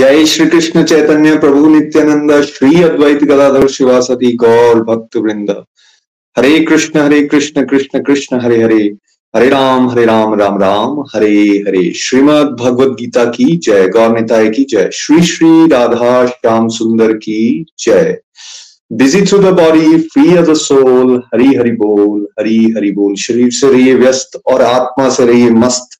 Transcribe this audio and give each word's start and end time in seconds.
जय 0.00 0.26
श्री 0.26 0.46
कृष्ण 0.46 0.84
चैतन्य 0.84 1.38
प्रभु 1.38 1.68
नित्यानंद 1.68 2.42
श्री 2.42 2.82
अद्वैत 2.82 3.24
गदाधर 3.24 3.68
शिवासती 3.68 4.32
गौर 4.32 4.74
भक्त 4.74 5.16
वृंद 5.16 5.64
हरे 6.38 6.60
कृष्ण 6.60 7.00
हरे 7.00 7.26
कृष्ण 7.26 7.64
कृष्ण 7.64 8.02
कृष्ण, 8.02 8.40
हरे 8.40 8.62
हरे। 8.62 8.94
हरे 9.36 9.48
राम 9.48 9.90
हरे 9.90 10.04
राम 10.04 10.34
राम 10.34 10.58
राम। 10.58 11.00
हरे 11.00 11.64
हरे। 11.68 11.92
श्रीमद 11.92 12.56
भगवद 12.60 12.88
गीता 12.88 13.24
की 13.24 13.56
जय। 13.56 13.88
गौर 13.88 14.20
निताय 14.20 14.50
की 14.50 14.64
जय। 14.64 14.90
श्री 14.92 15.22
श्री 15.22 15.68
राधा 15.68 16.26
श्याम 16.26 16.68
सुंदर 16.68 17.12
की 17.12 17.66
जय। 17.78 18.18
Busy 18.92 19.22
through 19.22 19.38
the 19.38 19.44
body 19.44 19.98
free 19.98 20.36
of 20.36 20.46
the 20.46 20.54
soul 20.54 21.22
Hari 21.34 21.54
Hari 21.54 21.70
बोल, 21.70 22.28
हरी 22.40 22.74
हरि 22.76 22.90
बोल। 22.90 23.14
शरीर 23.14 23.50
से 23.50 23.72
रहिए 23.72 23.94
व्यस्त 23.94 24.40
और 24.46 24.62
आत्मा 24.62 25.08
से 25.08 25.26
रहिए 25.26 25.50
मस्त। 25.50 25.99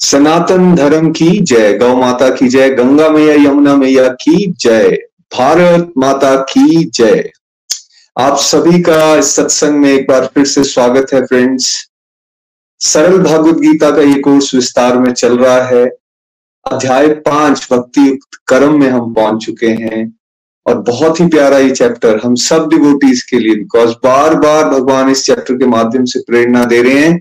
सनातन 0.00 0.74
धर्म 0.74 1.12
की 1.12 1.40
जय, 1.40 1.72
गौ 1.78 1.96
माता 1.96 2.28
की 2.30 2.48
जय, 2.48 2.70
गंगा 2.70 3.08
मैया, 3.08 3.34
यमुना 3.34 3.76
मैया 3.76 4.08
की 4.08 4.52
जय, 4.60 4.88
भारत 5.36 5.92
माता 5.98 6.36
की 6.36 6.84
जय। 6.84 7.30
आप 8.18 8.36
सभी 8.36 8.82
का 8.82 9.16
इस 9.16 9.34
सत्संग 9.34 9.70
में 9.70 9.92
एक 9.92 10.06
बार 10.08 10.26
फिर 10.26 10.44
से 10.44 10.64
स्वागत 10.64 11.06
है 11.14 11.26
फ्रेंड्स 11.26 11.90
सरल 12.80 13.18
भागवत 13.18 13.56
गीता 13.56 13.90
का 13.90 14.02
ये 14.02 14.20
कोर्स 14.20 14.54
विस्तार 14.54 14.98
में 14.98 15.12
चल 15.12 15.38
रहा 15.38 15.62
है। 15.62 15.86
अध्याय 16.72 17.08
पाँच, 17.08 17.68
भक्ति 17.72 18.08
युक्त 18.08 18.38
कर्म 18.46 18.80
में 18.80 18.88
हम 18.90 19.14
पहुँच 19.14 19.44
चुके 19.44 19.66
हैं। 19.66 20.18
और 20.66 20.78
बहुत 20.78 21.20
ही 21.20 21.26
प्यारा 21.26 21.58
ये 21.58 21.70
चैप्टर 21.70 22.20
हम 22.24 22.34
सब 22.34 22.68
डिवोटीज 22.68 23.22
के 23.22 23.38
लिए 23.38 23.54
बिकॉज़ 23.54 23.90
बार 23.90 24.34
बार 24.34 24.68
भगवान 24.68 25.10
इस 25.10 25.24
चैप्टर 25.24 25.54
के 25.54 25.66
माध्यम 25.66 26.04
से 26.04 26.20
प्रेरणा 26.20 26.64
दे 26.64 26.82
रहे 26.82 26.98
हैं। 26.98 27.20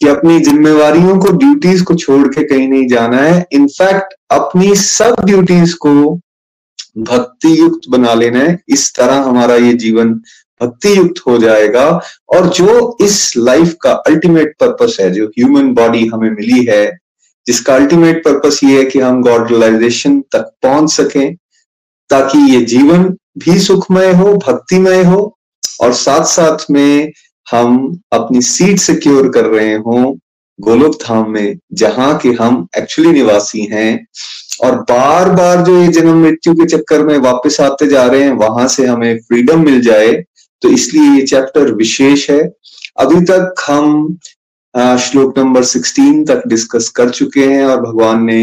कि 0.00 0.08
अपनी 0.08 0.40
जिम्मेवारियों 0.40 1.18
को 1.18 1.32
ड्यूटीज़ 1.32 1.84
को 1.84 1.94
छोड़ 1.94 2.28
के 2.28 2.44
कहीं 2.44 2.68
नहीं 2.68 2.88
जाना 2.88 3.16
है। 3.16 3.46
इनफैक्ट 3.52 4.14
अपनी 4.30 4.74
सब 4.74 5.16
ड्यूटीज़ 5.24 5.76
को 5.76 6.20
भक्ति 6.98 7.60
युक्त 7.60 7.80
बना 7.88 8.14
लेना 8.14 8.38
है। 8.38 8.60
इस 8.68 8.94
तरह 8.94 9.14
हमारा 9.14 9.54
ये 9.54 9.72
जीवन 9.72 10.14
भक्ति 10.62 10.96
युक्त 10.96 11.14
हो 11.26 11.38
जाएगा। 11.38 12.00
और 12.28 12.48
जो 12.48 12.96
इस 13.00 13.36
लाइफ 13.36 13.76
का 13.82 13.92
अल्टीमेट 13.92 14.54
पर्पस 14.60 14.96
है, 15.00 15.10
जो 15.10 15.26
ह्यूमन 15.26 15.74
बॉडी 15.74 16.06
हमें 16.06 16.30
मिली 16.30 16.64
है, 16.64 16.98
जिसका 17.46 17.74
अल्टीमेट 17.74 18.24
पर्पस 18.24 18.60
ये 18.64 18.78
है 18.78 18.84
कि 18.84 18.98
हम 18.98 19.22
गॉड 19.22 19.52
तक 20.32 20.50
पहुँच 20.62 20.90
सकें, 20.90 21.36
ताकि 22.10 22.38
ये 22.38 22.60
जीवन 22.60 23.16
भी 23.38 23.58
सुखमय 23.58 24.12
हो, 24.12 24.34
भक्तिमय 24.34 25.02
हो, 25.02 25.38
और 25.80 25.92
साथ 25.92 26.24
साथ 26.24 26.58
में 26.70 27.12
हम 27.50 28.00
अपनी 28.12 28.40
सीट 28.42 28.78
सिक्योर 28.80 29.28
कर 29.34 29.44
रहे 29.46 29.74
हों 29.76 30.14
गोलोक 30.58 30.94
धाम 31.02 31.30
में, 31.30 31.58
जहाँ 31.72 32.16
के 32.18 32.28
हम 32.40 32.66
एक्चुअली 32.78 33.12
निवासी 33.12 33.64
हैं। 33.72 34.06
और 34.64 34.76
बार 34.82 35.30
बार 35.30 35.62
जो 35.64 35.76
ये 35.80 35.88
जन्म 35.92 36.22
मृत्यु 36.22 36.54
के 36.54 36.66
चक्कर 36.68 37.02
में 37.06 37.16
वापस 37.18 37.60
आते 37.60 37.86
जा 37.88 38.04
रहे 38.06 38.22
हैं, 38.22 38.32
वहाँ 38.32 38.66
से 38.68 38.86
हमें 38.86 39.18
फ्रीडम 39.18 39.64
मिल 39.64 39.80
जाए 39.82 40.12
तो 40.62 40.68
इसलिए 40.70 41.10
ये 41.10 41.26
चैप्टर 41.26 41.72
विशेष 41.74 42.28
है। 42.30 42.40
अभी 42.98 43.20
तक 43.24 43.64
हम 43.66 44.18
श्लोक 45.00 45.38
नंबर 45.38 45.64
16 45.64 46.24
तक 46.28 46.42
डिस्कस 46.48 46.88
कर 46.96 47.10
चुके 47.10 47.44
हैं 47.44 47.64
और 47.66 47.80
भगवान 47.82 48.24
ने 48.24 48.42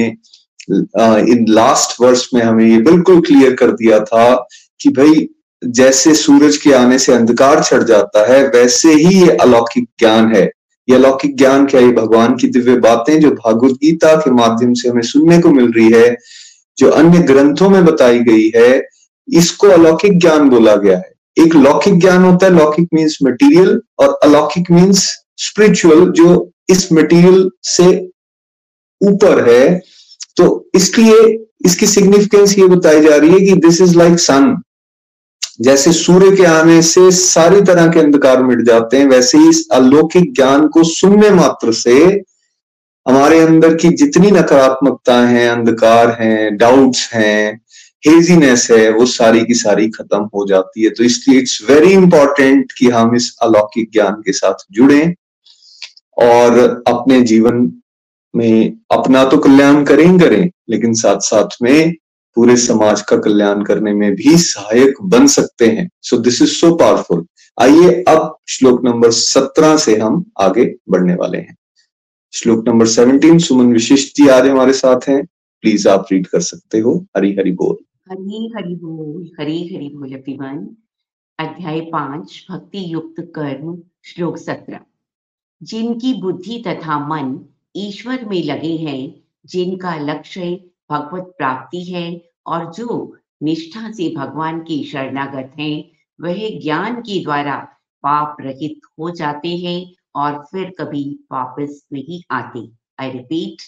इन 1.31 1.45
लास्ट 1.49 1.99
वर्ष 2.01 2.27
में 2.33 2.41
हमें 2.41 2.65
ये 2.65 2.77
बिल्कुल 2.81 3.21
क्लियर 3.21 3.53
कर 3.55 3.71
दिया 3.73 3.99
था 4.01 4.33
कि 4.81 4.89
भाई 4.91 5.27
जैसे 5.65 6.13
सूरज 6.15 6.57
के 6.57 6.73
आने 6.73 6.99
से 6.99 7.13
अंधकार 7.13 7.63
छड़ 7.63 7.83
जाता 7.83 8.25
है, 8.33 8.47
वैसे 8.47 8.93
ही 8.93 9.21
ये 9.21 9.29
अलौकिक 9.29 9.89
ज्ञान 9.99 10.35
है। 10.35 10.43
ये 10.89 10.95
अलौकिक 10.95 11.37
ज्ञान 11.37 11.65
क्या? 11.65 11.81
ये 11.81 11.91
भगवान 11.91 12.35
की 12.35 12.47
दिव्य 12.47 12.75
बातें 12.77 13.19
जो 13.19 13.31
भागवत 13.31 13.71
गीता 13.71 14.15
के 14.15 14.31
माध्यम 14.31 14.73
से 14.73 14.89
हमें 14.89 15.01
सुनने 15.01 15.39
को 15.39 15.49
मिल 15.49 15.71
रही 15.71 15.91
है, 15.91 16.15
जो 16.77 16.89
अन्य 16.89 17.19
ग्रंथों 17.19 17.69
में 17.69 17.85
बताई 17.85 18.19
गई 18.19 18.51
है, 18.55 18.83
इसको 19.27 19.67
अलौकिक 19.67 20.19
ज्ञान 20.19 20.49
बोला 20.49 20.75
गया 20.75 20.97
है। 20.97 21.13
एक 21.37 21.55
लौकिक 21.55 21.99
ज्ञान 21.99 22.23
होता 22.23 22.45
है, 22.45 22.53
लौकिक 22.53 22.87
मीन्स 22.93 23.17
मटेरियल 23.23 23.81
और 23.99 24.19
अलौकिक 24.23 24.71
मीन्स 24.71 25.07
स्पिरिचुअल 25.37 26.05
जो 26.11 26.51
इस 26.69 26.91
मटेरियल 26.93 27.49
से 27.63 28.11
ऊपर 29.01 29.49
है। 29.49 29.81
तो 30.37 30.69
इसलिए 30.75 31.47
इसकी 31.65 31.87
सिग्निफिकेंस 31.87 32.57
ये 32.59 32.67
बताई 32.67 33.01
जा 33.01 33.15
रही 33.15 33.29
है 33.29 33.39
कि 33.39 33.53
दिस 33.53 33.81
इज़ 33.81 33.97
लाइक 33.97 34.19
सन 34.19 34.55
जैसे 35.59 35.91
सूर्य 35.93 36.35
के 36.35 36.43
आने 36.45 36.81
से 36.81 37.09
सारी 37.11 37.61
तरह 37.61 37.87
के 37.87 37.99
अंधकार 37.99 38.43
मिट 38.43 38.61
जाते 38.61 38.97
हैं, 38.97 39.05
वैसे 39.05 39.37
ही 39.37 39.49
इस 39.49 39.67
अलौकिक 39.73 40.33
ज्ञान 40.35 40.67
को 40.67 40.83
सुनने 40.85 41.29
मात्र 41.31 41.73
से 41.73 41.99
हमारे 43.05 43.39
अंदर 43.39 43.75
की 43.75 43.89
जितनी 43.91 44.31
नकारात्मकता 44.31 45.19
है, 45.27 45.47
अंधकार 45.47 46.17
है 46.21 46.49
डाउट्स 46.51 47.09
हैं 47.13 47.61
हेजीनेस 48.03 48.67
है, 48.71 48.89
वो 48.91 49.05
सारी 49.05 49.45
की 49.45 49.53
सारी 49.53 49.87
खत्म 49.89 50.21
हो 50.35 50.45
जाती 50.47 50.83
है। 50.83 50.89
तो 50.89 51.03
इसलिए 51.03 51.39
इट्स 51.39 51.59
वेरी 51.69 51.91
इंपॉर्टेंट 51.93 52.71
कि 52.77 52.89
हम 52.89 53.15
इस 53.15 53.35
अलौकिक 53.43 53.91
ज्ञान 53.93 54.21
के 54.25 54.33
साथ 54.33 54.65
जुड़े 54.71 55.01
और 56.17 56.83
अपने 56.87 57.21
जीवन 57.23 57.71
में 58.33 58.77
अपना 58.91 59.23
तो 59.25 59.37
कल्याण 59.37 59.83
करें 59.85 60.05
ही 60.05 60.17
करें, 60.19 60.49
लेकिन 60.69 60.93
साथ 60.95 61.19
साथ 61.21 61.61
में 61.61 61.93
पूरे 62.35 62.57
समाज 62.57 63.01
का 63.01 63.17
कल्याण 63.17 63.63
करने 63.63 63.93
में 63.93 64.15
भी 64.15 64.37
सहायक 64.37 64.93
बन 65.01 65.27
सकते 65.27 65.67
हैं। 65.67 65.89
So 66.01 66.17
this 66.17 66.41
is 66.41 66.49
so 66.49 66.75
powerful 66.75 67.25
आइए 67.61 68.03
अब 68.07 68.37
श्लोक 68.47 68.83
नंबर 68.83 69.11
सत्रह 69.11 69.77
से 69.77 69.97
हम 69.97 70.31
आगे 70.41 70.75
बढ़ने 70.89 71.15
वाले 71.15 71.37
हैं। 71.37 71.57
श्लोक 72.33 72.67
नंबर 72.67 72.87
सेवनटीन 72.87 73.39
सुमन 73.39 73.73
विशिष्ट 73.73 74.17
जी 74.17 74.27
आज 74.27 74.47
हमारे 74.47 74.73
साथ 74.73 74.99
हैं। 75.09 75.25
प्लीज़ 75.61 75.89
आप 75.89 76.07
रीड 76.11 76.27
कर 76.27 76.39
सकते 76.39 76.79
हो। 76.79 77.05
हरी 77.17 77.33
हरि 77.33 77.51
बोल। 77.51 77.77
हरी 78.11 78.53
हरि 78.57 78.75
बोल, 78.75 79.31
हरी 79.39 79.75
हरि 79.75 79.91
बोल 79.95 80.13
एवरीवन 80.13 80.75
अध्याय 81.39 81.81
पाँच, 81.81 82.45
भक्ति 82.51 82.93
युक्त 82.93 83.21
कर्म, 83.21 83.81
श्लोक 84.03 84.37
सत्रह। 84.37 84.79
जिनकी 85.63 86.13
बुद्धि 86.13 86.63
तथा 86.67 86.99
मन 87.07 87.39
ईश्वर 87.75 88.25
में 88.25 88.43
लगे 88.43 88.75
हैं, 88.75 89.23
जिनका 89.45 89.95
लक्ष्य 89.95 90.59
भगवत 90.91 91.33
प्राप्ति 91.37 91.83
है 91.83 92.24
और 92.47 92.73
जो 92.73 93.17
निष्ठा 93.43 93.91
से 93.91 94.15
भगवान 94.15 94.59
की 94.59 94.83
शरणागत 94.83 95.53
हैं, 95.59 95.83
वह 96.21 96.59
ज्ञान 96.61 97.01
के 97.01 97.23
द्वारा 97.23 97.55
पाप 98.03 98.37
रहित 98.41 98.79
हो 98.99 99.09
जाते 99.09 99.57
हैं 99.57 99.93
और 100.15 100.45
फिर 100.51 100.73
कभी 100.79 101.19
वापस 101.31 101.87
नहीं 101.93 102.21
आते। 102.31 102.69
आई 102.99 103.11
रिपीट 103.11 103.61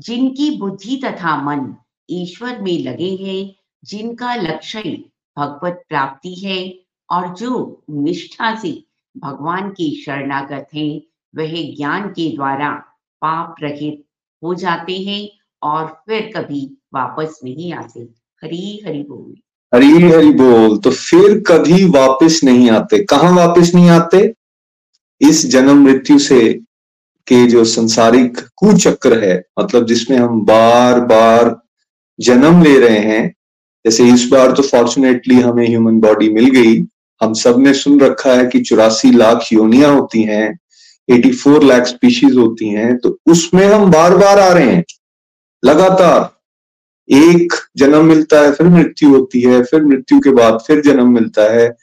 जिनकी 0.00 0.50
बुद्धि 0.58 0.96
तथा 1.04 1.36
मन 1.42 1.74
ईश्वर 2.10 2.60
में 2.62 2.78
लगे 2.78 3.10
हैं, 3.16 3.54
जिनका 3.84 4.34
लक्ष्य 4.34 5.04
भगवत 5.38 5.82
प्राप्ति 5.88 6.34
है 6.34 6.74
और 7.10 7.34
जो 7.34 7.82
निष्ठा 7.90 8.54
से 8.54 8.84
भगवान 9.16 9.70
की 9.70 10.02
शरणागत 10.06 10.68
हैं, 10.74 11.00
वह 11.36 11.76
ज्ञान 11.76 12.08
के 12.08 12.36
द्वारा 12.36 12.70
पाप 13.22 13.54
रहित 13.62 14.04
हो 14.42 14.54
जाते 14.54 14.98
हैं 14.98 15.28
और 15.62 15.86
फिर 15.86 16.32
कभी 16.36 16.78
वापस 16.92 17.38
नहीं 17.44 17.72
आते। 17.74 18.00
हरी 18.42 18.80
हरी 18.86 19.02
बोल। 19.02 19.34
हरी 19.72 20.10
हरी 20.10 20.30
बोल 20.32 20.76
तो 20.76 20.90
फिर 20.90 21.38
कभी 21.46 21.84
वापस 21.90 22.40
नहीं 22.44 22.70
आते। 22.70 22.98
कहा 23.04 23.30
वापस 23.30 23.70
नहीं 23.74 23.90
आते? 23.90 24.32
इस 25.20 25.46
जन्म 25.46 25.82
मृत्यु 25.84 26.18
से 26.18 26.52
के 27.26 27.46
जो 27.46 27.64
संसारिक 27.64 28.38
कुचक्र 28.56 29.22
है 29.24 29.36
मतलब 29.60 29.86
जिसमें 29.86 30.16
हम 30.18 30.40
बार 30.44 31.00
बार 31.02 31.56
जन्म 32.18 32.62
ले 32.62 32.78
रहे 32.78 32.98
हैं, 32.98 33.28
जैसे 33.84 34.04
इस 34.04 34.26
बार 34.32 34.52
तो 34.52 34.62
फॉर्चुनेटली 34.62 35.40
हमें 35.40 35.66
ह्यूमन 35.66 36.00
बॉडी 36.00 36.28
मिल 36.30 36.50
गई। 36.50 36.76
हम 37.20 37.32
सबने 37.34 37.72
सुन 37.74 38.00
रखा 38.00 38.32
है 38.32 38.46
कि 38.46 38.60
चौरासी 38.60 39.10
लाख 39.12 39.48
योनिया 39.52 39.90
होती 39.90 40.22
हैं 40.22 40.58
84 41.08 41.62
लाख 41.62 41.86
स्पीशीज 41.86 42.36
होती 42.36 42.68
हैं 42.68 42.96
तो 42.98 43.16
उसमें 43.26 43.66
हम 43.66 43.90
बार 43.90 44.16
बार 44.16 44.38
आ 44.38 44.52
रहे 44.52 44.70
हैं, 44.70 44.84
लगातार। 45.62 46.30
एक 47.12 47.52
जन्म 47.76 48.04
मिलता 48.04 48.40
है, 48.40 48.52
फिर 48.52 48.66
मृत्यु 48.66 49.08
होती 49.08 49.40
है, 49.40 49.62
फिर 49.62 49.84
मृत्यु 49.84 50.20
के 50.20 50.30
बाद 50.30 50.58
फिर 50.66 50.80
जन्म 50.80 51.14
मिलता 51.14 51.42
है। 51.42 51.76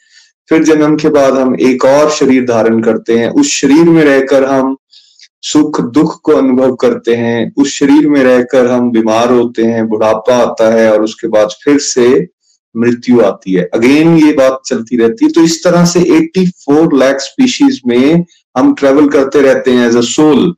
फिर 0.50 0.64
जन्म 0.64 0.96
के 0.96 1.10
बाद 1.10 1.34
हम 1.34 1.56
एक 1.56 1.86
और 1.86 2.10
शरीर 2.12 2.46
धारण 2.46 2.82
करते 2.82 3.18
हैं। 3.20 3.30
उस 3.30 3.48
शरीर 3.48 3.84
में 3.84 4.04
रहकर 4.04 4.44
हम 4.44 4.78
सुख, 5.42 5.82
दुख 5.82 6.22
को 6.22 6.32
अनुभव 6.32 6.76
करते 6.76 7.16
हैं। 7.16 7.54
उस 7.58 7.70
शरीर 7.70 8.08
में 8.10 8.24
रहकर 8.24 8.68
हम 8.68 8.92
बीमार 8.92 9.32
होते 9.32 9.64
हैं, 9.64 9.88
बुढ़ापा 9.88 10.36
आता 10.38 10.74
है 10.74 10.94
और 10.94 11.04
उसके 11.04 11.28
बाद 11.28 11.50
फिर 11.64 11.80
से 11.80 12.28
मृत्यु 12.78 13.22
आती 13.22 13.54
है। 13.54 13.70
अगेन 13.74 14.18
ये 14.18 14.34
बात 14.34 14.60
चलती 14.66 14.98
रहती 14.98 15.26
है। 15.26 15.32
तो 15.32 15.42
इस 15.42 15.64
तरह 15.64 15.86
से 15.86 16.00
84 16.00 16.94
लाख 16.94 17.16
स्पीशीज 17.20 17.82
में 17.88 18.26
हम 18.58 18.74
ट्रेवल 18.74 19.08
करते 19.08 19.42
रहते 19.42 19.72
हैं 19.72 19.88
एज 19.88 19.96
अ 19.96 20.02
सोल 20.02 20.56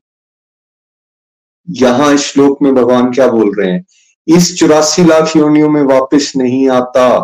यहाँ 1.70 2.18
श्लोक 2.18 2.62
में 2.62 2.76
भगवान 2.76 3.12
क्या 3.12 3.28
बोल 3.28 3.56
रहे 3.60 3.72
हैं? 3.72 3.86
इस 4.28 4.56
चौरासी 4.60 5.04
लाख 5.04 5.36
योनियों 5.36 5.70
में 5.70 5.82
वापस 5.84 6.32
नहीं 6.36 6.70
आता, 6.70 7.20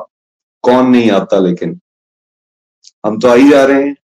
कौन 0.63 0.89
नहीं 0.89 1.11
आता 1.11 1.39
लेकिन? 1.39 1.79
हम 3.05 3.19
तो 3.19 3.27
आई 3.27 3.49
जा 3.49 3.63
रहे 3.65 3.83
हैं। 3.83 3.95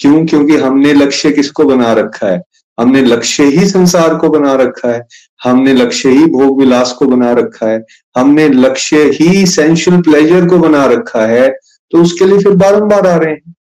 क्यों? 0.00 0.26
क्योंकि 0.26 0.56
हमने 0.56 0.92
लक्ष्य 0.92 1.30
किसको 1.32 1.64
बना 1.64 1.92
रखा 1.92 2.26
है? 2.26 2.42
हमने 2.80 3.02
लक्ष्य 3.02 3.44
ही 3.44 3.68
संसार 3.68 4.14
को 4.14 4.28
बना 4.28 4.54
रखा 4.54 4.92
है। 4.92 5.06
हमने 5.44 5.72
लक्ष्य 5.74 6.10
ही 6.10 6.26
भोग 6.26 6.60
विलास 6.60 6.92
को 6.92 7.06
बना 7.06 7.32
रखा 7.32 7.66
है। 7.66 7.84
हमने 8.16 8.48
लक्ष्य 8.48 9.02
ही 9.10 9.46
सेंशुअल 9.46 10.00
प्लेजर 10.02 10.48
को 10.48 10.58
बना 10.58 10.84
रखा 10.86 11.26
है 11.26 11.48
तो 11.92 12.02
उसके 12.02 12.24
लिए 12.24 12.38
फिर 12.38 12.52
बारंबार 12.52 13.06
आ 13.06 13.16
रहे 13.16 13.32
हैं। 13.32 13.54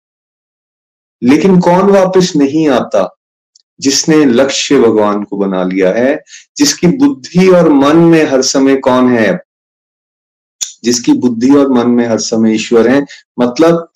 लेकिन 1.24 1.60
कौन 1.60 1.90
वापस 1.90 2.34
नहीं 2.36 2.68
आता? 2.70 3.16
जिसने 3.80 4.26
लक्ष्य 4.26 4.80
भगवान 4.80 5.24
को 5.24 5.38
बना 5.38 5.64
लिया 5.64 5.94
है, 5.94 6.24
जिसकी 6.58 6.88
बुद्धि 6.88 7.48
और 7.48 7.70
मन 7.70 7.98
में 7.98 8.26
हर 8.26 8.42
समय 8.42 8.76
कौन 8.76 9.10
है? 9.10 9.40
जिसकी 10.84 11.14
बुद्धि 11.14 11.50
और 11.50 11.72
मन 11.72 11.88
में 11.88 12.08
हर 12.08 12.18
समय 12.18 12.56
ईश्वर 12.56 12.88
है 12.88 13.06
मतलब 13.40 13.90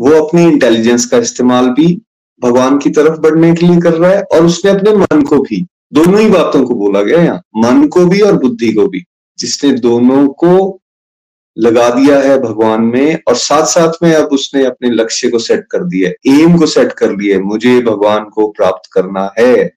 वो 0.00 0.10
अपनी 0.10 0.42
इंटेलिजेंस 0.42 1.06
का 1.06 1.18
इस्तेमाल 1.18 1.68
भी 1.68 2.02
भगवान 2.42 2.78
की 2.78 2.90
तरफ़ 2.90 3.18
बढ़ने 3.20 3.54
के 3.54 3.66
लिए 3.66 3.80
कर 3.80 3.92
रहा 3.92 4.10
है 4.10 4.22
और 4.22 4.44
उसने 4.44 4.70
अपने 4.70 4.92
मन 4.92 5.22
को 5.22 5.38
भी, 5.38 5.66
दोनों 5.92 6.20
ही 6.20 6.28
बातों 6.28 6.64
को 6.64 6.74
बोला 6.74 7.02
गया 7.02 7.22
यहाँ, 7.22 7.42
मन 7.56 7.86
को 7.88 8.06
भी 8.06 8.20
और 8.20 8.38
बुद्धि 8.38 8.72
को 8.72 8.86
भी, 8.88 9.04
जिसने 9.38 9.72
दोनों 9.72 10.28
को 10.28 10.81
लगा 11.56 11.88
दिया 11.90 12.18
है 12.18 12.38
भगवान 12.38 12.82
में 12.82 13.18
और 13.28 13.34
साथ 13.34 13.66
साथ 13.66 14.02
में 14.02 14.12
अब 14.14 14.28
उसने 14.32 14.64
अपने 14.64 14.90
लक्ष्य 14.90 15.28
को 15.30 15.38
सेट 15.38 15.66
कर 15.70 15.84
दिया 15.84 16.10
एम 16.32 16.58
को 16.58 16.66
सेट 16.66 16.92
कर 16.92 17.10
लिया 17.10 17.38
मुझे 17.40 17.80
भगवान 17.80 18.24
को 18.24 18.48
प्राप्त 18.48 18.90
करना 18.92 19.32
है। 19.38 19.70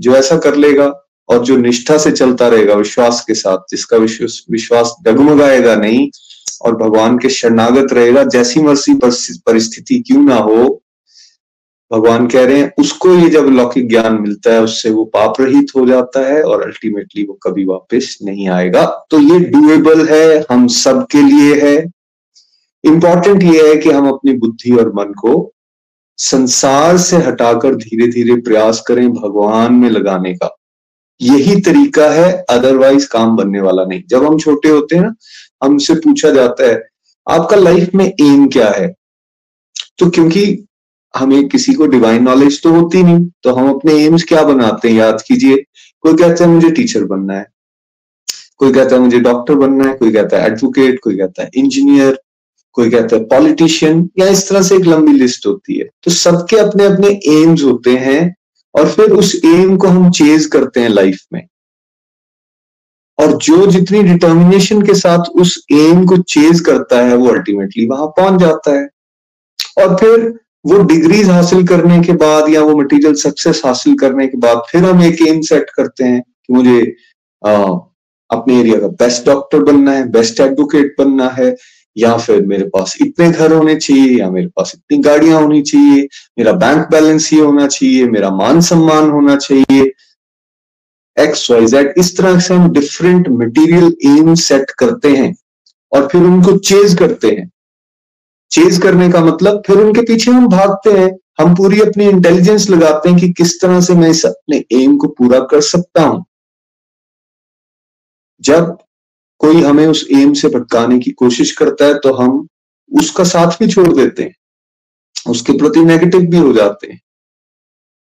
जो 0.00 0.16
ऐसा 0.16 0.36
कर 0.38 0.54
लेगा 0.54 0.86
और 1.28 1.44
जो 1.44 1.56
निष्ठा 1.56 1.98
से 1.98 2.10
चलता 2.10 2.48
रहेगा 2.48 2.74
विश्वास 2.74 3.24
के 3.26 3.34
साथ, 3.34 3.58
जिसका 3.70 3.96
विश्वास 3.96 4.44
विश्वास 4.50 4.94
डगमगाएगा 5.02 5.74
नहीं 5.76 6.08
और 6.62 6.76
भगवान 6.76 7.18
के 7.18 7.28
शरणागत 7.28 7.92
रहेगा, 7.92 8.24
जैसी 8.24 8.60
मर्सी 8.60 8.94
परिस्थिति 8.94 9.98
क्यों 10.00 10.22
ना 10.22 10.36
हो 10.36 10.82
भगवान 11.92 12.26
कह 12.26 12.44
रहे 12.44 12.60
हैं, 12.60 12.72
उसको 12.78 13.14
ये 13.14 13.28
जब 13.28 13.44
लौकिक 13.44 13.88
ज्ञान 13.88 14.14
मिलता 14.14 14.52
है, 14.52 14.62
उससे 14.62 14.90
वो 14.90 15.04
पाप 15.04 15.34
रहित 15.40 15.66
हो 15.76 15.86
जाता 15.86 16.26
है 16.26 16.42
और 16.42 16.62
अल्टीमेटली 16.62 17.24
वो 17.24 17.34
कभी 17.42 17.64
वापस 17.64 18.18
नहीं 18.22 18.48
आएगा। 18.48 19.06
तो 19.10 19.20
ये 19.20 19.38
डुएबल 19.38 20.08
है, 20.08 20.46
हम 20.50 20.66
सबके 20.66 21.22
लिए 21.22 21.60
है। 21.60 21.90
इंपॉर्टेंट 22.84 23.42
ये 23.42 23.68
है 23.68 23.76
कि 23.76 23.90
हम 23.90 24.08
अपनी 24.08 24.32
बुद्धि 24.32 24.72
और 24.72 24.92
मन 24.92 25.12
को 25.12 25.52
संसार 26.16 26.98
से 26.98 27.16
हटाकर 27.16 27.74
धीरे 27.74 28.06
धीरे 28.06 28.34
प्रयास 28.34 28.80
करें 28.80 29.12
भगवान 29.12 29.74
में 29.74 29.90
लगाने 29.90 30.34
का। 30.34 30.56
यही 31.22 31.60
तरीका 31.60 32.10
है 32.10 32.44
अदरवाइज़ 32.50 33.08
काम 33.08 33.36
बनने 33.36 33.60
वाला 33.60 33.84
नहीं। 33.84 34.02
जब 34.08 34.24
हम 34.24 34.38
छोटे 34.38 34.68
होते 34.68 34.96
हैं 34.96 35.02
ना, 35.02 35.14
हमसे 35.64 35.94
पूछा 35.94 36.30
जाता 36.30 36.66
है, 36.66 36.88
आपका 37.30 37.56
लाइफ 37.56 37.90
में 37.94 38.12
एम 38.20 38.48
क्या 38.48 38.70
है? 38.70 38.94
तो 39.98 40.10
क्योंकि 40.10 40.67
हमें 41.14 41.48
किसी 41.48 41.72
को 41.74 41.86
डिवाइन 41.86 42.22
नॉलेज 42.22 42.62
तो 42.62 42.70
होती 42.70 43.02
नहीं 43.02 43.26
तो 43.42 43.52
हम 43.54 43.70
अपने 43.70 43.94
एम्स 44.04 44.24
क्या 44.24 44.42
बनाते 44.44 44.88
हैं? 44.88 44.96
याद 44.96 45.22
कीजिए, 45.22 45.56
कोई 46.00 46.14
कहता 46.14 46.44
है 46.44 46.50
मुझे 46.50 46.70
टीचर 46.70 47.04
बनना 47.06 47.34
है, 47.34 47.46
कोई 48.56 48.72
कहता 48.72 48.96
है 48.96 49.00
मुझे 49.02 49.18
डॉक्टर 49.20 49.54
बनना 49.56 49.88
है, 49.88 49.94
कोई 49.94 50.12
कहता 50.12 50.38
है 50.38 50.46
एडवोकेट 50.46 51.00
कोई 51.04 51.16
कहता 51.16 51.42
है 51.42 51.50
इंजीनियर 51.56 52.18
कोई 52.76 52.90
कहता 52.90 53.16
है 53.16 53.24
पॉलिटिशियन 53.26 54.08
या 54.18 54.26
इस 54.28 54.48
तरह 54.48 54.62
से 54.62 54.76
एक 54.76 54.84
लंबी 54.84 55.12
लिस्ट 55.12 55.46
होती 55.46 55.78
है। 55.78 55.88
तो 56.04 56.10
सबके 56.12 56.56
अपने 56.58 56.84
अपने 56.84 57.08
एम्स 57.28 57.62
होते 57.62 57.96
हैं, 57.98 58.34
और 58.74 58.88
फिर 58.88 59.12
उस 59.12 59.34
एम 59.44 59.76
को 59.76 59.88
हम 59.88 60.10
चेज 60.12 60.46
करते 60.46 60.80
हैं 60.80 60.88
लाइफ 60.88 61.20
में। 61.32 61.46
और 63.18 63.36
जो 63.38 63.66
जितनी 63.66 64.02
डिटर्मिनेशन 64.02 64.82
के 64.82 64.94
साथ 64.94 65.30
उस 65.36 65.56
एम 65.72 66.04
को 66.06 66.16
चेज 66.18 66.60
करता 66.60 67.00
है, 67.00 67.16
वो 67.16 67.28
अल्टीमेटली 67.28 67.86
वहाँ 67.86 68.06
पहुँच 68.18 68.40
जाता 68.40 68.78
है। 68.78 68.88
और 69.78 69.96
फिर 69.96 70.32
वो 70.64 70.82
डिग्रीज 70.84 71.28
हासिल 71.30 71.66
करने 71.66 72.00
के 72.02 72.12
बाद 72.12 72.48
या 72.50 72.62
वो 72.62 72.76
मटेरियल 72.76 73.14
सक्सेस 73.14 73.62
हासिल 73.64 73.96
करने 73.98 74.26
के 74.26 74.38
बाद 74.38 74.62
फिर 74.70 74.84
हम 74.84 75.02
एक 75.02 75.20
एम 75.28 75.40
सेट 75.40 75.70
करते 75.70 76.04
हैं 76.04 76.20
कि 76.20 76.52
मुझे 76.54 76.80
आ, 77.42 77.52
अपने 78.30 78.58
एरिया 78.60 78.78
का 78.80 78.88
बेस्ट 79.00 79.26
डॉक्टर 79.26 79.62
बनना 79.62 79.92
है 79.92 80.08
बेस्ट 80.10 80.40
एडवोकेट 80.40 80.94
बनना 80.98 81.28
है 81.28 81.54
या 81.96 82.16
फिर 82.16 82.44
मेरे 82.46 82.64
पास 82.64 82.96
इतने 83.02 83.30
घर 83.30 83.52
होने 83.52 83.74
चाहिए 83.76 84.18
या 84.18 84.30
मेरे 84.30 84.46
पास 84.46 84.72
इतनी 84.74 84.98
गाड़ियाँ 85.02 85.40
होनी 85.42 85.62
चाहिए 85.62 86.08
मेरा 86.38 86.52
बैंक 86.52 86.86
बैलेंस 86.90 87.32
ये 87.32 87.40
होना 87.40 87.66
चाहिए 87.66 88.08
मेरा 88.08 88.30
मान 88.30 88.60
सम्मान 88.60 89.10
होना 89.10 89.36
चाहिए। 89.36 89.92
एक्स 91.16 91.50
वाई 91.50 91.66
जेड 91.66 91.94
इस 91.98 92.16
तरह 92.16 92.38
से 92.40 92.54
हम 92.54 92.70
डिफरेंट 92.72 93.28
मटेरियल 93.28 93.96
एम 94.06 94.34
सेट 94.34 94.70
करते 94.78 95.16
हैं 95.16 95.34
और 95.92 96.08
फिर 96.12 96.22
उनको 96.22 96.56
चेज 96.58 96.94
करते 96.98 97.28
हैं। 97.28 97.50
चेज 98.50 98.78
करने 98.82 99.08
का 99.10 99.20
मतलब 99.24 99.62
फिर 99.66 99.76
उनके 99.76 100.02
पीछे 100.02 100.30
हम 100.30 100.48
भागते 100.48 100.90
हैं। 100.92 101.10
हम 101.40 101.54
पूरी 101.54 101.80
अपनी 101.80 102.04
इंटेलिजेंस 102.04 102.68
लगाते 102.70 103.08
हैं 103.08 103.18
कि 103.18 103.28
किस 103.32 103.60
तरह 103.60 103.80
से 103.80 103.94
मैं 103.94 104.10
इस 104.10 104.24
अपने 104.26 104.64
एम 104.72 104.96
को 104.96 105.08
पूरा 105.08 105.38
कर 105.40 105.60
सकता 105.60 106.02
हूँ। 106.02 106.24
जब 108.42 108.76
कोई 109.40 109.62
हमें 109.62 109.86
उस 109.86 110.06
एम 110.12 110.32
से 110.32 110.48
भटकाने 110.48 110.98
की 110.98 111.10
कोशिश 111.10 111.52
करता 111.52 111.84
है 111.84 111.98
तो 111.98 112.12
हम 112.12 112.46
उसका 112.90 113.24
साथ 113.24 113.58
भी 113.60 113.68
छोड़ 113.68 113.88
देते 113.88 114.22
हैं। 114.22 114.34
उसके 115.26 115.52
प्रति 115.52 115.80
नेगेटिव 115.80 116.20
भी 116.20 116.38
हो 116.38 116.52
जाते 116.52 116.86
हैं। 116.86 117.00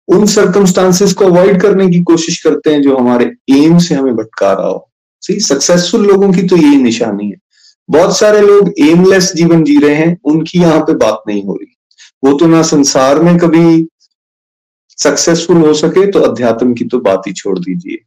उन 0.07 0.25
सर्कमस्टांसेस 0.25 1.13
को 1.13 1.25
अवॉइड 1.25 1.61
करने 1.61 1.87
की 1.89 2.01
कोशिश 2.03 2.41
करते 2.43 2.73
हैं 2.73 2.81
जो 2.81 2.97
हमारे 2.97 3.25
एम 3.51 3.77
से 3.77 3.95
हमें 3.95 4.15
भटका 4.15 4.51
रहा 4.53 4.67
हो। 4.67 4.87
सही 5.23 5.39
सक्सेसफुल 5.39 6.05
लोगों 6.07 6.31
की 6.33 6.47
तो 6.47 6.57
यही 6.57 6.75
निशानी 6.75 7.29
है। 7.29 7.37
बहुत 7.89 8.17
सारे 8.17 8.41
लोग 8.41 8.73
एमलेस 8.79 9.31
जीवन 9.35 9.63
जी 9.63 9.77
रहे 9.79 9.95
हैं, 9.95 10.17
उनकी 10.23 10.59
यहाँ 10.59 10.79
पे 10.79 10.93
बात 10.95 11.23
नहीं 11.27 11.43
हो 11.43 11.55
रही। 11.55 11.75
वो 12.23 12.37
तो 12.37 12.47
ना 12.47 12.61
संसार 12.63 13.19
में 13.19 13.37
कभी 13.37 13.87
सक्सेसफुल 14.97 15.57
हो 15.57 15.73
सके 15.73 16.05
तो 16.11 16.19
अध्यात्म 16.21 16.73
की 16.73 16.85
तो 16.85 16.99
बात 16.99 17.27
ही 17.27 17.33
छोड़ 17.33 17.57
दीजिए। 17.59 17.97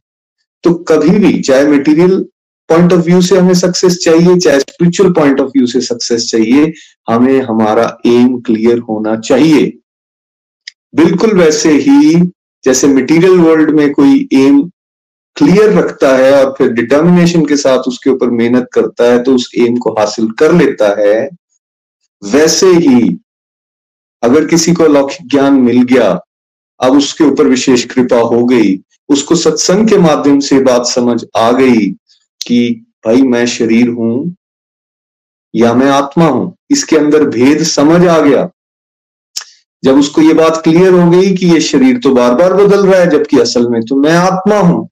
तो 0.63 0.73
कभी 0.73 1.09
भी, 1.09 1.39
चाहे 1.41 1.67
मटेरियल 1.67 2.25
पॉइंट 2.69 2.93
ऑफ़ 2.93 2.99
व्यू 2.99 3.21
से 3.21 3.37
हमें 3.37 3.53
सक्सेस 3.53 3.97
चाहिए, 3.97 4.37
चाहे 4.37 4.59
स्पिरिचुअल 4.59 5.11
पॉइंट 5.13 5.39
ऑफ़ 5.39 5.49
व्यू 5.49 5.65
से 5.67 5.81
सक्सेस 5.81 6.29
चाहिए, 6.29 6.71
हमें 7.09 7.41
हमारा 7.41 7.85
एम 8.05 8.39
क्लियर 8.41 8.79
होना 8.79 9.15
चाहिए। 9.17 9.65
बिल्कुल 10.95 11.37
वैसे 11.37 11.71
ही, 11.71 12.15
जैसे 12.63 12.87
मटेरियल 12.87 13.37
वर्ल्ड 13.39 13.71
में 13.71 13.91
कोई 13.93 14.27
एम 14.33 14.61
क्लियर 15.37 15.73
रखता 15.73 16.15
है 16.17 16.31
और 16.35 16.53
फिर 16.57 16.69
डिटर्मिनेशन 16.73 17.45
के 17.45 17.55
साथ 17.57 17.87
उसके 17.87 18.09
ऊपर 18.09 18.29
मेहनत 18.31 18.67
करता 18.73 19.11
है 19.11 19.21
तो 19.23 19.35
उस 19.35 19.49
एम 19.57 19.77
को 19.77 19.91
हासिल 19.91 20.29
कर 20.39 20.53
लेता 20.53 20.89
है। 20.99 21.29
वैसे 22.23 22.67
ही 22.67 23.17
अगर 24.23 24.45
किसी 24.47 24.73
को 24.73 24.83
अलौकिक 24.83 25.27
ज्ञान 25.29 25.53
मिल 25.61 25.81
गया, 25.83 26.07
अब 26.79 26.97
उसके 26.97 27.23
ऊपर 27.23 27.47
विशेष 27.47 27.83
कृपा 27.85 28.19
हो 28.23 28.43
गई, 28.45 28.79
उसको 29.09 29.35
सत्संग 29.35 29.89
के 29.89 29.97
माध्यम 29.99 30.39
से 30.39 30.59
बात 30.61 30.85
समझ 30.85 31.21
आ 31.37 31.51
गई 31.51 31.89
कि 32.41 32.85
भाई 33.05 33.21
मैं 33.23 33.45
शरीर 33.47 33.89
हूँ 33.89 34.35
या 35.53 35.73
मैं 35.73 35.89
आत्मा 35.91 36.27
हूँ, 36.27 36.55
इसके 36.71 36.97
अंदर 36.97 37.27
भेद 37.29 37.63
समझ 37.65 38.05
आ 38.07 38.19
गया। 38.19 38.49
जब 39.83 39.97
उसको 39.99 40.21
ये 40.21 40.33
बात 40.33 40.61
क्लियर 40.63 40.93
हो 40.93 41.09
गई 41.11 41.35
कि 41.35 41.47
ये 41.47 41.59
शरीर 41.61 41.97
तो 41.99 42.13
बार 42.13 42.33
बार 42.35 42.53
बदल 42.55 42.85
रहा 42.85 42.99
है, 42.99 43.09
जबकि 43.09 43.39
असल 43.39 43.67
में 43.69 43.81
तो 43.83 43.95
मैं 43.97 44.15
आत्मा 44.15 44.59
हूँ। 44.59 44.87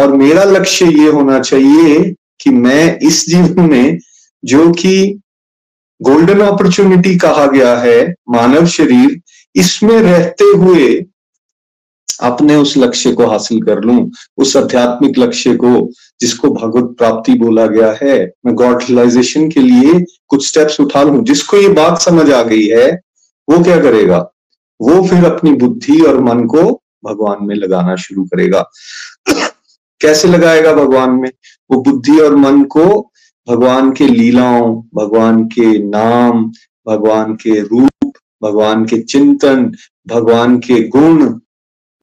और 0.00 0.12
मेरा 0.12 0.44
लक्ष्य 0.44 0.86
ये 0.86 1.10
होना 1.10 1.40
चाहिए 1.40 2.14
कि 2.40 2.50
मैं 2.50 2.98
इस 2.98 3.26
जीवन 3.26 3.70
में 3.70 3.98
जो 4.44 4.70
कि 4.70 5.20
गोल्डन 6.02 6.40
अपॉर्चुनिटी 6.40 7.16
कहा 7.18 7.46
गया 7.46 7.76
है, 7.76 8.14
मानव 8.28 8.66
शरीर, 8.66 9.20
इसमें 9.56 10.02
रहते 10.02 10.44
हुए 10.44 11.06
अपने 12.22 12.56
उस 12.56 12.76
लक्ष्य 12.76 13.12
को 13.12 13.26
हासिल 13.26 13.62
कर 13.62 13.80
लूँ, 13.80 14.10
उस 14.38 14.56
आध्यात्मिक 14.56 15.18
लक्ष्य 15.18 15.54
को 15.54 15.90
जिसको 16.20 16.48
भगवत 16.48 16.96
प्राप्ति 16.98 17.34
बोला 17.34 17.66
गया 17.66 17.98
है। 18.02 18.32
मैं 18.46 18.54
गॉड 18.54 18.82
रियलाइजेशन 18.82 19.50
के 19.50 19.60
लिए 19.60 20.04
कुछ 20.28 20.46
स्टेप्स 20.48 20.80
उठा 20.80 21.02
लूँ। 21.02 21.24
जिसको 21.24 21.56
ये 21.56 21.68
बात 21.68 22.00
समझ 22.00 22.30
आ 22.30 22.42
गई 22.42 22.66
है, 22.66 22.90
वो 23.48 23.64
क्या 23.64 23.80
करेगा? 23.80 24.18
वो 24.80 25.08
फिर 25.08 25.24
अपनी 25.24 25.52
बुद्धि 25.52 26.00
और 26.00 26.20
मन 26.20 26.44
को 26.44 26.62
भगवान 27.04 27.38
में 27.42 27.54
लगाना 27.54 27.96
शुरू 27.96 28.24
करेगा। 28.24 28.70
कैसे 30.00 30.28
लगाएगा 30.28 30.72
भगवान 30.74 31.10
में? 31.10 31.30
वो 31.70 31.80
बुद्धि 31.82 32.18
और 32.20 32.36
मन 32.36 32.62
को 32.64 32.84
भगवान 33.48 33.90
के 33.92 34.06
लीलाओं, 34.06 34.74
भगवान 34.94 35.44
के 35.44 35.78
नाम, 35.78 36.44
भगवान 36.86 37.34
के 37.34 37.60
रूप, 37.60 38.12
भगवान 38.42 38.84
के 38.84 38.98
चिंतन, 39.02 39.72
भगवान 40.08 40.58
के 40.58 40.80
गुण, 40.88 41.24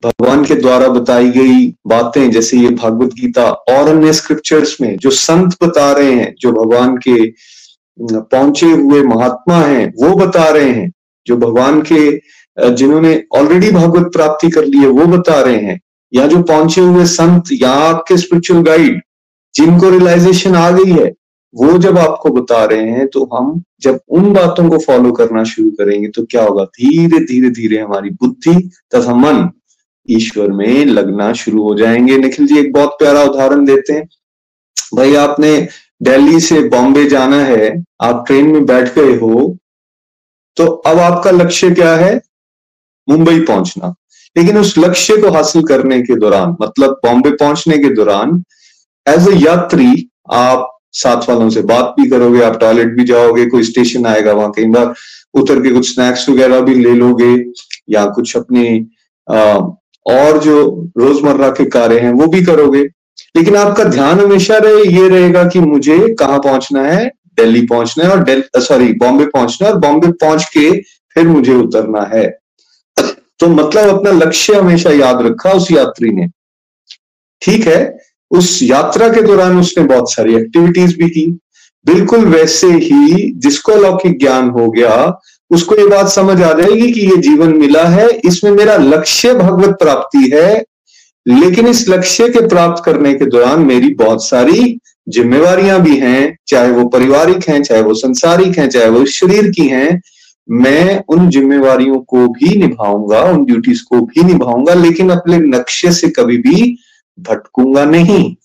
भगवान 0.03 0.43
के 0.45 0.55
द्वारा 0.55 0.87
बताई 0.87 1.29
गई 1.29 1.67
बातें, 1.87 2.31
जैसे 2.31 2.57
ये 2.57 2.69
भागवत 2.69 3.13
गीता 3.13 3.49
और 3.49 3.87
अन्य 3.89 4.13
स्क्रिप्चर्स 4.13 4.75
में 4.81 4.97
जो 4.97 5.09
संत 5.09 5.55
बता 5.63 5.91
रहे 5.91 6.11
हैं, 6.11 6.33
जो 6.39 6.51
भगवान 6.51 6.97
के 6.97 7.31
पहुँचे 8.01 8.71
हुए 8.71 9.01
महात्मा 9.03 9.57
हैं, 9.57 9.87
वो 10.01 10.15
बता 10.15 10.49
रहे 10.49 10.69
हैं, 10.69 10.91
जो 11.27 11.37
भगवान 11.37 11.81
के 11.91 12.71
जिन्होंने 12.71 13.23
ऑलरेडी 13.35 13.71
भागवत 13.71 14.11
प्राप्ति 14.13 14.49
कर 14.49 14.65
ली 14.65 14.77
है, 14.77 14.87
वो 14.87 15.05
बता 15.07 15.39
रहे 15.41 15.57
हैं। 15.57 15.79
या 16.13 16.27
जो 16.27 16.41
पहुँचे 16.43 16.81
हुए 16.81 17.05
संत 17.07 17.51
या 17.53 17.69
आपके 17.69 18.17
स्पिरिचुअल 18.17 18.61
गाइड 18.63 19.01
जिनको 19.55 19.89
रियलाइजेशन 19.89 20.55
आ 20.55 20.69
गई 20.71 20.91
है, 20.91 21.11
वो 21.53 21.77
जब 21.77 21.97
आपको 21.97 22.29
बता 22.31 22.63
रहे 22.65 22.89
हैं 22.89 23.07
तो 23.07 23.23
हम 23.33 23.61
जब 23.81 23.99
उन 24.09 24.31
बातों 24.33 24.69
को 24.69 24.77
फॉलो 24.77 25.11
करना 25.11 25.43
शुरू 25.43 25.69
करेंगे 25.71 26.07
तो 26.07 26.23
क्या 26.25 26.43
होगा? 26.43 26.63
धीरे 26.65 27.19
धीरे 27.25 27.49
धीरे 27.51 27.79
हमारी 27.79 28.09
बुद्धि 28.11 28.55
तथा 28.95 29.15
मन 29.15 29.49
ईश्वर 30.09 30.51
में 30.51 30.85
लगना 30.85 31.31
शुरू 31.33 31.63
हो 31.63 31.75
जाएँगे। 31.75 32.17
निखिल 32.17 32.47
जी, 32.47 32.57
एक 32.59 32.71
बहुत 32.73 32.95
प्यारा 32.99 33.23
उदाहरण 33.23 33.65
देते 33.65 33.93
हैं। 33.93 34.07
भाई, 34.95 35.15
आपने 35.15 35.67
दिल्ली 36.01 36.39
से 36.39 36.59
बॉम्बे 36.69 37.05
जाना 37.09 37.39
है, 37.43 37.83
आप 38.01 38.23
ट्रेन 38.27 38.47
में 38.47 38.65
बैठ 38.65 38.95
गए 38.95 39.15
हो 39.17 39.57
तो 40.57 40.65
अब 40.65 40.99
आपका 40.99 41.31
लक्ष्य 41.31 41.69
क्या 41.71 41.95
है? 41.95 42.21
मुंबई 43.07 43.39
पहुँचना। 43.39 43.93
लेकिन 44.35 44.57
उस 44.57 44.77
लक्ष्य 44.77 45.17
को 45.17 45.31
हासिल 45.31 45.63
करने 45.63 46.01
के 46.01 46.15
दौरान 46.19 46.55
मतलब 46.61 46.99
बॉम्बे 47.05 47.31
पहुँचने 47.31 47.77
के 47.77 47.93
दौरान 47.95 48.43
एज 49.05 49.27
ए 49.29 49.35
यात्री, 49.37 50.09
आप 50.31 50.69
साथ 50.93 51.29
वालों 51.29 51.49
से 51.49 51.61
बात 51.63 51.95
भी 51.99 52.09
करोगे, 52.09 52.41
आप 52.43 52.59
टॉयलेट 52.59 52.95
भी 52.95 53.03
जाओगे, 53.03 53.45
कोई 53.45 53.63
स्टेशन 53.63 54.05
आएगा, 54.05 54.33
वहाँ 54.33 54.51
कई 54.55 54.65
बार 54.65 54.93
उतर 55.33 55.61
के 55.61 55.69
कुछ 55.69 55.93
स्नैक्स 55.93 56.27
वगैरह 56.29 56.61
भी 56.61 56.75
ले 56.75 56.93
लोगे, 56.93 57.33
या 57.89 58.05
कुछ 58.07 58.35
अपने 58.37 58.85
और 60.05 60.37
जो 60.39 60.61
रोज़मर्रा 60.97 61.49
के 61.49 61.65
कार्य 61.69 61.99
हैं, 61.99 62.11
वो 62.11 62.27
भी 62.27 62.43
करोगे। 62.45 62.83
लेकिन 63.35 63.55
आपका 63.55 63.83
ध्यान 63.83 64.19
हमेशा 64.19 64.57
रहे, 64.57 64.83
ये 64.91 65.07
रहेगा 65.09 65.43
कि 65.43 65.59
मुझे 65.59 65.97
कहाँ 66.19 66.39
पहुँचना 66.39 66.81
है? 66.81 67.11
दिल्ली 67.37 67.65
पहुँचना 67.67 68.05
है 68.05 68.11
और 68.11 68.61
सॉरी 68.61 68.91
बॉम्बे 68.93 69.25
पहुँचना 69.25 69.67
है 69.67 69.73
और 69.73 69.79
बॉम्बे 69.79 70.11
पहुँच 70.21 70.43
के 70.53 70.69
फिर 71.15 71.27
मुझे 71.27 71.53
उतरना 71.53 72.01
है। 72.13 72.25
तो 73.43 73.47
मतलब 73.47 73.89
अपना 73.89 74.11
लक्ष्य 74.11 74.53
हमेशा 74.53 74.89
याद 74.89 75.21
रखा 75.21 75.51
उस 75.51 75.71
यात्री 75.71 76.09
ने। 76.09 76.27
ठीक 77.41 77.67
है, 77.67 77.97
उस 78.31 78.59
यात्रा 78.63 79.07
के 79.09 79.21
दौरान 79.21 79.59
उसने 79.59 79.83
बहुत 79.83 80.11
सारी 80.13 80.35
एक्टिविटीज़ 80.35 80.95
भी 80.97 81.09
की। 81.09 81.25
बिल्कुल 81.85 82.25
वैसे 82.25 82.67
ही 82.67 83.31
जिसको 83.35 83.71
अलौकिक 83.71 84.19
ज्ञान 84.19 84.49
हो 84.49 84.69
गया, 84.71 85.19
उसको 85.51 85.75
ये 85.75 85.87
बात 85.87 86.07
समझ 86.07 86.41
आ 86.41 86.53
जाएगी 86.53 86.91
कि 86.91 87.01
ये 87.01 87.17
जीवन 87.17 87.57
मिला 87.57 87.83
है, 87.83 88.07
इसमें 88.09 88.51
मेरा 88.51 88.77
लक्ष्य 88.77 89.33
भगवत 89.33 89.75
प्राप्ति 89.79 90.29
है, 90.33 90.63
लेकिन 91.27 91.67
इस 91.67 91.87
लक्ष्य 91.89 92.29
के 92.29 92.47
प्राप्त 92.47 92.83
करने 92.85 93.13
के 93.13 93.25
दौरान 93.25 93.59
मेरी 93.59 93.93
बहुत 93.93 94.25
सारी 94.27 94.79
जिम्मेवारियाँ 95.09 95.79
भी 95.81 95.97
हैं, 95.97 96.37
चाहे 96.47 96.71
वो 96.71 96.87
पारिवारिक 96.87 97.49
हैं, 97.49 97.63
चाहे 97.63 97.81
वो 97.81 97.93
संसारिक 97.93 98.57
हैं, 98.57 98.69
चाहे 98.69 98.89
वो 98.89 99.05
शरीर 99.05 99.51
की 99.51 99.67
हैं 99.67 100.01
मैं 100.51 101.03
उन 101.09 101.29
जिम्मेवारियों 101.29 101.99
को 101.99 102.27
भी 102.27 102.55
निभाऊँगा, 102.55 103.21
उन 103.21 103.45
ड्यूटीज़ 103.45 103.83
को 103.83 104.01
भी 104.01 104.23
निभाऊँगा, 104.23 104.73
लेकिन 104.73 105.09
अपने 105.09 105.37
लक्ष्य 105.39 105.91
से 105.91 106.09
कभी 106.09 106.37
भी 106.37 106.77
भटकूँगा 107.19 107.85
नहीं। 107.85 108.35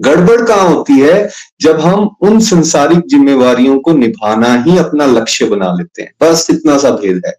गड़बड़ 0.00 0.42
कहाँ 0.42 0.68
होती 0.68 0.98
है? 0.98 1.30
जब 1.60 1.80
हम 1.80 2.16
उन 2.20 2.40
संसारिक 2.40 3.00
जिम्मेवारियों 3.06 3.78
को 3.78 3.92
निभाना 3.92 4.62
ही 4.62 4.78
अपना 4.78 5.06
लक्ष्य 5.06 5.44
बना 5.44 5.72
लेते 5.72 6.02
हैं। 6.02 6.12
बस 6.22 6.46
इतना 6.50 6.78
सा 6.78 6.90
भेद 6.90 7.22
है। 7.26 7.34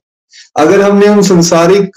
अगर 0.58 0.82
हमने 0.82 1.08
उन 1.08 1.22
संसारिक 1.22 1.92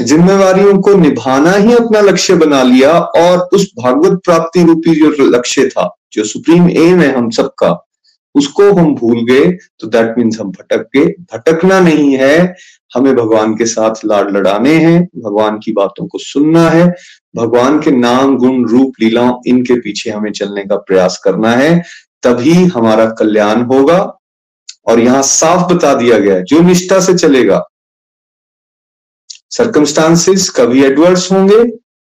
जिम्मेवारियों 0.00 0.78
को 0.78 0.94
निभाना 0.94 1.52
ही 1.52 1.72
अपना 1.72 2.00
लक्ष्य 2.00 2.34
बना 2.34 2.62
लिया 2.62 2.98
और 2.98 3.48
उस 3.52 3.70
भागवत 3.82 4.20
प्राप्ति 4.24 4.62
रूपी 4.62 4.94
जो 4.94 5.24
लक्ष्य 5.24 5.68
था, 5.68 5.96
जो 6.12 6.24
सुप्रीम 6.24 6.70
एम 6.70 7.00
है 7.00 7.16
हम 7.16 7.30
सबका 7.30 7.85
उसको 8.36 8.70
हम 8.72 8.94
भूल 8.94 9.24
गए 9.24 9.50
तो 9.80 9.86
दैट 9.86 10.18
मीन्स 10.18 10.40
हम 10.40 10.50
भटक 10.50 10.88
गए। 10.96 11.04
भटकना 11.32 11.80
नहीं 11.80 12.16
है, 12.16 12.54
हमें 12.94 13.14
भगवान 13.16 13.54
के 13.54 13.66
साथ 13.66 14.04
लाड़ 14.04 14.30
लड़ाने 14.30 14.74
हैं, 14.74 15.02
भगवान 15.16 15.58
की 15.58 15.72
बातों 15.72 16.06
को 16.06 16.18
सुनना 16.18 16.68
है, 16.70 16.86
भगवान 17.36 17.80
के 17.80 17.90
नाम, 17.90 18.36
गुण, 18.36 18.66
रूप 18.68 18.92
लीलाओं 19.00 19.40
इनके 19.46 19.80
पीछे 19.80 20.10
हमें 20.10 20.30
चलने 20.32 20.64
का 20.64 20.76
प्रयास 20.76 21.20
करना 21.24 21.50
है, 21.50 21.82
तभी 22.22 22.54
हमारा 22.66 23.06
कल्याण 23.10 23.62
होगा। 23.62 23.98
और 24.86 25.00
यहाँ 25.00 25.22
साफ़ 25.22 25.72
बता 25.72 25.94
दिया 25.94 26.18
गया 26.18 26.34
है, 26.34 26.42
जो 26.42 26.60
निष्ठा 26.60 27.00
से 27.00 27.14
चलेगा 27.14 27.62
सरकमस्टांसिस 29.50 30.48
कभी 30.50 30.84
एडवर्स 30.84 31.30
होंगे, 31.32 31.64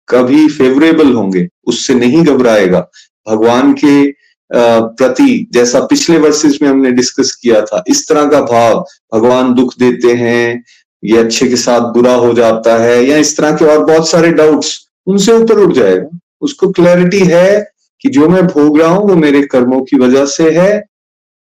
कभी 0.08 0.48
फेवरेबल 0.48 1.12
होंगे, 1.12 1.46
उससे 1.66 1.94
नहीं 1.94 2.22
घबराएगा। 2.24 2.80
भगवान 3.26 3.72
के 3.74 4.10
प्रति, 4.50 5.46
जैसा 5.52 5.80
पिछले 5.80 6.18
वर्सेस 6.18 6.58
में 6.62 6.68
हमने 6.68 6.90
डिस्कस 6.90 7.32
किया 7.42 7.60
था, 7.60 7.82
इस 7.88 8.08
तरह 8.08 8.26
का 8.26 8.40
भाव 8.42 8.84
भगवान 9.14 9.52
दुख 9.54 9.74
देते 9.78 10.12
हैं, 10.14 10.64
ये 11.02 11.18
अच्छे 11.18 11.48
के 11.48 11.56
साथ 11.56 11.92
बुरा 11.92 12.14
हो 12.14 12.32
जाता 12.34 12.76
है, 12.76 13.04
या 13.04 13.16
इस 13.16 13.36
तरह 13.36 13.56
के 13.56 13.64
और 13.64 13.84
बहुत 13.84 14.08
सारे 14.08 14.30
डाउट्स 14.32 14.78
उनसे 15.06 15.32
ऊपर 15.32 15.58
उठ 15.58 15.72
जाएगा। 15.72 16.18
उसको 16.40 16.70
क्लैरिटी 16.70 17.18
है 17.18 17.72
कि 18.04 18.08
जो 18.08 18.28
मैं 18.28 18.46
भोग 18.46 18.78
रहा 18.80 18.88
हूँ 18.88 19.08
वो 19.08 19.16
मेरे 19.16 19.42
कर्मों 19.42 19.80
की 19.80 19.98
वजह 19.98 20.26
से 20.26 20.50
है, 20.50 20.84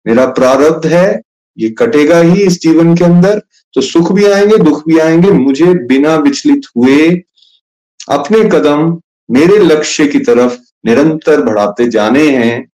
मेरा 0.06 0.26
प्रारब्ध 0.26 0.86
है, 0.86 1.20
ये 1.58 1.68
कटेगा 1.70 2.18
ही 2.20 2.42
इस 2.42 2.60
जीवन 2.62 2.94
के 2.96 3.04
अंदर 3.04 3.40
तो 3.74 3.80
सुख 3.80 4.12
भी 4.12 4.24
आएँगे, 4.26 4.56
दुख 4.56 4.82
भी 4.88 4.98
आएँगे, 4.98 5.30
मुझे 5.30 5.72
बिना 5.86 6.14
विचलित 6.16 6.66
हुए 6.76 7.08
अपने 8.08 8.40
कदम 8.50 9.00
मेरे 9.28 9.58
लक्ष्य 9.58 10.06
की 10.06 10.18
तरफ़ 10.18 10.58
निरंतर 10.86 11.40
बढ़ाते 11.42 11.88
जाने 11.88 12.28
हैं। 12.28 12.73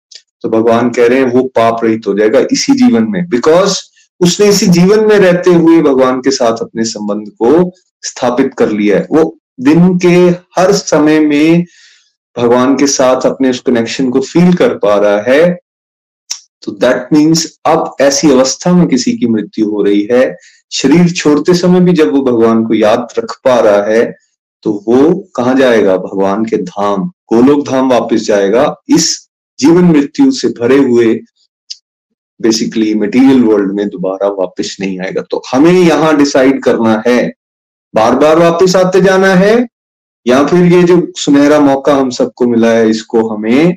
तो 0.46 0.50
भगवान 0.50 0.90
कह 0.90 1.06
रहे 1.06 1.18
हैं, 1.18 1.26
वो 1.26 1.42
पाप 1.54 1.84
रहित 1.84 2.06
हो 2.06 2.12
जाएगा 2.14 2.40
इसी 2.52 2.72
जीवन 2.74 3.06
में। 3.10 3.28
बिकॉज़ 3.28 3.78
उसने 4.20 4.46
इसी 4.46 4.66
जीवन 4.66 5.00
में 5.04 5.16
रहते 5.18 5.50
हुए 5.50 5.80
भगवान 5.82 6.20
के 6.20 6.30
साथ 6.30 6.60
अपने 6.60 6.84
संबंध 6.84 7.28
को 7.42 7.72
स्थापित 8.02 8.52
कर 8.58 8.70
लिया 8.70 8.98
है। 8.98 9.06
वो 9.10 9.38
दिन 9.60 9.98
के 9.98 10.14
हर 10.60 10.72
समय 10.72 11.20
में 11.20 11.64
भगवान 12.36 12.76
के 12.76 12.86
साथ 12.86 13.26
अपने 13.26 13.50
उस 13.50 13.60
कनेक्शन 13.60 14.10
को 14.10 14.20
फील 14.20 14.54
कर 14.54 14.74
पा 14.76 14.94
रहा 14.96 15.20
है। 15.22 15.58
तो 16.62 16.72
दैट 16.72 17.12
मीन्स 17.12 17.46
अब 17.66 17.94
ऐसी 18.00 18.30
अवस्था 18.30 18.72
में 18.72 18.86
किसी 18.88 19.16
की 19.18 19.26
मृत्यु 19.26 19.70
हो 19.70 19.82
रही 19.82 20.08
है। 20.12 20.36
शरीर 20.72 21.12
छोड़ते 21.12 21.54
समय 21.54 21.80
भी 21.80 21.92
जब 21.92 22.12
वो 22.12 22.22
भगवान 22.22 22.64
को 22.64 22.74
याद 22.74 23.06
रख 23.18 23.38
पा 23.44 23.60
रहा 23.60 23.82
है 23.84 24.04
तो 24.64 24.72
वो 24.88 25.14
कहा 25.36 25.52
जाएगा? 25.54 25.96
भगवान 25.96 26.44
के 26.44 26.56
धाम, 26.56 27.12
गोलोक 27.32 27.68
धाम 27.68 27.90
वापस 27.90 28.20
जाएगा। 28.22 28.74
इस 28.88 29.25
जीवन 29.58 29.84
मृत्यु 29.86 30.30
से 30.32 30.48
भरे 30.58 30.76
हुए 30.78 31.14
बेसिकली 32.40 32.94
मटेरियल 32.96 33.42
वर्ल्ड 33.44 33.72
में 33.72 33.88
दोबारा 33.88 34.28
वापस 34.34 34.76
नहीं 34.80 34.98
आएगा। 35.00 35.22
तो 35.30 35.42
हमें 35.50 35.72
यहाँ 35.72 36.16
डिसाइड 36.16 36.62
करना 36.62 37.02
है 37.06 37.32
बार 37.94 38.14
बार 38.16 38.38
वापस 38.38 38.76
आते 38.76 39.00
जाना 39.00 39.34
है, 39.34 39.66
या 40.26 40.42
फिर 40.46 40.64
ये 40.72 40.82
जो 40.82 41.00
सुनहरा 41.18 41.60
मौका 41.60 41.94
हम 41.94 42.10
सबको 42.10 42.46
मिला 42.46 42.70
है, 42.70 42.88
इसको 42.90 43.28
हमें 43.28 43.76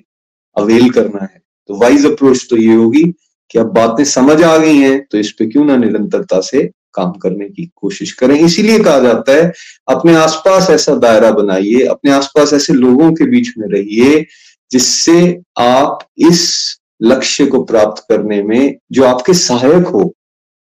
अवेल 0.56 0.90
करना 0.90 1.22
है। 1.24 1.42
तो 1.70 1.80
वाइज 1.80 2.06
अप्रोच 2.06 2.46
तो 2.50 2.58
ये 2.58 2.74
होगी 2.74 3.04
कि 3.52 3.60
अब 3.60 3.72
बातें 3.74 4.04
समझ 4.06 4.42
आ 4.44 4.58
गई 4.58 4.78
हैं 4.78 5.00
तो 5.02 5.18
इस 5.18 5.32
पे 5.32 5.46
क्यों 5.46 5.66
ना 5.66 5.76
निरंतरता 5.78 6.40
से 6.42 6.64
काम 6.94 7.12
करने 7.14 7.48
की 7.48 7.66
कोशिश 7.76 8.12
करें। 8.14 8.36
इसीलिए 8.36 8.80
कहा 8.80 9.00
जाता 9.00 9.32
है, 9.34 9.52
अपने 9.88 10.16
आसपास 10.16 10.70
ऐसा 10.70 10.96
दायरा 10.98 11.32
बनाइए, 11.32 11.86
अपने 11.86 12.12
आसपास 12.12 12.54
ऐसे 12.54 12.74
लोगों 12.76 13.12
के 13.14 13.26
बीच 13.30 13.54
में 13.58 13.68
रहिए 13.70 14.26
जिससे 14.72 15.20
आप 15.60 16.08
इस 16.30 16.78
लक्ष्य 17.02 17.46
को 17.46 17.64
प्राप्त 17.64 18.04
करने 18.10 18.42
में 18.44 18.76
जो 18.92 19.04
आपके 19.06 19.34
सहायक 19.36 19.88
हो। 19.88 20.12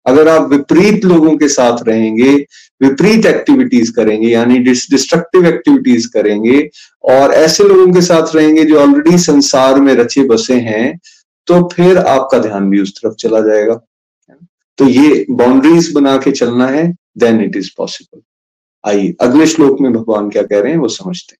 अगर 0.06 0.28
आप 0.28 0.50
विपरीत 0.50 1.06
लोगों 1.06 1.36
के 1.38 1.48
साथ 1.50 1.84
रहेंगे, 1.88 2.34
विपरीत 2.82 3.26
एक्टिविटीज़ 3.26 3.92
करेंगे, 3.94 4.28
यानी 4.30 4.58
डिस्ट्रक्टिव 4.60 5.46
एक्टिविटीज़ 5.48 6.08
करेंगे, 6.14 6.70
और 7.04 7.34
ऐसे 7.34 7.64
लोगों 7.64 7.92
के 7.94 8.02
साथ 8.02 8.36
रहेंगे 8.36 8.64
जो 8.66 8.80
ऑलरेडी 8.80 9.18
संसार 9.18 9.80
में 9.82 9.94
रचे 9.96 10.24
बसे 10.28 10.60
हैं 10.62 11.00
तो 11.48 11.62
फिर 11.68 11.98
आपका 11.98 12.38
ध्यान 12.40 12.70
भी 12.70 12.82
उस 12.82 12.94
तरफ़ 12.94 13.14
चला 13.20 13.40
जाएगा। 13.42 13.74
तो 14.78 14.86
ये 14.86 15.26
बाउंड्रीज 15.32 15.92
बना 15.94 16.16
के 16.18 16.32
चलना 16.32 16.68
है 16.68 16.88
देन 17.18 17.42
इट 17.44 17.56
इज़ 17.56 17.70
पॉसिबल 17.78 18.22
आइए, 18.84 19.14
अगले 19.22 19.46
श्लोक 19.48 19.82
में 19.82 19.92
भगवान 19.94 20.30
क्या 20.30 20.44
कह 20.44 20.60
रहे 20.60 20.72
हैं, 20.72 20.80
वो 20.80 20.88
समझते 20.88 21.34
हैं। 21.34 21.40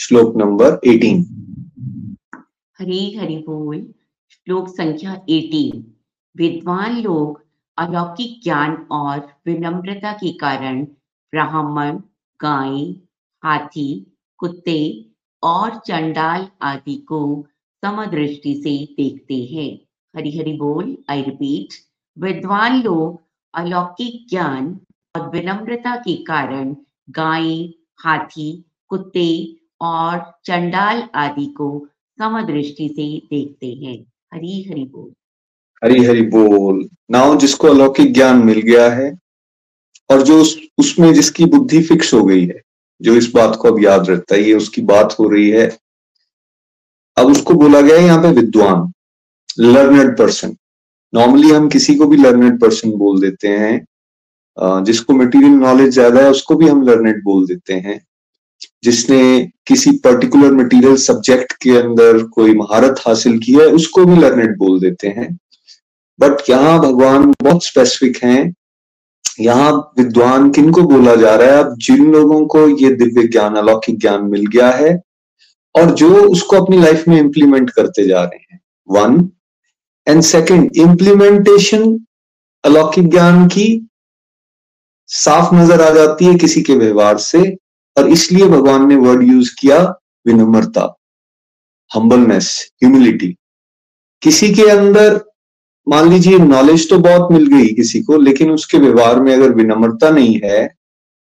श्लोक 0.00 0.36
नंबर 0.36 0.80
18 0.88 1.24
हरी 2.78 3.14
हरि 3.16 3.36
बोल, 3.36 3.92
श्लोक 4.30 4.68
संख्या 4.68 5.26
18 5.28 5.84
विद्वान 6.36 7.00
लोग 7.00 7.44
अलौकिक 7.78 8.40
ज्ञान 8.42 8.86
और 8.90 9.18
विनम्रता 9.46 10.12
के 10.12 10.32
कारण 10.32 10.84
ब्राह्मण, 11.32 11.98
गाय, 12.40 12.96
हाथी, 13.44 14.16
कुत्ते 14.38 15.10
और 15.42 15.78
चंडाल 15.78 16.48
आदि 16.62 16.96
को 16.96 17.46
समदृष्टि 17.84 18.54
से 18.54 18.94
देखते 19.02 19.44
हैं। 19.44 19.80
हरि 20.16 20.38
हरि 20.38 20.52
बोल 20.52 20.98
आई 21.10 21.22
रिपीट 21.22 21.68
विद्वान 22.18 22.82
लोग 22.82 23.22
अलौकिक 23.54 24.28
ज्ञान 24.30 24.80
और 25.16 25.30
विनम्रता 25.30 25.96
के 25.96 26.16
कारण 26.16 26.76
गाय, 27.10 27.72
हाथी, 27.96 28.64
कुत्ते 28.88 29.56
और 29.80 30.18
चंडाल 30.44 31.02
आदि 31.16 31.46
को 31.56 31.68
समदृष्टि 32.18 32.88
से 32.88 33.06
देखते 33.28 33.66
हैं। 33.84 33.98
हरी 34.34 34.62
हरि 34.62 34.84
बोल। 34.84 35.12
हरी 35.82 36.04
हरी 36.04 36.22
बोल। 36.28 36.88
नाउ 37.10 37.36
जिसको 37.38 37.68
अलौकिक 37.68 38.12
ज्ञान 38.14 38.42
मिल 38.44 38.60
गया 38.62 38.88
है 38.90 39.10
और 40.10 40.22
जो 40.22 40.40
उस, 40.40 40.56
उसमें 40.78 41.12
जिसकी 41.14 41.44
बुद्धि 41.46 41.82
फिक्स 41.82 42.12
हो 42.14 42.24
गई 42.24 42.44
है 42.46 42.60
जो 43.00 43.14
इस 43.16 43.30
बात 43.34 43.56
को 43.56 43.68
अब 43.68 43.82
याद 43.82 44.10
रखता 44.10 44.34
है 44.34 44.42
ये 44.42 44.54
उसकी 44.54 44.82
बात 44.84 45.14
हो 45.18 45.28
रही 45.28 45.48
है। 45.50 45.66
अब 47.16 47.30
उसको 47.30 47.54
बोला 47.54 47.80
गया 47.80 47.96
है 47.98 48.04
यहाँ 48.04 48.22
पे 48.22 48.30
विद्वान 48.32 48.92
लर्नड 49.58 50.16
पर्सन 50.18 50.56
नॉर्मली 51.12 51.50
हम 51.50 51.68
किसी 51.68 51.94
को 51.94 52.06
भी 52.06 52.16
लर्नड 52.16 52.60
पर्सन 52.60 52.90
बोल 52.98 53.20
देते 53.20 53.48
हैं। 53.48 54.82
जिसको 54.84 55.12
मटेरियल 55.14 55.52
नॉलेज 55.52 55.92
ज़्यादा 55.92 56.20
है 56.20 56.30
उसको 56.30 56.54
भी 56.54 56.68
हम 56.68 56.82
लर्नड 56.82 57.22
बोल 57.24 57.46
देते 57.46 57.74
हैं। 57.76 58.00
जिसने 58.84 59.50
किसी 59.66 59.90
पर्टिकुलर 59.90 60.52
मटेरियल 60.52 60.96
सब्जेक्ट 60.96 61.52
के 61.52 61.76
अंदर 61.76 62.22
कोई 62.24 62.54
महारत 62.54 63.00
हासिल 63.06 63.38
की 63.38 63.52
है, 63.52 63.66
उसको 63.66 64.04
भी 64.04 64.16
लर्नड 64.16 64.56
बोल 64.58 64.80
देते 64.80 65.08
हैं। 65.08 65.38
बट 66.18 66.50
यहाँ 66.50 66.78
भगवान 66.80 67.32
बहुत 67.42 67.64
स्पेसिफिक 67.64 68.24
हैं। 68.24 68.54
यहाँ 69.40 69.72
विद्वान 69.98 70.50
किनको 70.50 70.82
बोला 70.82 71.14
जा 71.14 71.34
रहा 71.36 71.56
है? 71.56 71.64
अब 71.64 71.76
जिन 71.78 72.10
लोगों 72.12 72.44
को 72.46 72.68
ये 72.68 72.90
दिव्य 72.90 73.26
ज्ञान, 73.28 73.54
अलौकिक 73.54 73.98
ज्ञान 74.00 74.24
मिल 74.24 74.46
गया 74.46 74.70
है 74.70 75.00
और 75.74 75.90
जो 75.94 76.10
उसको 76.22 76.56
अपनी 76.56 76.80
लाइफ 76.80 77.08
में 77.08 77.18
इंप्लीमेंट 77.18 77.70
करते 77.70 78.06
जा 78.08 78.22
रहे 78.22 78.52
हैं। 78.52 78.60
वन 78.88 79.28
एंड 80.06 80.22
सेकंड 80.22 80.76
इंप्लीमेंटेशन 80.76 81.98
अलौकिक 82.64 83.10
ज्ञान 83.10 83.46
की 83.48 83.86
साफ़ 85.06 85.54
नज़र 85.54 85.82
आ 85.82 85.90
जाती 85.90 86.24
है 86.24 86.34
किसी 86.34 86.62
के 86.62 86.74
व्यवहार 86.74 87.18
से। 87.18 87.56
और 87.96 88.08
इसलिए 88.10 88.46
भगवान 88.48 88.88
ने 88.88 88.96
वर्ड 88.98 89.22
यूज़ 89.22 89.50
किया 89.60 89.78
विनम्रता 90.26 90.86
हम्बलनेस 91.90 92.48
ह्यूमिलिटी 92.82 93.34
किसी 94.22 94.52
के 94.54 94.68
अंदर, 94.70 95.20
मान 95.86 96.10
लीजिए 96.10 96.38
नॉलेज 96.38 96.88
तो 96.90 96.98
बहुत 97.00 97.32
मिल 97.32 97.46
गई 97.48 97.68
किसी 97.74 98.02
को, 98.02 98.16
लेकिन 98.18 98.50
उसके 98.50 98.78
व्यवहार 98.78 99.20
में 99.20 99.32
अगर 99.34 99.54
विनम्रता 99.54 100.10
नहीं 100.10 100.38
है 100.44 100.68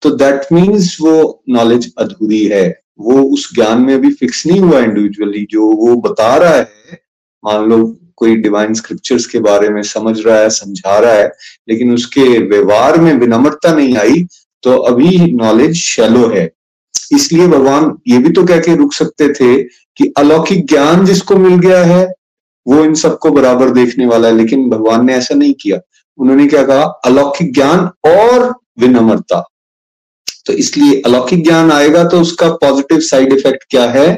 तो 0.02 0.10
दैट 0.12 0.52
मीन्स 0.52 0.96
वो 1.00 1.42
नॉलेज 1.48 1.92
अधूरी 1.98 2.44
है। 2.46 2.68
वो 3.00 3.22
उस 3.24 3.48
ज्ञान 3.54 3.80
में 3.82 3.94
अभी 3.94 4.10
फिक्स 4.12 4.46
नहीं 4.46 4.60
हुआ 4.60 4.78
इंडिविजुअली 4.80 5.46
जो 5.50 5.66
वो 5.76 5.94
बता 6.00 6.34
रहा 6.36 6.54
है। 6.54 6.98
मान 7.44 7.68
लो 7.70 7.78
कोई 8.16 8.34
डिवाइन 8.36 8.74
स्क्रिप्चर्स 8.74 9.26
के 9.26 9.38
बारे 9.40 9.68
में 9.68 9.82
समझ 9.84 10.18
रहा 10.20 10.38
है, 10.38 10.50
समझा 10.50 10.98
रहा 10.98 11.12
है, 11.12 11.30
लेकिन 11.68 11.94
उसके 11.94 12.26
व्यवहार 12.40 13.00
में 13.00 13.12
विनम्रता 13.14 13.74
नहीं 13.74 13.96
आई 13.96 14.24
तो 14.62 14.76
अभी 14.78 15.18
नॉलेज 15.32 15.76
शैलो 15.76 16.26
है। 16.28 16.50
इसलिए 17.12 17.46
भगवान 17.46 17.96
ये 18.08 18.18
भी 18.18 18.30
तो 18.30 18.44
कह 18.44 18.60
के 18.60 18.76
रुक 18.76 18.92
सकते 18.94 19.32
थे 19.32 19.62
कि 19.96 20.12
अलौकिक 20.18 20.66
ज्ञान 20.66 21.04
जिसको 21.04 21.36
मिल 21.36 21.58
गया 21.58 21.84
है, 21.84 22.04
वो 22.66 22.84
इन 22.84 22.94
सबको 22.94 23.30
बराबर 23.30 23.70
देखने 23.70 24.06
वाला 24.06 24.28
है, 24.28 24.34
लेकिन 24.34 24.68
भगवान 24.70 25.06
ने 25.06 25.14
ऐसा 25.14 25.34
नहीं 25.34 25.54
किया। 25.60 25.78
उन्होंने 26.18 26.46
क्या 26.46 26.62
कहा? 26.62 26.82
अलौकिक 27.04 27.52
ज्ञान 27.54 27.88
और 28.08 28.48
विनम्रता। 28.80 29.40
तो 30.46 30.52
इसलिए 30.52 31.00
अलौकिक 31.00 31.44
ज्ञान 31.44 31.70
आएगा 31.72 32.04
तो 32.04 32.20
उसका 32.20 32.48
पॉजिटिव 32.56 33.00
साइड 33.00 33.32
इफ़ेक्ट 33.32 33.64
क्या 33.70 33.84
है? 33.90 34.08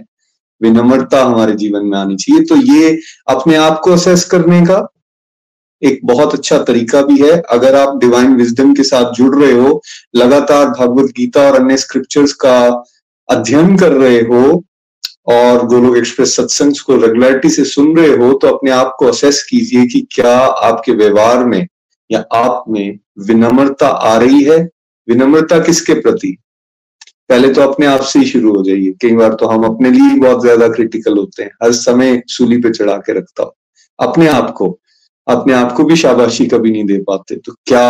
विनम्रता 0.61 1.25
हमारे 1.25 1.55
जीवन 1.55 1.87
में 1.87 1.99
आनी 1.99 2.17
चाहिए। 2.17 2.45
तो 2.45 2.57
ये 2.75 2.99
अपने 3.29 3.57
आप 3.57 3.81
को 3.85 3.93
असेस 3.93 4.25
करने 4.25 4.61
का 4.61 4.79
एक 5.83 6.01
बहुत 6.05 6.35
अच्छा 6.35 6.59
तरीका 6.63 7.03
भी 7.03 7.21
है। 7.21 7.41
अगर 7.53 7.75
आप 7.75 7.97
डिवाइन 7.99 8.35
विजडम 8.37 8.73
के 8.75 8.83
साथ 8.83 9.13
जुड़ 9.13 9.35
रहे 9.37 9.53
हो, 9.53 9.81
लगातार 10.17 10.69
भगवत 10.71 11.11
गीता 11.17 11.43
और 11.43 11.61
अन्य 11.61 11.77
स्क्रिप्चर्स 11.77 12.33
का 12.45 12.59
अध्ययन 13.29 13.77
कर 13.77 13.93
रहे 13.93 14.21
हो 14.23 14.63
और 15.29 15.67
गोलोक 15.67 15.97
एक्सप्रेस 15.97 16.37
सत्संग 16.37 16.75
को 16.87 16.97
रेगुलरिटी 16.97 17.49
से 17.51 17.65
सुन 17.65 17.97
रहे 17.97 18.17
हो 18.17 18.33
तो 18.33 18.49
अपने 18.49 18.71
आप 18.71 18.95
को 18.99 19.07
असेस 19.07 19.43
कीजिए 19.43 19.87
कि 19.87 20.07
क्या 20.11 20.37
आपके 20.39 20.93
व्यवहार 20.95 21.45
में 21.45 21.67
या 22.11 22.25
आप 22.35 22.65
में 22.69 22.99
विनम्रता 23.27 23.87
आ 23.87 24.17
रही 24.19 24.43
है। 24.45 24.59
विनम्रता 25.09 25.59
किसके 25.59 25.95
प्रति? 25.95 26.37
पहले 27.29 27.53
तो 27.55 27.63
अपने 27.63 27.87
आप 27.87 28.01
से 28.03 28.19
ही 28.19 28.25
शुरू 28.27 28.55
हो 28.55 28.63
जाइए। 28.63 28.93
कई 29.03 29.13
बार 29.13 29.35
तो 29.35 29.47
हम 29.47 29.65
अपने 29.65 29.91
लिए 29.91 30.19
बहुत 30.21 30.43
ज़्यादा 30.43 30.69
क्रिटिकल 30.69 31.17
होते 31.19 31.43
हैं। 31.43 31.51
हर 31.63 31.73
समय 31.73 32.23
सूली 32.29 32.57
पे 32.59 32.71
चढ़ा 32.71 32.97
के 32.97 33.13
रखता 33.13 33.43
हो। 33.43 33.55
अपने 33.99 34.29
आप 34.29 34.51
को। 34.51 34.69
अपने 35.29 35.53
आप 35.53 35.73
को 35.73 35.85
भी 35.85 35.97
शाबाशी 35.97 36.47
कभी 36.47 36.71
नहीं 36.71 36.85
दे 36.85 36.99
पाते। 36.99 37.37
तो 37.37 37.53
क्या 37.53 37.89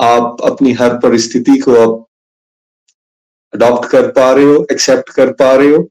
आप 0.00 0.36
अपनी 0.44 0.72
हर 0.72 0.98
परिस्थिति 0.98 1.58
को 1.58 1.76
आप 1.76 2.06
अडॉप्ट 3.54 3.88
कर 3.88 4.10
पा 4.10 4.32
रहे 4.32 4.44
हो 4.44 4.66
एक्सेप्ट 4.72 5.10
कर 5.10 5.32
पा 5.32 5.54
रहे 5.54 5.68
हो 5.68 5.88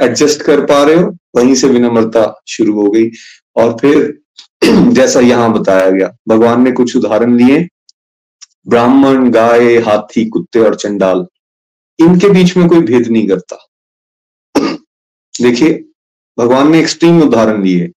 एडजस्ट 0.00 0.42
कर 0.42 0.60
पा 0.60 0.84
रहे 0.84 0.96
हो? 0.96 1.16
वहीं 1.36 1.54
से 1.54 1.68
विनम्रता 1.68 2.40
शुरू 2.48 2.82
हो 2.82 2.90
गई। 2.90 3.10
और 3.56 3.76
फिर 3.80 4.20
जैसा 4.92 5.20
यहाँ 5.20 5.52
बताया 5.52 5.90
गया, 5.90 6.16
भगवान 6.28 6.62
ने 6.62 6.72
कुछ 6.72 6.96
उदाहरण 6.96 7.36
लिए, 7.36 7.68
ब्राह्मण, 8.68 9.30
गाय, 9.30 9.76
हाथी, 9.76 10.28
कुत्ते 10.28 10.60
और 10.60 10.74
चंडाल, 10.74 11.26
इनके 12.00 12.28
बीच 12.28 12.56
में 12.56 12.68
कोई 12.68 12.80
भेद 12.80 13.08
नहीं 13.08 13.28
करता। 13.28 13.68
देखिए, 15.42 15.84
भगवान 16.38 16.72
ने 16.72 16.80
एक्सट्रीम 16.80 17.22
उदाहरण 17.22 17.62
लिए, 17.62 17.92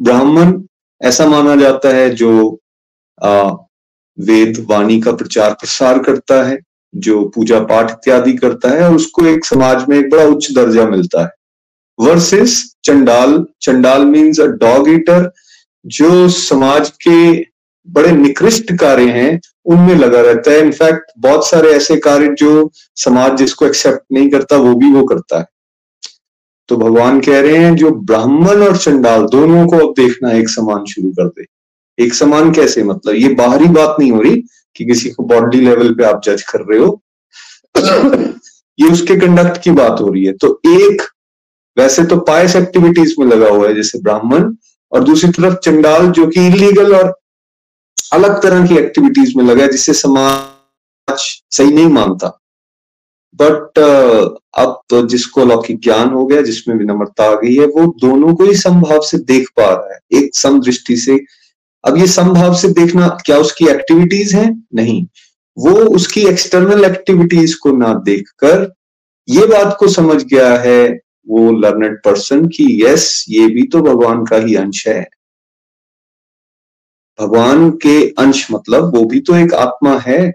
ब्राह्मण 0.00 0.62
ऐसा 1.00 1.26
माना 1.26 1.56
जाता 1.56 1.88
है 1.88 2.10
जो 2.10 2.58
आ, 3.18 3.50
वेद 4.18 4.66
वाणी 4.70 5.00
का 5.00 5.12
प्रचार 5.12 5.52
प्रसार 5.52 5.98
करता 5.98 6.42
है 6.42 6.58
जो 6.94 7.22
पूजा 7.34 7.58
पाठ 7.60 7.90
इत्यादि 7.90 8.32
करता 8.32 8.68
है 8.68 8.88
और 8.88 8.94
उसको 8.94 9.26
एक 9.26 9.44
समाज 9.44 9.84
में 9.88 9.98
एक 9.98 10.10
बड़ा 10.10 10.24
उच्च 10.24 10.50
दर्जा 10.52 10.84
मिलता 10.86 11.22
है। 11.22 11.30
वर्सेस 11.98 12.54
चंडाल 12.84 13.44
चंडाल 13.62 14.04
मीन्स 14.04 14.40
अ 14.40 14.46
डॉग 14.62 14.88
ईटर 14.88 15.30
जो 15.86 16.28
समाज 16.28 16.90
के 17.06 17.40
बड़े 17.88 18.12
निकृष्ट 18.12 18.72
कार्य 18.72 19.10
हैं 19.10 19.40
उनमें 19.64 19.94
लगा 19.94 20.20
रहता 20.20 20.50
है। 20.50 20.60
इनफैक्ट 20.60 21.12
बहुत 21.18 21.48
सारे 21.48 21.72
ऐसे 21.72 21.96
कार्य 21.96 22.34
जो 22.38 22.70
समाज 22.96 23.36
जिसको 23.38 23.66
एक्सेप्ट 23.66 24.02
नहीं 24.12 24.30
करता 24.30 24.56
वो 24.56 24.74
भी 24.74 24.92
वो 24.92 25.04
करता 25.04 25.38
है। 25.38 25.46
तो 26.68 26.76
भगवान 26.76 27.20
कह 27.20 27.40
रहे 27.40 27.56
हैं, 27.56 27.76
जो 27.76 27.90
ब्राह्मण 27.90 28.66
और 28.66 28.76
चंडाल 28.76 29.22
दोनों 29.22 29.66
को 29.66 29.76
अब 29.76 29.94
देखना 29.96 30.32
एक 30.32 30.48
समान 30.48 30.84
शुरू 30.84 31.10
कर 31.10 31.26
दे। 31.26 31.46
एक 32.04 32.14
समान 32.14 32.52
कैसे? 32.52 32.82
मतलब 32.82 33.14
ये 33.14 33.28
बाहरी 33.28 33.64
बात 33.64 33.96
नहीं 34.00 34.12
हो 34.12 34.22
रही 34.22 34.42
कि 34.76 34.84
किसी 34.84 35.10
को 35.10 35.22
बॉडी 35.22 35.60
लेवल 35.60 35.94
पे 35.94 36.04
आप 36.04 36.20
जज 36.24 36.42
कर 36.42 36.60
रहे 36.60 36.78
हो। 36.78 37.02
ये 38.80 38.92
उसके 38.92 39.16
कंडक्ट 39.16 39.62
की 39.62 39.70
बात 39.70 40.00
हो 40.00 40.08
रही 40.08 40.24
है। 40.24 40.32
तो 40.32 40.60
एक, 40.66 41.02
वैसे 41.78 42.04
तो 42.04 42.16
पायस 42.16 42.56
एक्टिविटीज़ 42.56 43.14
में 43.18 43.26
लगा 43.26 43.48
हुआ 43.48 43.68
है, 43.68 43.74
जैसे 43.74 43.98
ब्राह्मण, 43.98 44.54
और 44.92 45.04
दूसरी 45.04 45.30
तरफ़ 45.30 45.54
चंडाल 45.54 46.10
जो 46.10 46.26
कि 46.26 46.46
इलीगल 46.46 46.94
और 46.94 47.18
अलग 48.12 48.42
तरह 48.42 48.66
की 48.66 48.76
एक्टिविटीज़ 48.76 49.38
में 49.38 49.44
लगा 49.44 49.62
है 49.62 49.70
जिससे 49.70 49.92
समाज 49.92 51.18
सही 51.50 51.72
नहीं 51.72 51.86
मानता। 51.86 52.37
बट 53.34 53.78
अब 54.58 54.80
तो 54.88 55.06
जिसको 55.06 55.44
लौकिक 55.44 55.80
ज्ञान 55.80 56.08
हो 56.08 56.26
गया, 56.26 56.42
जिसमें 56.42 56.76
विनम्रता 56.76 57.24
आ 57.24 57.34
गई 57.34 57.54
है, 57.54 57.66
वो 57.66 57.86
दोनों 58.00 58.34
को 58.34 58.44
ही 58.44 58.54
संभाव 58.54 59.00
से 59.00 59.18
देख 59.18 59.48
पा 59.56 59.68
रहा 59.68 59.94
है, 59.94 60.22
एक 60.22 60.36
सम 60.36 60.60
दृष्टि 60.60 60.96
से। 60.96 61.18
अब 61.84 61.98
ये 61.98 62.06
संभाव 62.06 62.54
से 62.54 62.68
देखना, 62.68 63.08
क्या 63.26 63.38
उसकी 63.38 63.68
एक्टिविटीज़ 63.68 64.36
हैं? 64.36 64.68
नहीं। 64.74 65.06
वो 65.58 65.70
उसकी 65.70 66.26
एक्सटर्नल 66.26 66.84
एक्टिविटीज़ 66.84 67.56
को 67.62 67.76
ना 67.76 67.94
देखकर, 67.94 68.72
ये 69.28 69.46
बात 69.46 69.76
को 69.80 69.88
समझ 69.88 70.22
गया 70.24 70.58
है 70.58 71.00
वो 71.28 71.50
लर्नेड 71.52 71.96
पर्सन 72.04 72.46
की 72.46 72.84
यस 72.84 73.24
ये 73.28 73.46
भी 73.46 73.62
तो 73.62 73.82
भगवान 73.82 74.24
का 74.24 74.36
ही 74.36 74.54
अंश 74.54 74.86
है। 74.88 75.08
भगवान 77.20 77.70
के 77.70 78.10
अंश 78.10 78.46
मतलब 78.52 78.96
वो 78.96 79.04
भी 79.04 79.20
तो 79.20 79.36
एक 79.36 79.54
आत्मा 79.54 79.98
है 79.98 80.32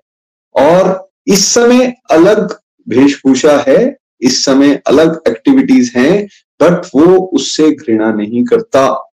और 0.56 1.10
इस 1.27 1.45
समय 1.45 1.93
अलग 2.12 2.60
वेशभूषा 2.89 3.65
है, 3.67 3.98
इस 4.22 4.46
समय 4.46 4.82
अलग 4.88 5.22
एक्टिविटीज़ 5.28 5.98
हैं 5.98 6.28
बट 6.62 6.86
वो 6.96 7.17
उससे 7.17 7.72
घृणा 7.72 8.13
नहीं 8.13 8.46
करता। 8.46 9.10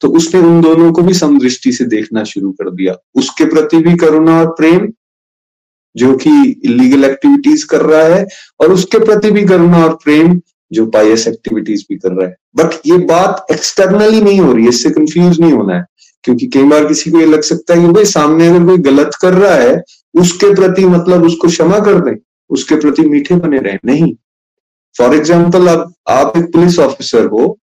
तो 0.00 0.08
उसने 0.08 0.40
उन 0.40 0.60
दोनों 0.60 0.92
को 0.92 1.02
भी 1.02 1.14
समदृष्टि 1.14 1.72
से 1.72 1.84
देखना 1.84 2.24
शुरू 2.24 2.52
कर 2.52 2.70
दिया। 2.70 2.94
उसके 3.14 3.44
प्रति 3.44 3.76
भी 3.76 3.96
करुणा 3.96 4.40
और 4.40 4.46
प्रेम, 4.46 4.92
जो 5.96 6.16
कि 6.16 6.60
इलीगल 6.64 7.04
एक्टिविटीज़ 7.04 7.66
कर 7.66 7.80
रहा 7.80 8.16
है, 8.16 8.26
और 8.60 8.72
उसके 8.72 8.98
प्रति 8.98 9.30
भी 9.30 9.44
करुणा 9.44 9.84
और 9.84 9.94
प्रेम, 9.94 10.40
जो 10.72 10.86
पाइस 10.86 11.28
एक्टिविटीज़ 11.28 11.84
भी 11.90 11.96
कर 11.96 12.12
रहा 12.12 12.28
है। 12.28 12.36
बट 12.56 12.80
ये 12.86 12.98
बात 12.98 13.46
एक्सटर्नली 13.52 14.20
नहीं 14.20 14.40
हो 14.40 14.52
रही 14.52 14.62
है 14.62 14.68
इससे 14.68 14.90
कंफ्यूज 14.90 15.40
नहीं 15.40 15.52
होना 15.52 15.76
है। 15.76 15.86
क्योंकि 16.24 16.46
कई 16.46 16.62
बार 16.62 16.84
किसी 16.84 17.10
को 17.10 17.20
ये 17.20 17.26
लग 17.26 17.42
सकता 17.42 17.74
है 17.74 17.80
कि 17.80 17.92
भाई 17.92 18.04
सामने 18.04 18.48
अगर 18.48 18.66
कोई 18.66 18.78
गलत 18.78 19.10
कर 19.22 19.32
रहा 19.34 19.54
है, 19.54 19.82
उसके 20.14 20.54
प्रति 20.54 20.84
मतलब 20.84 21.24
उसको 21.24 21.48
क्षमा 21.48 21.78
कर 21.78 22.00
दें। 22.00 22.16
उसके 22.50 22.76
प्रति 22.76 23.02
मीठे 23.04 23.34
बने 23.36 23.58
रहे। 23.58 23.78
नहीं। 23.84 24.12
फॉर 24.96 25.14
एग्ज़ाम्पल 25.14 25.66
अब 25.68 25.92
आप 26.10 26.36
एक 26.36 26.52
पुलिस 26.52 26.78
ऑफिसर 26.80 27.26
हो 27.26 27.56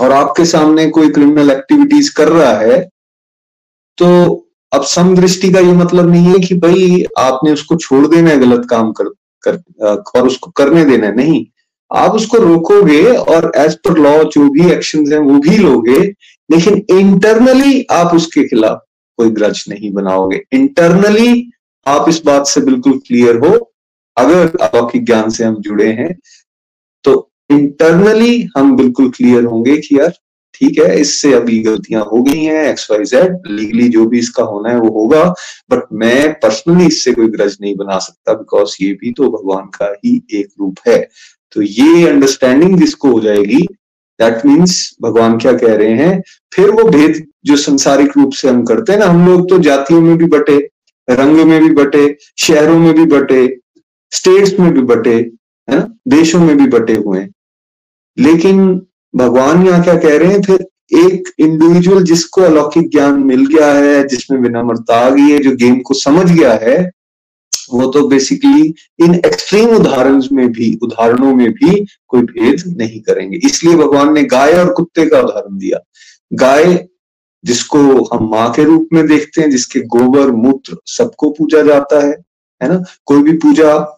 और 0.00 0.12
आपके 0.12 0.44
सामने 0.46 0.88
कोई 0.90 1.10
क्रिमिनल 1.10 1.50
एक्टिविटीज़ 1.50 2.12
कर 2.16 2.28
रहा 2.28 2.52
है 2.58 2.80
तो 3.98 4.08
अब 4.72 4.82
समदृष्टि 4.84 5.50
का 5.52 5.60
ये 5.60 5.72
मतलब 5.74 6.10
नहीं 6.10 6.32
है 6.32 6.38
कि 6.40 6.54
भाई 6.56 7.04
आपने 7.18 7.52
उसको 7.52 7.76
छोड़ 7.76 8.06
देना 8.06 8.30
है 8.30 8.38
गलत 8.38 8.66
काम 8.70 8.92
कर, 8.92 9.08
कर 9.44 10.02
और 10.16 10.26
उसको 10.26 10.50
करने 10.50 10.84
देना 10.84 11.06
है। 11.06 11.14
नहीं। 11.16 11.44
आप 11.90 12.12
उसको 12.12 12.38
रोकोगे 12.38 13.02
और 13.04 13.50
एज 13.56 13.74
पर 13.78 13.98
लॉ 13.98 14.22
जो 14.24 14.48
भी 14.50 14.70
एक्शन 14.72 15.12
है 15.12 15.18
वो 15.20 15.38
भी 15.40 15.56
लोगे 15.56 15.98
लेकिन 16.50 16.84
इंटरनली 16.90 17.86
आप 17.90 18.14
उसके 18.14 18.46
खिलाफ 18.48 18.82
कोई 19.18 19.30
ग्रज 19.30 19.64
नहीं 19.68 19.92
बनाओगे। 19.92 20.42
इंटरनली 20.52 21.50
आप 21.86 22.08
इस 22.08 22.20
बात 22.24 22.46
से 22.46 22.60
बिल्कुल 22.60 22.98
क्लियर 23.06 23.36
हो 23.38 23.54
अगर 24.16 24.56
अलौकिक 24.62 25.04
ज्ञान 25.06 25.30
से 25.30 25.44
हम 25.44 25.60
जुड़े 25.62 25.90
हैं 25.92 26.14
तो 27.04 27.12
इंटरनली 27.50 28.48
हम 28.56 28.76
बिल्कुल 28.76 29.10
क्लियर 29.10 29.44
होंगे 29.44 29.76
कि 29.78 29.98
यार, 29.98 30.12
ठीक 30.54 30.78
है, 30.78 30.98
इससे 31.00 31.32
अभी 31.34 31.58
गलतियाँ 31.62 32.02
हो 32.04 32.22
गई 32.22 32.42
हैं 32.42 32.64
एक्स 32.68 32.90
वाई 32.90 33.04
जेड 33.04 33.46
लीगली 33.48 33.88
जो 33.88 34.04
भी 34.08 34.18
इसका 34.18 34.42
होना 34.44 34.70
है 34.70 34.78
वो 34.80 34.88
होगा 34.92 35.24
बट 35.70 35.82
मैं 35.92 36.32
पर्सनली 36.40 36.86
इससे 36.86 37.12
कोई 37.12 37.28
ग्रज 37.30 37.56
नहीं 37.60 37.74
बना 37.76 37.98
सकता 37.98 38.34
बिकॉज़ 38.34 38.76
ये 38.80 38.92
भी 39.00 39.12
तो 39.12 39.30
भगवान 39.30 39.66
का 39.74 39.92
ही 40.04 40.20
एक 40.34 40.48
रूप 40.60 40.78
है। 40.88 40.98
तो 41.56 41.62
ये 41.62 42.06
अंडरस्टैंडिंग 42.08 42.78
जिसको 42.78 43.10
हो 43.10 43.20
जाएगी 43.20 43.60
दैट 44.20 44.44
मीन्स 44.46 44.96
भगवान 45.02 45.36
क्या 45.38 45.52
कह 45.54 45.74
रहे 45.74 45.92
हैं, 45.94 46.22
फिर 46.52 46.70
वो 46.70 46.84
भेद 46.90 47.22
जो 47.46 47.56
संसारिक 47.56 48.16
रूप 48.16 48.32
से 48.32 48.48
हम 48.48 48.64
करते 48.64 48.92
हैं 48.92 48.98
ना, 48.98 49.06
हम 49.06 49.26
लोग 49.28 49.48
तो 49.50 49.58
जातियों 49.60 50.00
में 50.00 50.16
भी 50.18 50.26
बटे, 50.28 50.56
रंग 51.08 51.44
में 51.46 51.60
भी 51.60 51.70
बटे, 51.74 52.16
शहरों 52.38 52.78
में 52.78 52.92
भी 52.94 53.04
बटे 53.08 53.46
स्टेट्स 54.16 54.60
में 54.60 54.74
भी 54.74 54.80
बटे, 54.80 55.14
है 55.70 55.76
ना? 55.76 55.94
देशों 56.08 56.40
में 56.40 56.56
भी 56.56 56.66
बटे 56.66 56.94
हुए 56.94 57.20
हैं। 57.20 57.32
लेकिन 58.18 58.86
भगवान 59.16 59.66
यहाँ 59.66 59.84
क्या 59.84 59.94
कह 59.94 60.18
रहे 60.18 60.32
हैं? 60.32 60.42
फिर 60.42 60.66
एक 60.92 61.32
इंडिविजुअल 61.38 62.02
जिसको 62.02 62.42
अलौकिक 62.42 62.90
ज्ञान 62.90 63.20
मिल 63.20 63.46
गया 63.46 63.72
है, 63.72 64.08
जिसमें 64.08 64.38
विनम्रता 64.38 64.96
आ 64.96 65.10
गई 65.10 65.22
है, 65.22 65.38
जो 65.38 65.56
गेम 65.56 65.80
को 65.80 65.94
समझ 65.94 66.32
गया 66.32 66.52
है, 66.52 66.90
वो 67.70 67.86
तो 67.86 68.08
बेसिकली 68.08 68.74
इन 69.04 69.14
एक्सट्रीम 69.14 69.68
उदाहरण 69.68 70.22
में 70.32 70.52
भी, 70.52 70.78
उदाहरणों 70.82 71.34
में 71.34 71.52
भी 71.52 71.86
कोई 72.08 72.22
भेद 72.22 72.76
नहीं 72.76 73.00
करेंगे। 73.00 73.36
इसलिए 73.44 73.76
भगवान 73.76 74.14
ने 74.14 74.24
गाय 74.24 74.52
और 74.52 74.72
कुत्ते 74.72 75.06
का 75.06 75.20
उदाहरण 75.20 75.58
दिया। 75.58 75.78
गाय 76.32 76.88
जिसको 77.44 77.78
हम 78.04 78.30
माँ 78.30 78.52
के 78.52 78.64
रूप 78.64 78.88
में 78.92 79.06
देखते 79.06 79.40
हैं, 79.40 79.50
जिसके 79.50 79.80
गोबर, 79.80 80.30
मूत्र 80.30 80.76
सबको 80.86 81.30
पूजा 81.30 81.62
जाता 81.62 82.06
है 82.06 82.26
है 82.62 82.68
ना? 82.68 82.84
कोई 83.06 83.22
भी 83.22 83.32
पूजा 83.32 83.95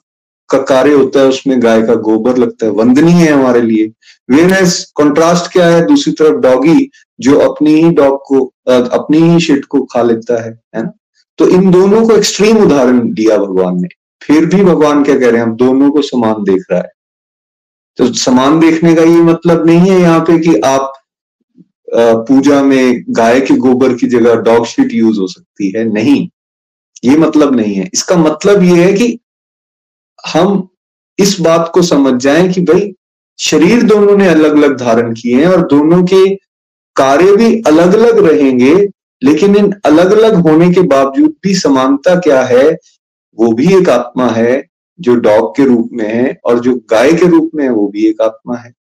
का 0.50 0.58
कार्य 0.64 0.92
होता 0.92 1.20
है, 1.20 1.26
उसमें 1.28 1.62
गाय 1.62 1.82
का 1.82 1.94
गोबर 2.02 2.37
लगता 2.37 2.66
है, 2.66 2.72
वंदनीय 2.72 3.14
है 3.14 3.32
हमारे 3.32 3.61
लिए। 3.62 3.87
वेरएस 4.28 4.84
कॉन्ट्रास्ट 4.94 5.52
क्या 5.52 5.66
है? 5.66 5.84
दूसरी 5.87 6.12
तरफ़ 6.14 6.37
डॉगी 6.40 6.90
जो 7.20 7.38
अपनी 7.40 7.74
ही 7.74 7.90
डॉग 7.92 8.18
को 8.26 8.44
अपनी 8.68 9.18
ही 9.20 9.40
शिट 9.40 9.64
को 9.64 9.82
खा 9.84 10.02
लेता 10.02 10.42
है 10.42 10.50
है 10.76 10.82
ना? 10.82 10.92
तो 11.38 11.48
इन 11.48 11.70
दोनों 11.70 12.06
को 12.06 12.16
एक्सट्रीम 12.16 12.58
उदाहरण 12.58 13.12
दिया 13.14 13.37
भगवान 13.38 13.80
ने। 13.82 13.88
फिर 14.22 14.46
भी 14.46 14.62
भगवान 14.64 15.02
क्या 15.04 15.18
कह 15.18 15.28
रहे 15.28 15.40
हैं? 15.40 15.46
हम 15.46 15.54
दोनों 15.56 15.90
को 15.90 16.02
समान 16.02 16.42
देख 16.44 16.64
रहा 16.70 16.80
है। 16.80 16.90
तो 17.98 18.12
समान 18.14 18.58
देखने 18.61 18.94
का 18.94 19.02
ये 19.02 19.20
मतलब 19.22 19.66
नहीं 19.66 19.90
है 19.90 20.00
यहाँ 20.00 20.20
पे 20.20 20.38
कि 20.38 20.54
आप 20.66 20.92
पूजा 22.28 22.62
में 22.62 23.04
गाय 23.11 23.40
के 23.40 23.54
गोबर 23.56 23.94
की 23.94 24.06
जगह 24.08 24.34
डॉग 24.42 24.66
शीट 24.66 24.92
यूज़ 24.94 25.20
हो 25.20 25.26
सकती 25.26 25.72
है। 25.76 25.84
नहीं, 25.84 26.28
ये 27.04 27.16
मतलब 27.16 27.54
नहीं 27.56 27.74
है। 27.74 27.88
इसका 27.94 28.16
मतलब 28.16 28.62
ये 28.62 28.84
है 28.84 28.92
कि 28.92 29.18
हम 30.26 30.68
इस 31.18 31.40
बात 31.40 31.70
को 31.74 31.83
समझ 31.83 32.22
जाएँ 32.22 32.48
कि 32.48 32.61
भाई, 32.61 32.92
शरीर 33.38 33.83
दोनों 33.83 34.16
ने 34.16 34.28
अलग 34.28 34.57
अलग 34.57 34.78
धारण 34.78 35.14
किए 35.14 35.37
हैं 35.37 35.46
और 35.46 35.66
दोनों 35.66 36.02
के 36.04 36.35
कार्य 36.96 37.37
भी 37.37 37.62
अलग 37.66 37.94
अलग 37.94 38.26
रहेंगे, 38.26 38.74
लेकिन 39.22 39.57
इन 39.57 39.72
अलग 39.85 40.11
अलग 40.12 40.35
होने 40.35 40.70
के 40.74 40.81
बावजूद 40.81 41.35
भी 41.42 41.54
समानता 41.54 42.14
क्या 42.14 42.42
है? 42.42 42.70
वो 43.38 43.52
भी 43.52 43.76
एक 43.76 43.88
आत्मा 43.88 44.28
है, 44.28 44.64
जो 45.00 45.14
डॉग 45.14 45.57
के 45.57 45.64
रूप 45.64 45.90
में 45.92 46.09
है 46.14 46.38
और 46.44 46.59
जो 46.59 46.74
गाय 46.90 47.12
के 47.12 47.26
रूप 47.26 47.50
में 47.54 47.64
है, 47.64 47.70
वो 47.70 47.88
भी 47.88 48.07
एक 48.07 48.22
आत्मा 48.22 48.57
है। 48.57 48.72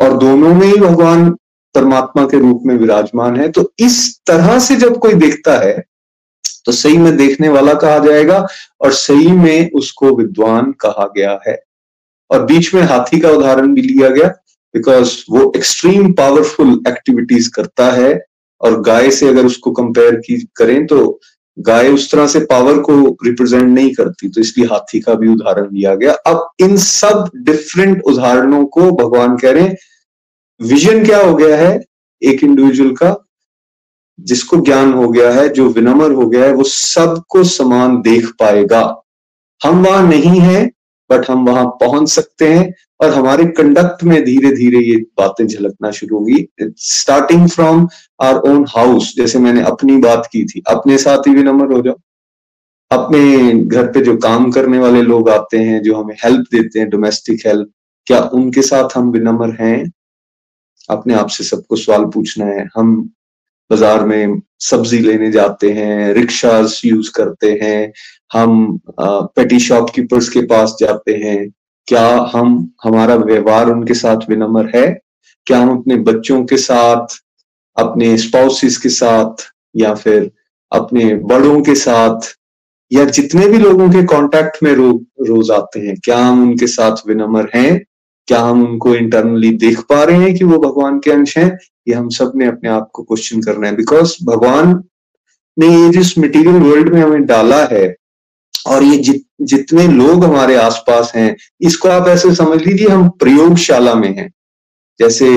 और 0.00 0.16
दोनों 0.18 0.54
में 0.54 0.66
ही 0.66 0.76
भगवान 0.76 1.30
परमात्मा 1.74 2.24
के 2.24 2.38
रूप 2.38 2.62
में 2.66 2.74
विराजमान 2.74 3.36
है 3.36 3.48
तो 3.48 3.72
इस 3.78 4.20
तरह 4.26 4.58
से 4.58 4.76
जब 4.76 4.98
कोई 4.98 5.14
देखता 5.14 5.58
है 5.58 5.84
तो 6.68 6.72
सही 6.72 6.96
में 6.98 7.16
देखने 7.16 7.48
वाला 7.48 7.74
कहा 7.74 7.98
जाएगा 7.98 8.38
और 8.80 8.92
सही 8.92 9.30
में 9.32 9.70
उसको 9.70 10.10
विद्वान 10.16 10.72
कहा 10.80 11.06
गया 11.16 11.38
है। 11.46 11.56
और 12.30 12.44
बीच 12.44 12.72
में 12.74 12.82
हाथी 12.82 13.20
का 13.20 13.30
उदाहरण 13.30 13.72
भी 13.74 13.82
लिया 13.82 14.08
गया 14.08 14.28
बिकॉज़ 14.74 15.12
वो 15.30 15.52
एक्सट्रीम 15.56 16.12
पावरफुल 16.12 16.80
एक्टिविटीज़ 16.88 17.50
करता 17.50 17.90
है 17.92 18.10
और 18.60 18.80
गाय 18.80 19.10
से 19.10 19.28
अगर 19.28 19.46
उसको 19.46 19.70
कंपेयर 19.70 20.16
की 20.16 20.36
करें 20.56 20.86
तो 20.86 21.20
गाय 21.58 21.88
उस 21.88 22.10
तरह 22.12 22.26
से 22.26 22.40
पावर 22.40 22.78
को 22.78 23.16
रिप्रेजेंट 23.26 23.64
नहीं 23.64 23.94
करती 23.94 24.28
तो 24.28 24.40
इसलिए 24.40 24.66
हाथी 24.66 25.00
का 25.00 25.14
भी 25.14 25.28
उदाहरण 25.28 25.68
लिया 25.72 25.94
गया। 25.94 26.12
अब 26.26 26.48
इन 26.60 26.76
सब 26.76 27.30
डिफरेंट 27.36 28.02
उदाहरणों 28.02 28.64
को 28.66 28.90
भगवान 28.92 29.36
कह 29.36 29.50
रहे 29.50 29.62
हैं। 29.62 29.76
विजन 30.60 31.04
क्या 31.04 31.18
हो 31.18 31.34
गया 31.34 31.56
है? 31.56 31.80
एक 32.22 32.44
इंडिविजुअल 32.44 32.90
का 32.92 33.16
जिसको 34.20 34.56
ज्ञान 34.56 34.92
हो 34.92 35.08
गया 35.08 35.30
है, 35.30 35.48
जो 35.48 35.68
विनम्र 35.68 36.12
हो 36.12 36.28
गया 36.28 36.44
है, 36.44 36.52
वो 36.52 36.64
सबको 36.64 37.44
समान 37.44 38.02
देख 38.02 38.28
पाएगा। 38.28 39.02
हम 39.64 39.84
वहाँ 39.86 40.06
नहीं 40.08 40.40
है 40.40 40.70
बट 41.10 41.30
हम 41.30 41.46
वहाँ 41.46 41.66
पहुँच 41.66 42.08
सकते 42.08 42.48
हैं 42.48 42.74
और 43.00 43.10
हमारे 43.10 43.44
कंडक्ट 43.44 44.04
में 44.04 44.24
धीरे 44.24 44.50
धीरे 44.50 44.78
ये 44.78 44.96
बातें 44.96 45.46
झलकना 45.46 45.90
शुरू 45.90 46.18
होगी। 46.18 46.46
Starting 46.76 47.48
from 47.48 47.88
our 48.22 48.36
own 48.36 48.66
house 48.68 49.14
जैसे 49.16 49.38
मैंने 49.38 49.62
अपनी 49.62 49.96
बात 49.96 50.28
की 50.32 50.44
थी। 50.44 50.62
अपने 50.68 50.98
साथ 50.98 51.18
ही 51.18 51.34
विनम्र 51.34 51.72
हो 51.72 51.82
जाओ। 51.82 51.94
अपने 52.90 53.52
घर 53.52 53.86
पे 53.86 54.00
जो 54.00 54.16
काम 54.16 54.50
करने 54.50 54.78
वाले 54.78 55.02
लोग 55.02 55.30
आते 55.30 55.58
हैं, 55.58 55.82
जो 55.82 55.94
हमें 55.94 56.14
हेल्प 56.24 56.46
देते 56.52 56.78
हैं 56.78 56.90
डोमेस्टिक 56.90 57.46
हेल्प 57.46 57.70
क्या 58.06 58.20
उनके 58.20 58.62
साथ 58.62 58.88
हम 58.94 59.10
विनम्र 59.10 59.56
हैं? 59.60 59.92
अपने 60.90 61.14
आप 61.14 61.28
से 61.28 61.44
सबको 61.44 61.76
सवाल 61.76 62.04
पूछना 62.04 62.46
है। 62.46 62.68
हम 62.76 63.10
बाज़ार 63.70 64.04
में 64.06 64.40
सब्ज़ी 64.60 64.98
लेने 64.98 65.30
जाते 65.30 65.70
हैं 65.72 66.12
रिक्शाज 66.14 66.80
यूज़ 66.84 67.10
करते 67.16 67.50
हैं 67.62 67.92
हम 68.32 68.78
पेटी 69.00 69.58
शॉपकीपर्स 69.60 70.28
के 70.28 70.40
पास 70.46 70.76
जाते 70.80 71.14
हैं। 71.16 71.48
क्या 71.88 72.08
हम 72.32 72.70
हमारा 72.84 73.14
व्यवहार 73.16 73.70
उनके 73.70 73.94
साथ 73.94 74.28
विनम्र 74.30 74.70
है? 74.74 74.86
क्या 75.46 75.58
हम 75.58 75.78
अपने 75.78 75.96
बच्चों 75.96 76.42
के 76.44 76.56
साथ 76.56 77.16
अपने 77.76 78.16
स्पाउसिस 78.18 78.76
के 78.78 78.88
साथ 78.88 79.44
या 79.76 79.94
फिर 79.94 80.30
अपने 80.72 81.14
बड़ों 81.26 81.60
के 81.62 81.74
साथ 81.74 82.34
या 82.90 83.04
जितने 83.06 83.46
भी 83.48 83.58
लोगों 83.58 83.88
के 83.90 84.02
कांटेक्ट 84.06 84.62
में 84.62 84.72
रो, 84.74 84.90
रोज 85.26 85.50
आते 85.50 85.80
हैं 85.80 85.96
क्या 86.04 86.18
हम 86.18 86.42
उनके 86.42 86.66
साथ 86.66 87.06
विनम्र 87.06 87.48
हैं? 87.54 87.84
क्या 88.28 88.40
हम 88.40 88.64
उनको 88.64 88.94
इंटरनली 88.94 89.50
देख 89.58 89.80
पा 89.88 90.02
रहे 90.04 90.18
हैं 90.18 90.34
कि 90.34 90.44
वो 90.44 90.58
भगवान 90.58 90.98
के 90.98 91.10
अंश 91.10 91.36
हैं? 91.38 91.58
ये 91.88 91.94
हम 91.94 92.08
सबने 92.08 92.46
अपने 92.46 92.68
आप 92.70 92.88
को 92.92 93.02
क्वेश्चन 93.02 93.40
करना 93.42 93.66
है। 93.66 93.76
बिकॉज़ 93.76 94.16
भगवान 94.24 94.82
ने 95.56 95.68
ये 95.68 95.88
जिस 95.90 96.18
मटेरियल 96.18 96.56
वर्ल्ड 96.62 96.92
में 96.94 97.00
हमें 97.02 97.24
डाला 97.26 97.62
है 97.64 97.94
और 98.66 98.82
ये 98.82 98.96
जित, 98.98 99.24
जितने 99.42 99.86
लोग 99.88 100.24
हमारे 100.24 100.56
आसपास 100.56 101.12
हैं 101.16 101.36
इसको 101.60 101.88
आप 101.88 102.08
ऐसे 102.08 102.34
समझ 102.34 102.60
लीजिए 102.62 102.88
हम 102.88 103.08
प्रयोगशाला 103.18 103.94
में 103.94 104.14
हैं। 104.16 104.28
जैसे 105.00 105.28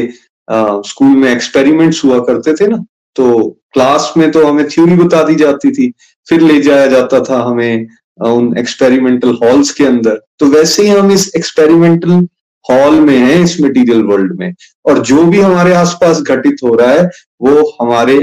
आ, 0.47 0.81
स्कूल 0.81 1.15
में 1.17 1.31
एक्सपेरिमेंट्स 1.31 2.03
हुआ 2.05 2.17
करते 2.19 2.53
थे 2.53 2.67
ना 2.67 2.77
तो 3.15 3.25
क्लास 3.73 4.13
में 4.17 4.29
तो 4.31 4.45
हमें 4.45 4.67
थ्योरी 4.69 4.95
बता 4.95 5.23
दी 5.23 5.35
जाती 5.35 5.71
थी 5.71 5.91
फिर 6.27 6.41
ले 6.41 6.61
जाया 6.61 6.87
जाता 6.87 7.19
था 7.23 7.41
हमें 7.43 7.87
उन 8.19 8.57
एक्सपेरिमेंटल 8.57 9.37
हॉल्स 9.43 9.71
के 9.71 9.85
अंदर। 9.85 10.19
तो 10.39 10.45
वैसे 10.45 10.83
ही 10.83 10.89
हम 10.89 11.11
इस 11.11 11.31
एक्सपेरिमेंटल 11.35 12.27
हॉल 12.71 12.99
में 12.99 13.17
है 13.17 13.41
इस 13.43 13.59
मटेरियल 13.61 14.03
वर्ल्ड 14.03 14.39
में। 14.39 14.53
और 14.85 14.99
जो 14.99 15.23
भी 15.23 15.39
हमारे 15.39 15.73
आसपास 15.73 16.21
घटित 16.21 16.57
हो 16.63 16.73
रहा 16.75 16.91
है 16.91 17.09
वो 17.41 17.77
हमारे 17.81 18.17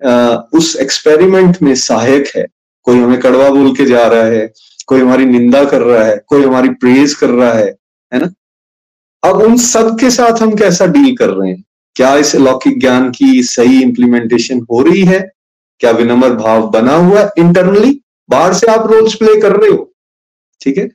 आ, 0.00 0.10
उस 0.54 0.76
एक्सपेरिमेंट 0.76 1.56
में 1.62 1.74
सहायक 1.74 2.26
है। 2.36 2.46
कोई 2.82 2.98
हमें 2.98 3.18
कड़वा 3.20 3.48
बोल 3.50 3.74
के 3.76 3.84
जा 3.86 4.06
रहा 4.06 4.24
है 4.24 4.52
कोई 4.86 5.00
हमारी 5.00 5.24
निंदा 5.24 5.64
कर 5.64 5.82
रहा 5.82 6.04
है 6.04 6.16
कोई 6.26 6.44
हमारी 6.44 6.68
प्रेज 6.74 7.14
कर 7.14 7.30
रहा 7.30 7.52
है 7.54 7.66
है 8.12 8.20
ना? 8.20 8.30
अब 9.22 9.36
उन 9.36 9.56
सब 9.56 9.98
के 10.00 10.10
साथ 10.10 10.42
हम 10.42 10.54
कैसा 10.56 10.86
डील 10.86 11.16
कर 11.16 11.30
रहे 11.30 11.50
हैं? 11.50 11.62
क्या 11.96 12.14
इस 12.16 12.34
अलौकिक 12.36 12.80
ज्ञान 12.80 13.10
की 13.10 13.42
सही 13.42 13.82
इंप्लीमेंटेशन 13.82 14.60
हो 14.72 14.82
रही 14.82 15.04
है? 15.04 15.20
क्या 15.80 15.90
विनम्र 15.90 16.32
भाव 16.34 16.68
बना 16.70 16.96
हुआ 16.96 17.20
है 17.20 17.28
इंटरनली 17.38 18.00
बाहर 18.28 18.54
से 18.54 18.66
आप 18.66 18.86
रोल्स 18.86 19.14
प्ले 19.14 19.40
कर 19.40 19.56
रहे 19.56 19.70
हो 19.70 19.92
ठीक 20.60 20.78
है? 20.78 20.88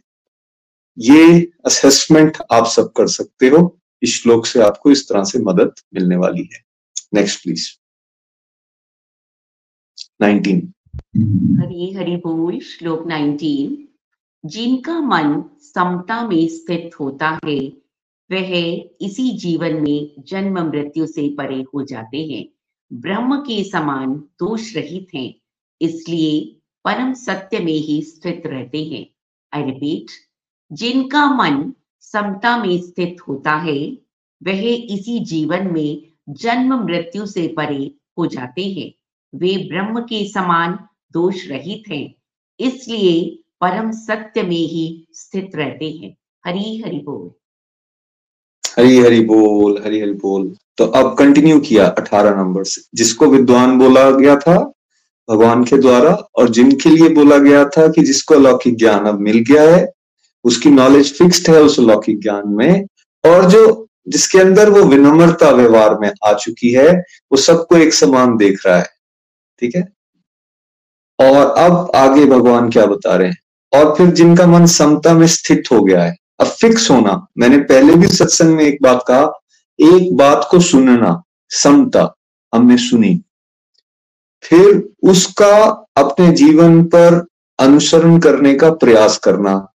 ये 0.97 1.51
असेसमेंट 1.65 2.37
आप 2.51 2.65
सब 2.65 2.91
कर 2.91 3.07
सकते 3.07 3.47
हो। 3.47 3.79
इस 4.01 4.21
श्लोक 4.21 4.45
से 4.45 4.61
आपको 4.61 4.91
इस 4.91 5.09
तरह 5.09 5.23
से 5.23 5.39
मदद 5.39 5.73
मिलने 5.93 6.15
वाली 6.15 6.49
है। 6.53 6.63
नेक्स्ट 7.13 7.43
प्लीज़ 7.43 7.69
19 10.21 10.61
हरी 11.61 11.93
हरि 11.93 12.15
बोल, 12.15 12.59
श्लोक 12.59 13.07
19 13.07 13.77
जिनका 14.45 14.99
मन 14.99 15.43
समता 15.61 16.27
में 16.27 16.47
स्थित 16.47 16.99
होता 16.99 17.39
है, 17.45 17.59
वह 18.31 18.55
इसी 19.01 19.37
जीवन 19.37 19.81
में 19.81 20.23
जन्म 20.27 20.59
मृत्यु 20.59 21.07
से 21.07 21.29
परे 21.29 21.61
हो 21.61 21.83
जाते 21.83 22.25
हैं। 22.25 22.45
ब्रह्म 22.93 23.37
के 23.37 23.63
समान 23.63 24.15
दोष 24.15 24.75
रहित 24.75 25.07
हैं, 25.15 25.33
इसलिए 25.81 26.61
परम 26.85 27.13
सत्य 27.13 27.59
में 27.59 27.73
ही 27.73 28.01
स्थित 28.01 28.43
रहते 28.45 28.83
हैं। 28.83 29.05
आई 29.53 29.63
रिपीट 29.63 30.11
जिनका 30.71 31.25
मन 31.35 31.73
समता 32.01 32.57
में 32.57 32.81
स्थित 32.81 33.17
होता 33.27 33.51
है, 33.51 33.77
वह 34.41 34.61
इसी 34.93 35.19
जीवन 35.19 35.67
में 35.73 36.01
जन्म 36.29 36.73
मृत्यु 36.85 37.25
से 37.25 37.47
परे 37.47 37.91
हो 38.17 38.25
जाते 38.25 38.63
हैं। 38.63 38.91
वे 39.33 39.55
ब्रह्म 39.69 39.99
के 39.99 40.27
समान 40.29 40.77
दोष 41.13 41.47
रहित 41.47 41.83
हैं, 41.89 42.13
इसलिए 42.59 43.39
परम 43.61 43.91
सत्य 43.91 44.43
में 44.43 44.49
ही 44.49 45.07
स्थित 45.13 45.51
रहते 45.55 45.89
हैं। 45.91 46.15
हरी 46.45 46.81
हरि 46.81 46.97
बोल। 46.97 47.31
हरी 48.77 48.97
हरि 48.99 49.19
बोल, 49.21 49.81
हरी 49.85 49.99
हरि 49.99 50.13
बोल। 50.13 50.55
तो 50.77 50.85
अब 50.85 51.15
कंटिन्यू 51.17 51.59
किया 51.59 51.85
अठारह 51.87 52.35
नंबर 52.35 52.63
से 52.63 52.81
जिसको 52.95 53.25
विद्वान 53.25 53.77
बोला 53.79 54.09
गया 54.11 54.35
था, 54.35 54.57
भगवान 55.29 55.63
के 55.63 55.77
द्वारा, 55.77 56.11
और 56.35 56.49
जिनके 56.49 56.89
लिए 56.89 57.09
बोला 57.09 57.37
गया 57.37 57.65
था 57.65 57.87
कि 57.87 58.03
जिसको 58.03 58.35
अलौकिक 58.35 58.77
ज्ञान 58.77 59.05
अब 59.05 59.19
मिल 59.19 59.37
गया 59.51 59.63
है 59.75 59.94
उसकी 60.45 60.69
नॉलेज 60.69 61.17
फिक्स्ड 61.17 61.49
है 61.49 61.61
उस 61.61 61.79
अलौकिक 61.79 62.21
ज्ञान 62.21 62.43
में, 62.47 62.87
और 63.25 63.49
जो 63.49 63.87
जिसके 64.07 64.39
अंदर 64.39 64.69
वो 64.69 64.83
विनम्रता 64.83 65.49
व्यवहार 65.49 65.99
में 65.99 66.11
आ 66.25 66.33
चुकी 66.33 66.71
है, 66.71 66.91
वो 66.99 67.37
सबको 67.37 67.77
एक 67.77 67.93
समान 67.93 68.37
देख 68.37 68.65
रहा 68.65 68.77
है। 68.77 68.89
ठीक 69.59 69.75
है? 69.75 69.93
और 71.19 71.45
अब 71.45 71.91
आगे 71.95 72.25
भगवान 72.25 72.69
क्या 72.69 72.85
बता 72.85 73.15
रहे 73.15 73.27
हैं? 73.27 73.37
और 73.73 73.95
फिर 73.95 74.07
जिनका 74.07 74.47
मन 74.47 74.65
समता 74.65 75.13
में 75.13 75.27
स्थित 75.27 75.63
हो 75.71 75.83
गया 75.83 76.03
है, 76.03 76.17
अब 76.39 76.47
फिक्स 76.47 76.91
होना। 76.91 77.27
मैंने 77.37 77.57
पहले 77.57 77.95
भी 77.95 78.07
सत्संग 78.07 78.55
में 78.55 78.63
एक 78.63 78.77
बात 78.81 79.05
कहा, 79.07 79.39
एक 79.79 80.15
बात 80.15 80.47
को 80.51 80.59
सुनना, 80.59 81.23
समता 81.49 82.15
हमने 82.55 82.77
सुनी। 82.77 83.21
फिर 84.41 84.89
उसका 85.03 85.85
अपने 85.97 86.31
जीवन 86.31 86.83
पर 86.83 87.25
अनुसरण 87.59 88.19
करने 88.19 88.55
का 88.55 88.71
प्रयास 88.71 89.17
करना 89.17 89.71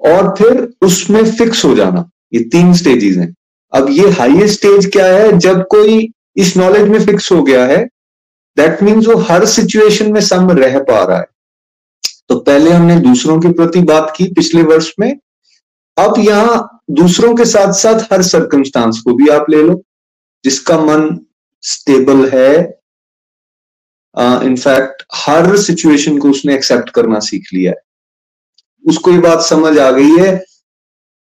और 0.00 0.34
फिर 0.38 0.68
उसमें 0.82 1.24
फिक्स 1.30 1.64
हो 1.64 1.74
जाना। 1.74 2.08
ये 2.34 2.40
तीन 2.52 2.72
स्टेजेस 2.74 3.16
हैं। 3.16 3.34
अब 3.72 3.90
ये 3.90 4.10
हाईएस्ट 4.10 4.58
स्टेज 4.58 4.90
क्या 4.92 5.06
है? 5.06 5.38
जब 5.38 5.66
कोई 5.70 6.08
इस 6.36 6.56
नॉलेज 6.56 6.88
में 6.88 7.04
फिक्स 7.06 7.30
हो 7.32 7.42
गया 7.42 7.64
है 7.66 7.84
दैट 8.56 8.82
मीन्स 8.82 9.06
वो 9.06 9.16
हर 9.22 9.44
सिचुएशन 9.46 10.12
में 10.12 10.20
सम 10.20 10.50
रह 10.50 10.78
पा 10.80 11.02
रहा 11.04 11.18
है। 11.18 11.26
तो 12.28 12.38
पहले 12.38 12.70
हमने 12.70 12.96
दूसरों 13.00 13.40
के 13.40 13.52
प्रति 13.52 13.80
बात 13.84 14.12
की 14.16 14.26
पिछले 14.34 14.62
वर्ष 14.62 14.92
में। 15.00 15.12
अब 15.96 16.14
यहाँ 16.18 16.82
दूसरों 16.90 17.34
के 17.36 17.44
साथ 17.44 17.72
साथ 17.72 18.12
हर 18.12 18.22
सर्कमस्टांस 18.22 19.00
को 19.00 19.14
भी 19.14 19.28
आप 19.28 19.50
ले 19.50 19.62
लो 19.62 19.82
जिसका 20.44 20.78
मन 20.80 21.18
स्टेबल 21.62 22.28
है। 22.28 22.80
इनफैक्ट 24.14 25.02
uh, 25.02 25.08
हर 25.16 25.56
सिचुएशन 25.56 26.18
को 26.18 26.30
उसने 26.30 26.54
एक्सेप्ट 26.54 26.90
करना 26.90 27.18
सीख 27.20 27.48
लिया 27.54 27.70
है। 27.70 27.82
उसको 28.84 29.10
ये 29.10 29.18
बात 29.18 29.40
समझ 29.40 29.78
आ 29.78 29.90
गई 29.90 30.16
है। 30.18 30.42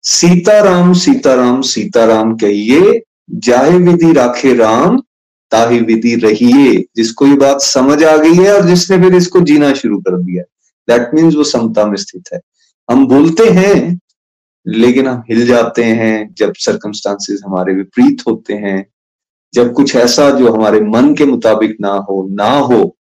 सीताराम 0.03 0.93
सीताराम 0.93 1.61
सीताराम 1.61 2.35
कहिए, 2.35 3.01
जाहे 3.31 3.77
विधि 3.77 4.11
राखे 4.13 4.53
राम, 4.55 4.99
ताही 5.51 5.79
विधि 5.79 6.15
रहिए। 6.15 6.85
जिसको 6.95 7.27
ये 7.27 7.35
बात 7.35 7.61
समझ 7.61 8.03
आ 8.03 8.15
गई 8.17 8.33
है 8.35 8.53
और 8.53 8.65
जिसने 8.67 8.97
फिर 8.99 9.15
इसको 9.15 9.39
जीना 9.41 9.73
शुरू 9.73 9.99
कर 9.99 10.17
दिया 10.17 10.43
दैट 10.87 11.13
मीन्स 11.13 11.35
वो 11.35 11.43
समता 11.43 11.85
में 11.85 11.95
स्थित 11.97 12.29
है। 12.33 12.39
हम 12.89 13.07
बोलते 13.07 13.49
हैं, 13.49 13.99
लेकिन 14.65 15.07
हम 15.07 15.23
हिल 15.29 15.45
जाते 15.47 15.83
हैं 15.83 16.33
जब 16.33 16.53
सर्कमस्टांसेस 16.55 17.41
हमारे 17.45 17.73
विपरीत 17.73 18.23
होते 18.27 18.53
हैं। 18.55 18.85
जब 19.53 19.73
कुछ 19.73 19.95
ऐसा 19.95 20.29
जो 20.31 20.53
हमारे 20.53 20.79
मन 20.81 21.13
के 21.15 21.25
मुताबिक 21.25 21.75
ना 21.81 21.91
हो 22.09 22.27
ना 22.31 22.49
हो 22.59 22.95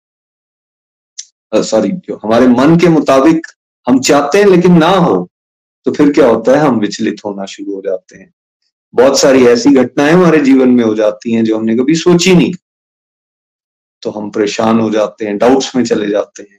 सॉरी 1.52 1.88
जो 1.88 2.20
हमारे 2.24 2.46
मन 2.48 2.76
के 2.76 2.88
मुताबिक 2.88 3.46
हम 3.86 4.00
चाहते 4.00 4.38
हैं 4.38 4.46
लेकिन 4.46 4.78
ना 4.78 4.88
हो 4.88 5.28
तो 5.86 5.92
फिर 5.92 6.12
क्या 6.12 6.28
होता 6.28 6.52
है? 6.52 6.58
हम 6.58 6.78
विचलित 6.80 7.20
होना 7.24 7.44
शुरू 7.46 7.74
हो 7.74 7.82
जाते 7.82 8.18
हैं। 8.18 8.32
बहुत 8.94 9.18
सारी 9.18 9.46
ऐसी 9.46 9.70
घटनाएँ 9.70 10.12
हमारे 10.12 10.38
जीवन 10.40 10.68
में 10.68 10.84
हो 10.84 10.94
जाती 10.94 11.32
हैं 11.32 11.44
जो 11.44 11.56
हमने 11.58 11.76
कभी 11.76 11.94
सोची 11.94 12.34
नहीं। 12.34 12.52
तो 14.02 14.10
हम 14.10 14.30
परेशान 14.30 14.80
हो 14.80 14.90
जाते 14.90 15.26
हैं 15.26 15.36
डाउट्स 15.38 15.74
में 15.76 15.84
चले 15.84 16.08
जाते 16.08 16.42
हैं। 16.42 16.58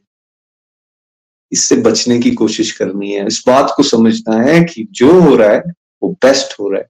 इससे 1.52 1.76
बचने 1.76 2.20
की 2.20 2.32
कोशिश 2.32 2.72
करनी 2.72 3.12
है। 3.12 3.26
इस 3.28 3.44
बात 3.48 3.74
को 3.78 3.84
समझना 3.84 4.42
है 4.42 4.60
कि 4.64 4.88
जो 4.92 5.12
हो 5.22 5.36
रहा 5.36 5.50
है, 5.50 5.64
वो 6.04 6.10
बेस्ट 6.10 6.60
हो 6.60 6.70
रहा 6.70 6.80
है। 6.82 6.88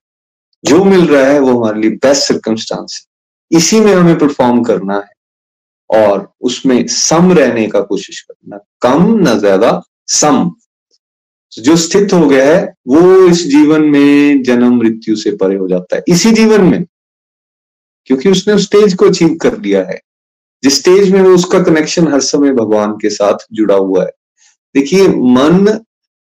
जो 0.63 0.83
मिल 0.83 1.07
रहा 1.07 1.25
है, 1.25 1.39
वो 1.39 1.57
हमारे 1.57 1.81
लिए 1.81 1.91
बेस्ट 1.91 2.27
सर्कमस्टांस 2.27 3.07
है। 3.51 3.57
इसी 3.57 3.79
में 3.79 3.93
हमें 3.93 4.17
परफॉर्म 4.19 4.63
करना 4.63 4.95
है 4.95 6.01
और 6.03 6.27
उसमें 6.41 6.87
सम 6.87 7.31
रहने 7.31 7.67
का 7.67 7.81
कोशिश 7.81 8.21
करना। 8.21 8.57
कम 8.81 9.13
ना 9.19 9.33
ज़्यादा 9.35 9.71
सम। 10.07 10.51
जो 11.53 11.75
स्थित 11.75 12.13
हो 12.13 12.27
गया 12.27 12.57
है, 12.57 12.73
वो 12.87 13.27
इस 13.27 13.47
जीवन 13.47 13.81
में 13.81 14.43
जन्म 14.43 14.77
मृत्यु 14.77 15.15
से 15.15 15.31
परे 15.31 15.55
हो 15.55 15.67
जाता 15.67 15.95
है। 15.95 16.03
इसी 16.07 16.31
जीवन 16.31 16.61
में, 16.61 16.85
क्योंकि 18.05 18.29
उसने 18.29 18.53
उस 18.53 18.63
स्टेज 18.63 18.93
को 18.93 19.05
अचीव 19.05 19.37
कर 19.41 19.57
लिया 19.57 19.83
है। 19.83 20.01
जिस 20.63 20.77
स्टेज 20.79 21.11
में 21.11 21.21
वो 21.21 21.29
उसका 21.29 21.63
कनेक्शन 21.63 22.07
हर 22.07 22.19
समय 22.19 22.51
भगवान 22.51 22.91
के 22.91 23.09
साथ 23.09 23.37
जुड़ा 23.53 23.75
हुआ 23.75 24.03
है। 24.03 24.11
देखिए, 24.75 25.07
मन 25.07 25.79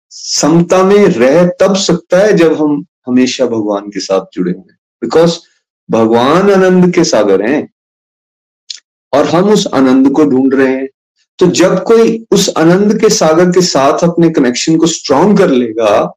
समता 0.09 0.83
में 0.83 1.07
रह 1.07 1.47
तब 1.47 1.75
सकता 1.75 2.17
है 2.17 2.33
जब 2.33 2.53
हम 2.53 2.85
हमेशा 3.07 3.45
भगवान 3.45 3.89
के 3.89 3.99
साथ 3.99 4.25
जुड़े 4.33 4.51
हुए 4.51 4.73
बिकॉज़ 5.01 5.39
भगवान 5.91 6.51
आनंद 6.51 6.93
के 6.93 7.03
सागर 7.03 7.41
हैं 7.41 7.69
और 9.13 9.25
हम 9.25 9.49
उस 9.49 9.67
आनंद 9.73 10.11
को 10.11 10.25
ढूंढ 10.25 10.53
रहे 10.53 10.75
हैं। 10.75 10.87
तो 11.39 11.45
जब 11.47 11.83
कोई 11.83 12.25
उस 12.31 12.49
आनंद 12.57 12.99
के 12.99 13.09
सागर 13.09 13.51
के 13.51 13.61
साथ 13.61 14.03
अपने 14.03 14.29
कनेक्शन 14.29 14.77
को 14.77 14.87
स्ट्रॉन्ग 14.87 15.37
कर 15.37 15.49
लेगा 15.49 16.13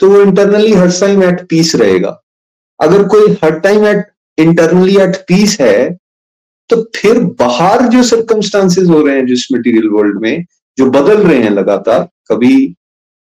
तो 0.00 0.10
वो 0.10 0.20
इंटरनली 0.22 0.72
हर 0.72 0.90
टाइम 1.00 1.22
एट 1.22 1.46
पीस 1.48 1.74
रहेगा। 1.76 2.20
अगर 2.80 3.04
कोई 3.08 3.32
हर 3.44 3.58
time 3.58 3.86
at 3.86 4.04
internally 4.38 4.96
at 4.96 5.16
peace 5.28 5.60
है 5.60 5.98
तो 6.70 6.76
फिर 6.96 7.20
बाहर 7.40 7.82
जो 7.88 8.02
सर्कमस्टांसेस 8.02 8.88
हो 8.88 9.06
रहे 9.06 9.16
हैं 9.16 9.26
जिस 9.26 9.46
मटेरियल 9.52 9.88
वर्ल्ड 9.88 10.20
में 10.20 10.44
जो 10.78 10.90
बदल 10.90 11.22
रहे 11.26 11.42
हैं 11.42 11.50
लगातार 11.50 12.08
कभी 12.28 12.74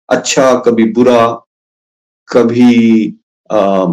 अच्छा 0.09 0.55
कभी 0.55 0.85
बुरा 0.93 1.27
कभी 2.29 3.07
आ, 3.51 3.85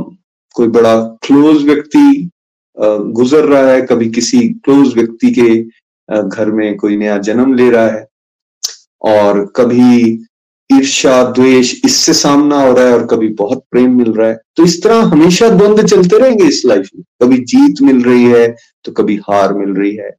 कोई 0.55 0.67
बड़ा 0.67 0.95
क्लोज 1.23 1.63
व्यक्ति 1.63 2.29
गुजर 2.77 3.45
रहा 3.45 3.71
है 3.71 3.81
कभी 3.81 4.09
किसी 4.09 4.39
क्लोज 4.49 4.93
व्यक्ति 4.95 5.31
के 5.31 5.49
घर 6.09 6.51
में 6.51 6.75
कोई 6.77 6.97
नया 6.97 7.17
जन्म 7.19 7.53
ले 7.55 7.69
रहा 7.71 7.87
है 7.87 8.07
और 9.05 9.45
कभी 9.55 10.27
ईर्षा 10.69 11.23
द्वेष 11.31 11.73
इससे 11.85 12.13
सामना 12.13 12.61
हो 12.61 12.73
रहा 12.73 12.85
है 12.85 12.93
और 12.93 13.05
कभी 13.07 13.27
बहुत 13.35 13.63
प्रेम 13.71 13.97
मिल 13.97 14.11
रहा 14.13 14.27
है। 14.29 14.39
तो 14.55 14.63
इस 14.63 14.81
तरह 14.83 15.01
हमेशा 15.03 15.49
द्वंद्व 15.49 15.87
चलते 15.87 16.17
रहेंगे 16.17 16.45
इस 16.45 16.61
लाइफ 16.65 16.89
में। 16.95 17.03
कभी 17.23 17.37
जीत 17.45 17.81
मिल 17.81 18.01
रही 18.03 18.25
है 18.25 18.47
तो 18.85 18.91
कभी 18.91 19.15
हार 19.29 19.53
मिल 19.53 19.73
रही 19.73 19.95
है। 19.95 20.11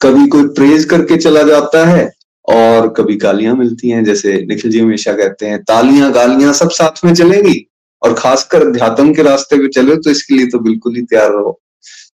कभी 0.00 0.26
कोई 0.28 0.46
प्रेज 0.56 0.84
करके 0.84 1.16
चला 1.16 1.42
जाता 1.42 1.84
है 1.86 2.10
और 2.48 2.88
कभी 2.96 3.16
गालियाँ 3.16 3.54
मिलती 3.56 3.90
हैं, 3.90 4.04
जैसे 4.04 4.34
निखिल 4.46 4.70
जी 4.70 4.80
हमेशा 4.80 5.12
कहते 5.12 5.46
हैं, 5.46 5.62
तालियाँ 5.62 6.10
गालियाँ 6.12 6.52
सब 6.54 6.70
साथ 6.70 7.04
में 7.04 7.14
चलेंगी 7.14 7.66
और 8.02 8.14
खासकर 8.14 8.66
अध्यात्म 8.66 9.14
के 9.14 9.22
रास्ते 9.22 9.56
पे 9.56 9.68
चले 9.70 9.96
तो 9.96 10.10
इसके 10.10 10.34
लिए 10.34 10.46
तो 10.46 10.58
बिल्कुल 10.60 10.96
ही 10.96 11.02
तैयार 11.02 11.30
रहो। 11.30 11.58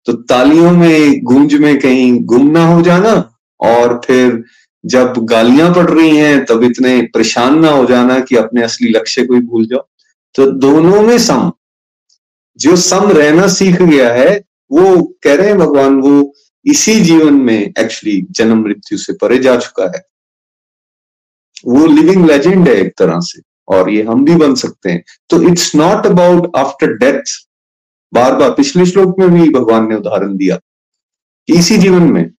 तो 0.04 0.12
तालियों 0.12 0.70
में, 0.70 1.24
गूंज 1.24 1.54
में 1.54 1.80
कहीं 1.80 2.20
गुम 2.20 2.50
ना 2.50 2.66
हो 2.66 2.82
जाना 2.82 3.38
और 3.60 4.00
फिर 4.04 4.44
जब 4.86 5.14
गालियाँ 5.18 5.74
पड़ 5.74 5.90
रही 5.90 6.16
हैं, 6.16 6.44
तब 6.44 6.62
इतने 6.62 7.02
परेशान 7.02 7.58
ना 7.58 7.70
हो 7.70 7.84
जाना 7.84 8.20
कि 8.20 8.36
अपने 8.36 8.62
असली 8.62 8.88
लक्ष्य 8.88 9.26
को 9.26 9.34
ही 9.34 9.40
भूल 9.40 9.66
जाओ। 9.66 9.88
तो 10.34 10.50
दोनों 10.50 11.02
में 11.02 11.18
सम। 11.18 11.52
जो 12.58 12.76
सम 12.76 13.10
रहना 13.10 13.46
सीख 13.46 13.82
गया 13.82 14.12
है, 14.12 14.44
वो 14.72 15.14
कह 15.22 15.34
रहे 15.34 15.48
हैं 15.48 15.58
भगवान, 15.58 16.00
वो 16.00 16.34
इसी 16.64 17.00
जीवन 17.00 17.34
में 17.34 17.72
एक्चुअली 17.78 18.26
जन्म 18.30 18.62
मृत्यु 18.62 18.98
से 18.98 19.12
परे 19.12 19.38
जा 19.38 19.56
चुका 19.56 19.84
है। 19.84 20.06
वो 21.66 21.86
लिविंग 21.86 22.26
लेजेंड 22.26 22.68
है 22.68 22.74
एक 22.74 22.94
तरह 22.98 23.18
से, 23.20 23.42
और 23.68 23.90
ये 23.90 24.02
हम 24.02 24.24
भी 24.24 24.34
बन 24.34 24.54
सकते 24.54 24.90
हैं। 24.90 25.04
तो 25.30 25.42
it's 25.42 25.74
not 25.74 26.06
about 26.06 26.52
after 26.56 26.86
death 26.86 27.22
बार 28.12 28.34
बार 28.36 28.50
पिछले 28.50 28.86
श्लोक 28.86 29.18
में 29.18 29.28
भी 29.30 29.48
भगवान 29.50 29.88
ने 29.88 29.96
उदाहरण 29.96 30.36
दिया। 30.36 30.56
कि 30.56 31.54
इसी 31.54 31.76
जीवन 31.78 32.02
में, 32.02 32.30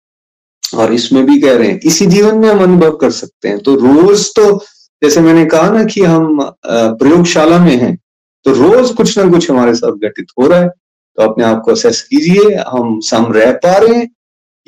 और 0.74 0.94
इसमें 0.94 1.26
भी 1.26 1.40
कह 1.42 1.58
रहे 1.58 1.68
हैं, 1.68 1.80
इसी 1.80 2.06
जीवन 2.06 2.38
में 2.38 2.50
हम 2.50 2.64
अनुभव 2.64 2.96
कर 2.98 3.12
सकते 3.12 3.50
हैं। 3.50 3.60
तो 3.60 3.76
रोज 3.76 4.28
तो 4.36 4.58
जैसे 5.02 5.22
मैंने 5.22 5.46
कहा 5.46 5.70
ना 5.70 5.84
कि 5.84 6.02
हम 6.02 6.40
प्रयोगशाला 6.66 7.60
में 7.60 7.76
हैं 7.78 7.98
तो 8.46 8.52
रोज 8.54 8.90
कुछ 8.92 9.18
ना 9.18 9.30
कुछ 9.32 9.50
हमारे 9.52 9.74
साथ 9.76 9.92
घटित 10.00 10.28
हो 10.40 10.48
रहा 10.48 10.60
है। 10.60 10.70
तो 10.70 11.22
अपने 11.22 11.44
आप 11.44 11.62
को 11.66 11.72
असेस 11.72 12.02
कीजिए, 12.02 12.56
हम 12.58 13.00
सम 13.00 13.32
रह 13.34 13.52
पा 13.56 13.78
रहे 13.78 13.96
हैं, 13.96 14.10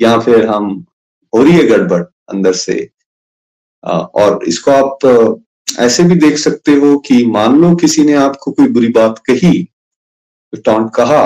या 0.00 0.18
फिर 0.18 0.46
हम 0.46 0.84
हो 1.32 1.42
रही 1.42 1.52
है 1.52 1.66
गड़बड़ 1.66 2.02
अंदर 2.02 2.52
से। 2.54 2.88
और 3.84 4.38
इसको 4.46 4.70
आप 4.70 5.42
ऐसे 5.78 6.02
भी 6.02 6.14
देख 6.16 6.38
सकते 6.38 6.72
हो 6.74 6.96
कि 6.98 7.24
मान 7.26 7.60
लो 7.60 7.74
किसी 7.76 8.04
ने 8.04 8.14
आपको 8.16 8.52
कोई 8.52 8.68
बुरी 8.68 8.88
बात 8.90 9.18
कही 9.26 9.68
टॉन्ट 10.56 10.94
कहा। 10.94 11.24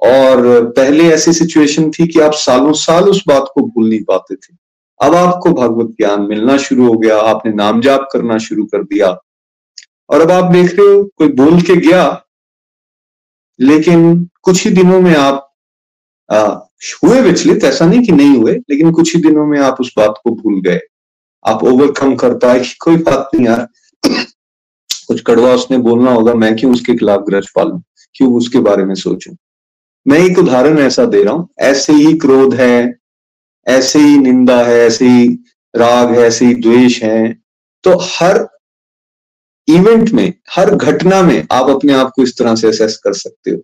और 0.00 0.66
पहले 0.70 1.08
ऐसी 1.08 1.32
सिचुएशन 1.32 1.90
थी 1.90 2.06
कि 2.08 2.20
आप 2.20 2.32
सालों 2.34 2.72
साल 2.72 3.08
उस 3.08 3.22
बात 3.28 3.50
को 3.54 3.62
भूल 3.62 3.88
नहीं 3.88 4.02
पाते 4.02 4.34
थे। 4.34 4.56
अब 5.00 5.14
आपको 5.14 5.50
भगवत 5.50 5.90
ज्ञान 5.90 6.22
मिलना 6.22 6.56
शुरू 6.56 6.86
हो 6.86 6.98
गया 6.98 7.18
आपने 7.20 7.52
नाम 7.52 7.80
जाप 7.80 8.08
करना 8.12 8.38
शुरू 8.38 8.64
कर 8.64 8.82
दिया। 8.82 9.08
और 10.10 10.20
अब 10.20 10.30
आप 10.30 10.52
देख 10.52 10.74
रहे 10.74 10.86
हो 10.86 11.04
कोई 11.16 11.28
बोल 11.28 11.60
के 11.60 11.76
गया 11.76 12.24
लेकिन 13.60 14.28
कुछ 14.42 14.64
ही 14.64 14.70
दिनों 14.70 15.00
में 15.00 15.14
आप 15.16 15.50
आ, 16.32 16.38
हुए 17.04 17.20
विचलित 17.20 17.64
ऐसा 17.64 17.86
नहीं 17.86 18.02
कि 18.02 18.12
नहीं 18.12 18.36
हुए 18.36 18.52
लेकिन 18.70 18.92
कुछ 18.92 19.14
ही 19.16 19.22
दिनों 19.22 19.46
में 19.46 19.58
आप 19.60 19.80
उस 19.80 19.92
बात 19.96 20.20
को 20.24 20.30
भूल 20.30 20.60
गए। 20.60 20.80
आप 21.46 21.64
ओवरकम 21.64 22.14
कर 22.16 22.34
पाए 22.34 22.64
कोई 22.80 22.96
बात 22.96 23.30
नहीं 23.34 23.46
यार। 23.46 23.68
कुछ 25.06 25.22
कड़वा 25.22 25.52
उसने 25.52 25.78
बोलना 25.78 26.12
होगा 26.12 26.34
मैं 26.34 26.56
क्यों 26.56 26.72
उसके 26.72 26.94
खिलाफ 26.94 27.20
ग्रज 27.20 27.46
पालू? 27.50 27.82
क्यों 28.14 28.32
उसके 28.34 28.58
बारे 28.58 28.84
में 28.84 28.94
सोचूं। 28.94 29.34
मैं 30.06 30.18
एक 30.18 30.38
उदाहरण 30.38 30.78
ऐसा 30.78 31.04
दे 31.04 31.22
रहा 31.22 31.34
हूँ। 31.34 31.48
ऐसे 31.58 31.92
ही 31.92 32.16
क्रोध 32.18 32.54
है, 32.54 32.94
ऐसे 33.66 33.98
ही 33.98 34.18
निंदा 34.18 34.62
है, 34.64 34.78
ऐसे 34.78 35.08
ही 35.08 35.28
राग 35.74 36.10
है, 36.10 36.22
ऐसे 36.22 36.46
ही 36.46 36.54
द्वेष 36.54 37.02
है। 37.02 37.32
तो 37.84 37.98
हर 38.02 38.46
इवेंट 39.68 40.10
में, 40.10 40.32
हर 40.50 40.74
घटना 40.74 41.22
में 41.22 41.46
आप 41.52 41.68
अपने 41.70 41.92
आप 41.92 42.12
को 42.16 42.22
इस 42.22 42.38
तरह 42.38 42.54
से 42.54 42.68
असेस 42.68 42.96
कर 43.04 43.12
सकते 43.12 43.50
हो। 43.50 43.60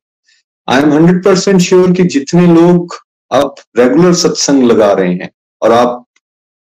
I 0.68 0.82
am 0.82 0.92
hundred 0.92 1.24
percent 1.24 1.60
sure 1.60 1.92
कि 1.92 2.04
जितने 2.04 2.46
लोग 2.46 2.94
आप 3.30 3.54
रेगुलर 3.78 4.14
सत्संग 4.14 4.62
लगा 4.62 4.92
रहे 4.92 5.14
हैं 5.14 5.30
और 5.62 5.72
आप 5.72 6.04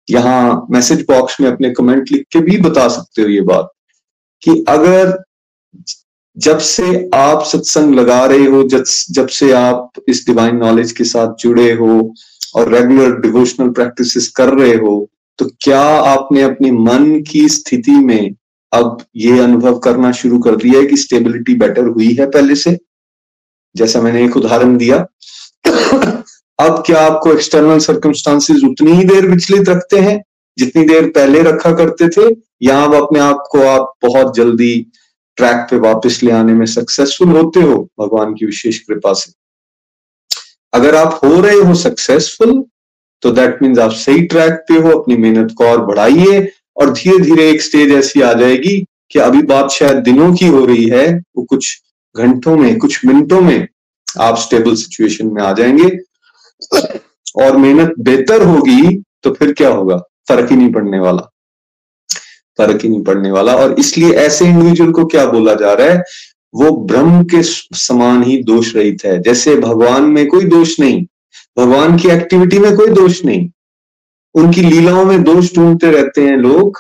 यहाँ 0.07 0.67
मैसेज 0.71 1.05
बॉक्स 1.07 1.39
में 1.41 1.51
अपने 1.51 1.69
कमेंट 1.69 2.11
लिख 2.11 2.25
के 2.31 2.39
भी 2.39 2.57
बता 2.57 2.87
सकते 2.87 3.21
हो 3.21 3.27
ये 3.27 3.41
बात 3.41 3.71
कि 4.43 4.63
अगर 4.69 5.17
जब 6.37 6.57
से 6.57 7.09
आप 7.13 7.43
सत्संग 7.43 7.95
लगा 7.95 8.25
रहे 8.25 8.45
हो, 8.45 8.63
जब 8.63 8.83
जब 9.11 9.27
से 9.27 9.51
आप 9.51 9.91
इस 10.07 10.25
डिवाइन 10.27 10.55
नॉलेज 10.55 10.91
के 10.91 11.03
साथ 11.03 11.33
जुड़े 11.39 11.71
हो 11.73 12.13
और 12.55 12.73
रेगुलर 12.73 13.19
डिवोशनल 13.19 13.69
प्रैक्टिसेस 13.69 14.27
कर 14.29 14.49
रहे 14.49 14.75
हो 14.75 15.09
तो 15.37 15.49
क्या 15.61 15.81
आपने 15.81 16.41
अपने 16.41 16.71
मन 16.71 17.21
की 17.21 17.47
स्थिति 17.49 17.91
में 17.91 18.35
अब 18.71 19.03
ये 19.15 19.39
अनुभव 19.39 19.77
करना 19.79 20.11
शुरू 20.11 20.39
कर 20.39 20.55
दिया 20.55 20.79
है 20.79 20.85
कि 20.85 20.97
स्टेबिलिटी 20.97 21.55
बेटर 21.55 21.83
हुई 21.83 22.13
है 22.13 22.25
पहले 22.29 22.55
से? 22.55 22.77
जैसा 23.75 24.01
मैंने 24.01 24.23
एक 24.25 24.37
उदाहरण 24.37 24.77
दिया। 24.77 24.97
अब 26.59 26.83
क्या 26.85 26.99
आपको 26.99 27.33
एक्सटर्नल 27.33 27.79
सर्कमस्टांसिस 27.79 28.63
उतनी 28.63 28.91
ही 28.91 29.05
देर 29.05 29.27
विचलित 29.27 29.69
रखते 29.69 29.99
हैं 29.99 30.21
जितनी 30.57 30.83
देर 30.85 31.09
पहले 31.09 31.41
रखा 31.41 31.71
करते 31.73 32.09
थे? 32.09 32.35
या 32.61 32.83
अब 32.83 32.93
अपने 32.95 33.19
आप 33.19 33.43
को 33.51 33.61
आप 33.61 33.93
बहुत 34.03 34.35
जल्दी 34.35 34.85
ट्रैक 35.37 35.67
पे 35.71 35.77
वापस 35.79 36.19
ले 36.23 36.31
आने 36.31 36.53
में 36.53 36.65
सक्सेसफुल 36.65 37.29
होते 37.29 37.59
हो 37.59 37.75
भगवान 37.99 38.33
की 38.33 38.45
विशेष 38.45 38.79
कृपा 38.79 39.13
से। 39.13 39.31
अगर 40.73 40.95
आप 40.95 41.19
हो 41.23 41.39
रहे 41.41 41.57
हो 41.57 41.73
सक्सेसफुल 41.75 42.63
तो 43.23 43.31
दैट 43.31 43.61
मीन्स 43.61 43.79
आप 43.79 43.91
सही 43.91 44.21
ट्रैक 44.23 44.53
पे 44.67 44.73
हो, 44.73 44.89
अपनी 44.91 45.15
मेहनत 45.15 45.53
को 45.57 45.65
और 45.65 45.85
बढ़ाइए 45.85 46.51
और 46.77 46.93
धीरे 46.93 47.19
धीरे 47.19 47.49
एक 47.49 47.61
स्टेज 47.61 47.91
ऐसी 47.91 48.21
आ 48.21 48.33
जाएगी 48.33 48.77
कि 49.11 49.19
अभी 49.19 49.41
बात 49.43 49.71
शायद 49.71 49.97
दिनों 49.97 50.33
की 50.35 50.47
हो 50.47 50.65
रही 50.65 50.87
है, 50.89 51.07
वो 51.37 51.43
कुछ 51.43 51.81
घंटों 52.15 52.55
में, 52.57 52.77
कुछ 52.79 53.05
मिनटों 53.05 53.41
में 53.41 53.67
आप 54.19 54.37
स्टेबल 54.37 54.75
सिचुएशन 54.75 55.27
में 55.27 55.41
आ 55.43 55.53
जाएँगे। 55.53 55.97
और 57.35 57.57
मेहनत 57.57 57.93
बेहतर 57.99 58.41
होगी 58.41 58.97
तो 59.23 59.31
फिर 59.33 59.53
क्या 59.53 59.69
होगा? 59.69 59.97
फ़र्क 60.27 60.49
ही 60.49 60.55
नहीं 60.55 60.71
पड़ने 60.73 60.99
वाला। 60.99 61.29
फ़र्क 62.57 62.83
ही 62.83 62.89
नहीं 62.89 63.03
पड़ने 63.03 63.31
वाला। 63.31 63.55
और 63.55 63.79
इसलिए 63.79 64.13
ऐसे 64.13 64.45
इंडिविजुअल 64.45 64.91
को 64.91 65.05
क्या 65.05 65.25
बोला 65.25 65.53
जा 65.53 65.73
रहा 65.73 65.87
है? 65.87 66.03
वो 66.55 66.71
ब्रह्म 66.71 67.23
के 67.23 67.41
समान 67.77 68.23
ही 68.23 68.43
दोष 68.43 68.75
रहित 68.75 69.05
है। 69.05 69.21
जैसे 69.21 69.55
भगवान 69.55 70.03
में 70.03 70.27
कोई 70.27 70.45
दोष 70.45 70.79
नहीं, 70.79 71.05
भगवान 71.57 71.97
की 71.97 72.09
एक्टिविटी 72.09 72.59
में 72.59 72.75
कोई 72.75 72.87
दोष 72.87 73.25
नहीं। 73.25 73.49
उनकी 74.35 74.61
लीलाओं 74.61 75.05
में 75.05 75.23
दोष 75.23 75.55
ढूंढते 75.55 75.91
रहते 75.91 76.21
हैं 76.21 76.37
लोग। 76.37 76.77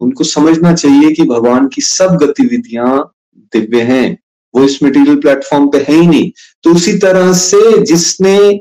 उनको 0.00 0.24
समझना 0.24 0.74
चाहिए 0.74 1.12
कि 1.12 1.22
भगवान 1.22 1.68
की 1.68 1.82
सब 1.82 2.16
गतिविधियाँ 2.22 3.12
दिव्य 3.36 3.82
हैं। 3.82 4.18
वो 4.54 4.64
इस 4.64 4.82
मटेरियल 4.82 5.20
प्लेटफॉर्म 5.20 5.68
पे 5.68 5.78
है 5.78 5.94
ही 5.94 6.06
नहीं। 6.06 6.30
तो 6.62 6.70
उसी 6.70 6.98
तरह 6.98 7.32
से 7.32 7.82
जिसने 7.82 8.60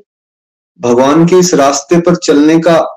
भगवान 0.82 1.26
के 1.26 1.36
इस 1.36 1.54
रास्ते 1.54 2.00
पर 2.02 2.16
चलने 2.16 2.60
का 2.60 2.93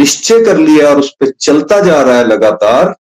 निश्चय 0.00 0.44
कर 0.44 0.58
लिया 0.58 0.88
और 0.88 0.98
उस 0.98 1.10
पर 1.20 1.30
चलता 1.30 1.80
जा 1.80 2.02
रहा 2.02 2.18
है 2.18 2.26
लगातार 2.28 2.94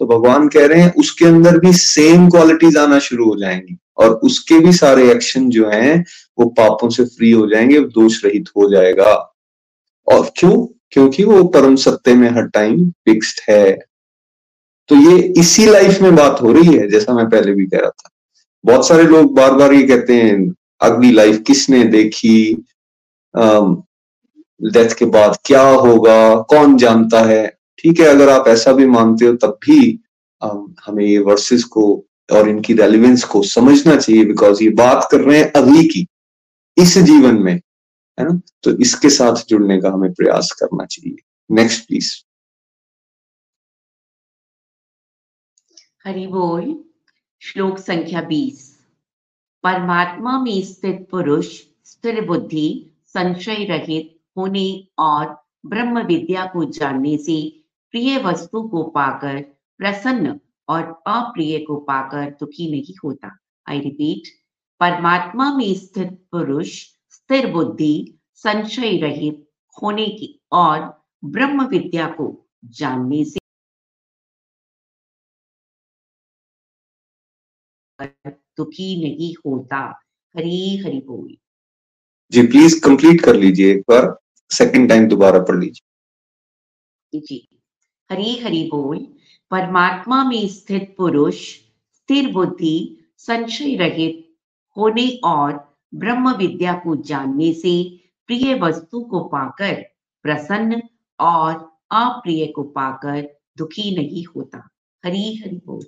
तो 0.00 0.06
भगवान 0.06 0.48
कह 0.48 0.66
रहे 0.66 0.80
हैं, 0.80 0.92
उसके 0.94 1.24
अंदर 1.24 1.58
भी 1.58 1.72
सेम 1.72 2.28
क्वालिटीज 2.30 2.76
आना 2.76 2.98
शुरू 2.98 3.28
हो 3.28 3.36
जाएँगी 3.36 3.76
और 3.96 4.14
उसके 4.24 4.58
भी 4.58 4.72
सारे 4.72 5.10
एक्शन 5.10 5.48
जो 5.50 5.68
हैं, 5.68 6.04
वो 6.38 6.46
पापों 6.48 6.88
से 6.88 7.04
फ्री 7.04 7.30
हो 7.30 7.46
जाएँगे 7.46 7.80
दोष 7.80 8.24
रहित 8.24 8.48
हो 8.56 8.68
जाएगा। 8.70 9.12
और 10.06 10.30
क्यों? 10.36 10.66
क्योंकि 10.90 11.24
वो 11.24 11.44
परम 11.44 11.76
सत्य 11.76 12.14
में 12.14 12.28
हर 12.30 12.46
टाइम 12.46 12.90
फिक्स्ड 12.90 13.40
है। 13.50 13.72
तो 14.88 14.96
ये 14.96 15.18
इसी 15.38 15.66
लाइफ 15.66 16.00
में 16.02 16.16
बात 16.16 16.42
हो 16.42 16.52
रही 16.52 16.74
है, 16.76 16.88
जैसा 16.90 17.14
मैं 17.14 17.28
पहले 17.30 17.52
भी 17.54 17.66
कह 17.66 17.78
रहा 17.78 17.90
था। 17.90 18.10
बहुत 18.64 18.88
सारे 18.88 19.04
लोग 19.04 19.34
बार 19.34 19.54
बार 19.54 19.72
ये 19.72 19.82
कहते 19.82 20.14
हैं, 20.14 20.54
अगली 20.80 21.12
लाइफ 21.12 21.42
किसने 21.46 21.84
देखी? 21.84 22.66
डेथ 24.60 24.94
के 24.98 25.04
बाद 25.04 25.36
क्या 25.44 25.62
होगा, 25.62 26.40
कौन 26.42 26.76
जानता 26.76 27.20
है? 27.22 27.46
ठीक 27.78 28.00
है, 28.00 28.06
अगर 28.06 28.28
आप 28.28 28.48
ऐसा 28.48 28.72
भी 28.72 28.86
मानते 28.86 29.26
हो, 29.26 29.34
तब 29.36 29.58
भी 29.64 30.00
हमें 30.86 31.04
ये 31.04 31.18
वर्सेस 31.18 31.64
को 31.64 31.84
और 32.32 32.48
इनकी 32.48 32.74
रेलिवेंस 32.74 33.24
को 33.24 33.42
समझना 33.42 33.96
चाहिए 33.96 34.24
बिकॉज़ 34.24 34.62
ये 34.62 34.70
बात 34.70 35.08
कर 35.10 35.20
रहे 35.20 35.38
हैं 35.38 35.52
अगली 35.52 35.86
की, 35.88 36.06
इस 36.76 36.96
जीवन 36.98 37.42
में, 37.42 37.54
है 37.54 38.24
ना? 38.24 38.40
तो 38.62 38.70
इसके 38.78 39.10
साथ 39.10 39.44
जुड़ने 39.48 39.80
का 39.80 39.90
हमें 39.90 40.12
प्रयास 40.12 40.50
करना 40.60 40.84
चाहिए। 40.86 41.16
नेक्स्ट 41.50 41.86
प्लीज़ 41.86 42.12
हरि 46.06 46.26
बोल, 46.26 46.84
श्लोक 47.42 47.78
संख्या 47.78 48.22
बीस। 48.22 48.72
परमात्मा 49.64 50.38
में 50.40 50.62
स्थित 50.64 51.06
पुरुष, 51.10 51.48
स्थिर 51.84 52.20
बुद्धि, 52.24 52.90
संशय 53.06 53.64
रहित 53.70 54.13
होने 54.36 54.88
और 54.98 55.44
ब्रह्म 55.66 56.02
विद्या 56.02 56.46
को 56.46 56.64
जानने 56.64 57.18
से 57.18 57.64
प्रिय 57.90 58.18
वस्तु 58.18 58.68
को 58.68 58.82
पाकर 58.82 59.42
प्रसन्न 59.78 60.40
और 60.68 61.02
अप्रिय 61.06 61.58
को 61.58 61.76
पाकर 61.76 62.30
दुखी 62.30 62.70
नहीं 62.70 62.94
होता। 63.04 63.38
आई 63.68 63.80
रिपीट 63.80 64.22
परमात्मा 64.80 65.56
में 65.56 65.74
स्थित 65.74 66.26
पुरुष 66.32 66.82
स्थिर 67.10 67.52
बुद्धि, 67.52 68.18
संशय 68.34 68.96
रहित 68.96 69.50
होने 69.82 70.06
की 70.06 70.40
और 70.52 71.04
ब्रह्म 71.24 71.66
विद्या 71.66 72.06
को 72.06 72.46
जानने 72.64 73.24
से 73.24 73.38
दुखी 78.56 79.02
नहीं 79.02 79.34
होता। 79.34 80.00
हरी 80.36 80.76
हरि 80.76 80.98
बोल। 81.06 81.36
जी 82.30 82.42
प्लीज़ 82.42 82.84
कंप्लीट 82.84 83.20
कर 83.20 83.34
लीजिए 83.34 83.74
एक 83.74 83.82
बार। 83.88 84.23
सेकंड 84.58 84.88
टाइम 84.88 85.08
दोबारा 85.08 85.38
पढ़ 85.38 85.60
लीजिए। 85.60 87.20
जी। 87.20 87.48
हरी 88.10 88.38
हरि 88.38 88.68
बोल। 88.74 88.98
परमात्मा 89.50 90.24
में 90.24 90.48
स्थित 90.48 90.94
पुरुष 90.98 91.54
स्थिर 91.94 92.32
बुद्धि 92.32 93.04
संशय 93.18 93.76
रहित 93.76 94.34
होने 94.76 95.20
और 95.24 95.78
ब्रह्म 95.94 96.36
विद्या 96.36 96.72
को 96.72 96.96
जानने 96.96 97.52
से 97.52 98.00
प्रिय 98.26 98.54
वस्तु 98.54 99.00
को 99.00 99.20
पाकर 99.20 99.74
प्रसन्न 100.22 100.82
और 101.20 101.54
अप्रिय 101.90 102.46
को 102.46 102.62
पाकर 102.62 103.28
दुखी 103.58 103.96
नहीं 103.96 104.24
होता। 104.24 104.68
हरी 105.04 105.36
हरि 105.36 105.60
बोल। 105.66 105.84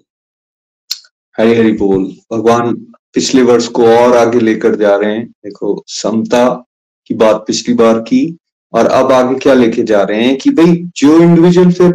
हरी 1.36 1.54
हरि 1.54 1.72
बोल। 1.72 2.04
भगवान 2.32 2.74
पिछले 3.14 3.42
वर्ष 3.42 3.68
को 3.68 3.82
और 3.82 4.16
आगे 4.16 4.40
लेकर 4.40 4.74
जा 4.74 4.96
रहे 4.96 5.16
हैं। 5.16 5.26
देखो 5.26 5.84
समता 5.86 6.64
की 7.06 7.14
बात 7.14 7.36
पिछली 7.36 7.74
बार 7.74 8.00
की 8.00 8.38
और 8.76 8.86
अब 8.86 9.12
आगे 9.12 9.38
क्या 9.38 9.54
लेके 9.54 9.82
जा 9.82 10.02
रहे 10.02 10.24
हैं 10.24 10.36
कि 10.38 10.50
भाई 10.50 10.74
जो 10.96 11.18
इंडिविजुअल 11.18 11.72
फिर 11.72 11.92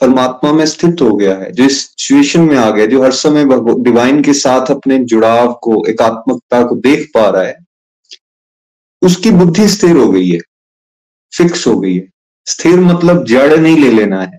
परमात्मा 0.00 0.52
में 0.52 0.64
स्थित 0.66 1.00
हो 1.02 1.14
गया 1.16 1.34
है, 1.34 1.50
जो 1.52 1.64
इस 1.64 1.80
सिचुएशन 1.82 2.40
में 2.40 2.56
आ 2.56 2.70
गया 2.70 2.86
जो 2.86 3.02
हर 3.02 3.12
समय 3.14 3.44
डिवाइन 3.82 4.22
के 4.22 4.32
साथ 4.34 4.70
अपने 4.70 4.98
जुड़ाव 5.04 5.52
को, 5.62 5.84
एकात्मकता 5.88 6.62
को 6.62 6.76
देख 6.76 7.10
पा 7.14 7.28
रहा 7.28 7.42
है, 7.42 7.56
उसकी 9.02 9.30
बुद्धि 9.32 9.68
स्थिर 9.68 9.96
हो 9.96 10.10
गई 10.12 10.28
है 10.28 10.38
फिक्स 11.32 11.66
हो 11.66 11.78
गई 11.80 11.94
है। 11.94 12.08
स्थिर 12.46 12.80
मतलब 12.80 13.24
जड़ 13.26 13.56
नहीं 13.56 13.76
ले 13.78 13.90
लेना 13.90 14.20
है। 14.22 14.38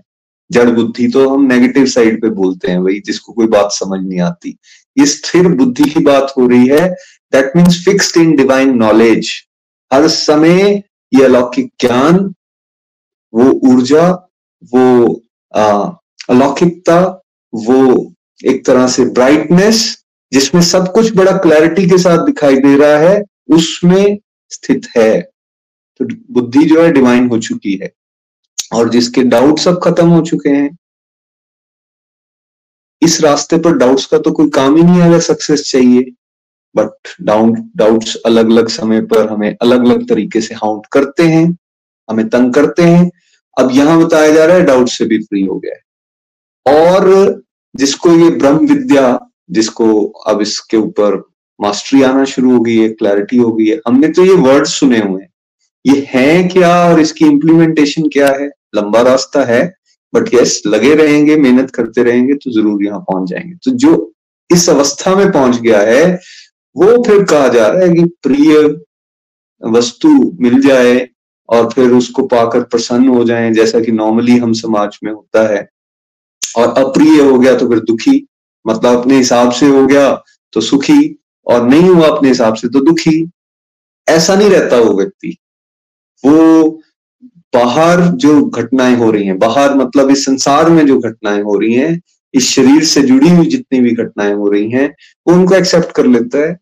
जड़ 0.50 0.68
बुद्धि 0.70 1.06
तो 1.08 1.28
हम 1.28 1.44
नेगेटिव 1.44 1.86
साइड 1.86 2.20
पे 2.22 2.28
बोलते 2.30 2.70
हैं 2.70 2.82
भाई 2.84 3.00
जिसको 3.06 3.32
कोई 3.32 3.46
बात 3.46 3.72
समझ 3.72 4.00
नहीं 4.00 4.20
आती। 4.20 4.56
ये 4.96 5.06
स्थिर 5.06 5.48
बुद्धि 5.48 5.84
की 5.84 6.00
बात 6.00 6.32
हो 6.38 6.46
रही 6.48 6.66
है। 6.68 6.88
That 7.32 7.56
means 7.56 7.84
fixed 7.84 8.16
in 8.16 8.34
divine 8.36 8.74
knowledge 8.76 9.30
हर 9.90 10.08
समय 10.08 10.82
ये 11.14 11.24
अलौकिक 11.24 11.72
ज्ञान, 11.80 12.34
वो 13.34 13.50
ऊर्जा, 13.50 14.28
वो 14.74 15.14
अलौकिकता, 16.28 17.22
वो 17.54 18.12
एक 18.44 18.66
तरह 18.66 18.88
से 18.88 19.04
ब्राइटनेस 19.04 20.04
जिसमें 20.32 20.62
सब 20.62 20.92
कुछ 20.92 21.16
बड़ा 21.16 21.32
क्लैरिटी 21.32 21.86
के 21.86 21.98
साथ 21.98 22.26
दिखाई 22.26 22.56
दे 22.56 22.76
रहा 22.76 22.98
है, 22.98 23.22
उसमें 23.48 24.18
स्थित 24.48 24.88
है। 24.96 25.20
तो 25.96 26.04
बुद्धि 26.30 26.64
जो 26.64 26.82
है 26.82 26.92
डिवाइन 26.92 27.28
हो 27.28 27.38
चुकी 27.38 27.74
है। 27.82 27.92
और 28.74 28.88
जिसके 28.90 29.22
डाउट 29.22 29.58
सब 29.58 29.80
खत्म 29.84 30.08
हो 30.08 30.22
चुके 30.22 30.50
हैं। 30.50 30.76
इस 33.02 33.20
रास्ते 33.20 33.58
पर 33.58 33.72
डाउट्स 33.72 34.06
का 34.06 34.18
तो 34.18 34.32
कोई 34.32 34.50
काम 34.50 34.76
ही 34.76 34.82
नहीं 34.82 35.00
अगर 35.00 35.20
सक्सेस 35.20 35.70
चाहिए। 35.70 36.12
बट 36.76 37.08
डाउट 37.22 37.58
डाउट्स 37.76 38.14
अलग 38.26 38.50
अलग 38.50 38.68
समय 38.68 39.00
पर 39.02 39.28
हमें 39.28 39.50
अलग 39.52 39.84
अलग 39.84 40.08
तरीके 40.08 40.40
से 40.40 40.54
हाउंट 40.54 40.86
करते 40.92 41.22
हैं, 41.24 41.46
हमें 42.08 42.28
तंग 42.28 42.52
करते 42.54 42.82
हैं। 42.82 43.10
अब 43.56 43.70
यहाँ 43.72 43.98
बताया 44.00 44.32
जा 44.32 44.44
रहा 44.44 44.56
है 44.56 44.64
डाउट 44.64 44.88
से 44.88 45.04
भी 45.04 45.18
फ्री 45.20 45.44
हो 45.44 45.58
गया 45.58 45.74
है। 45.74 46.74
और 46.76 47.42
जिसको 47.74 48.10
ये 48.12 48.30
ब्रह्म 48.32 48.66
विद्या, 48.66 49.18
जिसको 49.50 50.04
अब 50.28 50.40
इसके 50.42 50.76
ऊपर 50.76 51.22
मास्टरी 51.60 52.02
आना 52.02 52.24
शुरू 52.26 52.52
हो 52.52 52.60
गई 52.60 52.76
है 52.76 52.88
क्लैरिटी 52.90 53.36
हो 53.36 53.50
गई 53.52 53.66
है, 53.66 53.80
हमने 53.86 54.08
तो 54.08 54.24
ये 54.24 54.34
वर्ड 54.42 54.66
सुने 54.66 54.98
हुए 54.98 55.22
हैं। 55.22 55.30
ये 55.84 56.06
है 56.10 56.42
क्या 56.48 56.70
और 56.84 57.00
इसकी 57.00 57.24
इम्प्लीमेंटेशन 57.26 58.08
क्या 58.08 58.28
है? 58.30 58.50
लंबा 58.76 59.02
रास्ता 59.02 59.44
है 59.44 59.62
बट 60.12 60.34
यस 60.34 60.62
लगे 60.66 60.94
रहेंगे, 60.94 61.36
मेहनत 61.36 61.70
करते 61.70 62.02
रहेंगे 62.02 62.34
तो 62.34 62.50
ज़रूर 62.52 62.84
यहाँ 62.84 63.00
पहुँच 63.02 63.28
जाएँगे। 63.30 63.54
तो 63.64 63.70
जो 63.76 64.12
इस 64.50 64.68
अवस्था 64.70 65.14
में 65.16 65.30
पहुँच 65.32 65.60
गया 65.60 65.80
है 65.82 66.18
वो 66.76 67.02
फिर 67.04 67.24
कहा 67.24 67.48
जा 67.48 67.66
रहा 67.66 67.82
है 67.82 67.94
कि 67.94 68.04
प्रिय 68.22 68.58
वस्तु 69.62 70.08
मिल 70.40 70.60
जाए 70.62 71.08
और 71.48 71.70
फिर 71.70 71.90
उसको 71.90 72.22
पाकर 72.26 72.62
प्रसन्न 72.62 73.08
हो 73.08 73.24
जाए, 73.24 73.50
जैसा 73.52 73.80
कि 73.80 73.92
नॉर्मली 73.92 74.36
हम 74.38 74.52
समाज 74.52 74.98
में 75.04 75.12
होता 75.12 75.46
है। 75.48 75.68
और 76.42 76.68
अप्रिय 76.78 77.20
हो 77.22 77.38
गया 77.38 77.54
तो 77.58 77.68
फिर 77.68 77.78
दुखी 77.78 78.26
मतलब 78.64 78.98
अपने 78.98 79.16
हिसाब 79.16 79.50
से 79.52 79.66
हो 79.66 79.86
गया 79.86 80.10
तो 80.52 80.60
सुखी 80.60 81.16
और 81.46 81.68
नहीं 81.68 81.88
हुआ 81.88 82.08
अपने 82.08 82.28
हिसाब 82.28 82.54
से 82.54 82.68
तो 82.68 82.80
दुखी। 82.80 83.30
ऐसा 84.08 84.34
नहीं 84.34 84.50
रहता 84.50 84.76
वो 84.76 84.96
व्यक्ति। 84.98 85.36
वो 86.24 86.68
बाहर 87.54 88.00
जो 88.16 88.40
घटनाएँ 88.42 88.96
हो 88.96 89.10
रही 89.10 89.26
हैं, 89.26 89.38
बाहर 89.38 89.74
मतलब 89.74 90.10
इस 90.10 90.24
संसार 90.24 90.70
में 90.70 90.86
जो 90.86 90.98
घटनाएँ 91.00 91.42
हो 91.42 91.58
रही 91.58 91.72
हैं, 91.74 92.00
इस 92.34 92.48
शरीर 92.50 92.84
से 92.84 93.02
जुड़ी 93.02 93.28
हुई 93.28 93.46
जितनी 93.46 93.80
भी 93.80 93.90
घटनाएँ 93.94 94.32
हो 94.34 94.48
रही 94.48 94.70
हैं, 94.70 94.88
वो 95.26 95.34
उनको 95.34 95.54
एक्सेप्ट 95.54 95.92
कर 95.92 96.06
लेता 96.06 96.38
है। 96.38 96.56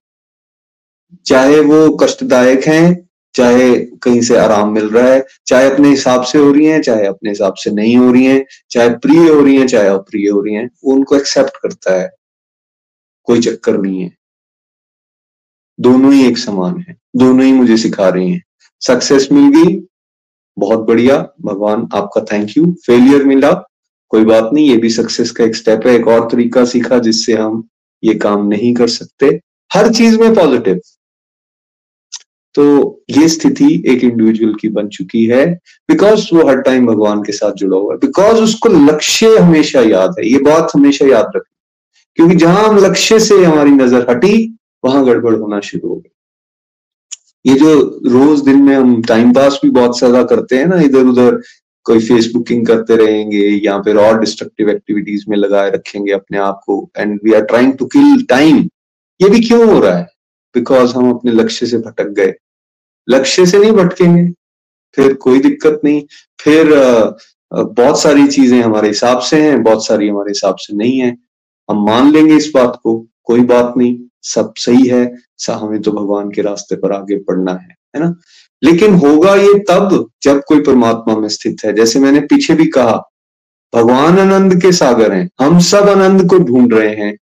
चाहे 1.26 1.60
वो 1.60 1.96
कष्टदायक 1.96 2.64
हैं, 2.64 3.08
चाहे 3.34 3.80
कहीं 3.80 4.20
से 4.20 4.36
आराम 4.36 4.72
मिल 4.72 4.88
रहा 4.88 5.08
है, 5.08 5.26
चाहे 5.46 5.70
अपने 5.70 5.88
हिसाब 5.88 6.22
से 6.22 6.38
हो 6.38 6.52
रही 6.52 6.66
हैं, 6.66 6.82
चाहे 6.82 7.06
अपने 7.06 7.30
हिसाब 7.30 7.54
से 7.54 7.70
नहीं 7.70 7.96
हो 7.96 8.12
रही 8.12 8.24
हैं, 8.24 8.46
चाहे 8.70 8.90
प्रिय 8.90 9.28
हो 9.28 9.40
रही 9.40 9.56
हैं, 9.56 9.66
चाहे 9.66 9.88
अप्रिय 9.88 10.30
हो 10.30 10.40
रही 10.40 10.54
हैं, 10.54 10.70
वो 10.84 10.92
उनको 10.92 11.16
एक्सेप्ट 11.16 11.56
करता 11.62 12.02
है। 12.02 12.10
कोई 13.24 13.40
चक्कर 13.40 13.78
नहीं 13.78 14.02
है। 14.02 14.16
दोनों 15.80 16.12
ही 16.12 16.26
एक 16.26 16.38
समान 16.38 16.84
है। 16.88 16.96
दोनों 17.16 17.46
ही 17.46 17.52
मुझे 17.52 17.76
सिखा 17.76 18.08
रही 18.08 18.30
हैं। 18.30 18.44
सक्सेस 18.80 19.28
मिल 19.32 19.62
गई। 19.62 19.86
बहुत 20.58 20.78
बढ़िया। 20.78 21.28
भगवान 21.42 21.88
आपका 21.94 22.20
थैंक 22.20 22.50
यू 22.56 22.76
फेलियर 22.86 23.24
मिला। 23.24 23.68
कोई 24.08 24.24
बात 24.24 24.50
नहीं, 24.52 24.70
ये 24.70 24.76
भी 24.76 24.90
सक्सेस 24.90 25.30
का 25.30 25.44
एक 25.44 25.56
स्टेप 25.56 25.86
है। 25.86 25.94
एक 25.94 26.08
और 26.08 26.28
तरीका 26.32 26.64
सीखा 26.64 26.98
जिससे 26.98 27.32
हम 27.32 27.68
ये 28.04 28.14
काम 28.14 28.46
नहीं 28.46 28.74
कर 28.74 28.88
सकते। 28.88 29.40
हर 29.72 29.92
चीज़ 29.92 30.20
में 30.20 30.34
पॉजिटिव 30.34 30.80
तो 32.54 32.64
ये 33.10 33.28
स्थिति 33.28 33.72
एक 33.88 34.04
इंडिविजुअल 34.04 34.54
की 34.54 34.68
बन 34.70 34.88
चुकी 34.88 35.24
है 35.26 35.44
बिकॉज़ 35.88 36.28
वो 36.34 36.46
हर 36.48 36.60
टाइम 36.62 36.86
भगवान 36.86 37.22
के 37.22 37.32
साथ 37.32 37.52
जुड़ा 37.52 37.76
हुआ 37.76 37.92
है 37.92 37.98
बिकॉज़ 38.00 38.40
उसको 38.42 38.68
लक्ष्य 38.68 39.36
हमेशा 39.38 39.80
याद 39.80 40.14
है, 40.18 40.28
ये 40.28 40.38
बात 40.40 40.70
हमेशा 40.74 41.06
याद 41.06 41.32
रखें 41.36 41.52
क्योंकि 42.18 42.36
जहाँ 42.36 42.68
हम 42.68 42.78
लक्ष्य 42.78 43.18
से 43.20 43.42
हमारी 43.44 43.70
नज़र 43.70 44.06
हटी, 44.10 44.58
वहाँ 44.84 45.04
गड़बड़ 45.06 45.34
होना 45.34 45.60
शुरू 45.60 45.88
हो 45.88 45.94
गई। 45.94 46.10
ये 47.44 47.54
जो 47.58 47.74
रोज 48.06 48.40
दिन 48.44 48.62
में 48.62 48.74
हम 48.74 49.00
टाइम 49.02 49.32
पास 49.34 49.58
भी 49.62 49.70
बहुत 49.70 49.98
ज़्यादा 49.98 50.22
करते 50.24 50.56
हैं 50.56 50.66
ना 50.66 50.80
इधर 50.82 51.06
उधर 51.06 51.40
कोई 51.86 52.00
फेसबुकिंग 52.00 52.66
करते 52.66 52.96
रहेंगे 52.96 53.46
या 53.64 53.80
फिर 53.82 53.96
और 53.98 54.20
डिस्ट्रक्टिव 54.20 54.70
एक्टिविटीज़ 54.70 55.24
में 55.28 55.36
लगाए 55.36 55.70
रखेंगे 55.70 56.12
अपने 56.12 56.38
आप 56.40 56.60
को 56.66 56.78
and 56.98 57.18
we 57.24 57.32
are 57.32 57.44
trying 57.44 57.72
to 57.78 57.86
kill 57.94 58.24
time 58.28 58.58
ये 59.20 59.28
भी 59.28 59.40
क्यों 59.40 59.66
हो 59.72 59.78
रहा 59.80 59.96
है? 59.96 60.06
बिकॉज़ 60.54 60.94
हम 60.96 61.10
अपने 61.10 61.32
लक्ष्य 61.32 61.66
से 61.66 61.78
भटक 61.78 62.08
गए। 62.16 62.32
लक्ष्य 63.08 63.46
से 63.46 63.58
नहीं 63.58 63.72
भटकेंगे। 63.72 64.24
फिर 64.96 65.14
कोई 65.14 65.40
दिक्कत 65.40 65.80
नहीं। 65.84 66.02
फिर 66.40 66.72
बहुत 67.52 68.00
सारी 68.00 68.26
चीज़ें 68.26 68.60
हमारे 68.62 68.88
हिसाब 68.88 69.18
से 69.20 69.40
हैं, 69.42 69.62
बहुत 69.62 69.86
सारी 69.86 70.08
हमारे 70.08 70.30
हिसाब 70.30 70.56
से 70.56 70.76
नहीं 70.76 70.98
है। 70.98 71.16
हम 71.68 71.84
मान 71.86 72.10
लेंगे 72.12 72.36
इस 72.36 72.50
बात 72.54 72.78
को, 72.82 72.98
कोई 73.24 73.40
बात 73.42 73.74
नहीं, 73.76 73.98
सब 74.22 74.52
सही 74.56 74.86
है 74.88 75.04
हमें 75.50 75.80
तो 75.82 75.92
भगवान 75.92 76.30
के 76.30 76.42
रास्ते 76.42 76.76
पर 76.76 76.92
आगे 76.92 77.16
बढ़ना 77.18 77.52
है 77.52 77.76
है 77.94 78.00
ना? 78.00 78.14
लेकिन 78.62 78.94
होगा 78.94 79.34
ये 79.34 79.58
तब 79.70 80.10
जब 80.22 80.40
कोई 80.48 80.60
परमात्मा 80.60 81.16
में 81.16 81.28
स्थित 81.28 81.64
है। 81.64 81.72
जैसे 81.72 82.00
मैंने 82.00 82.20
पीछे 82.20 82.54
भी 82.54 82.66
कहा, 82.66 82.96
भगवान 83.72 84.18
आनंद 84.18 84.60
के 84.62 84.72
सागर 84.72 85.12
हैं, 85.12 85.28
हम 85.40 85.58
सब 85.60 85.88
आनंद 85.88 86.28
को 86.30 86.38
ढूंढ 86.40 86.74
रहे 86.74 86.94
हैं। 86.96 87.16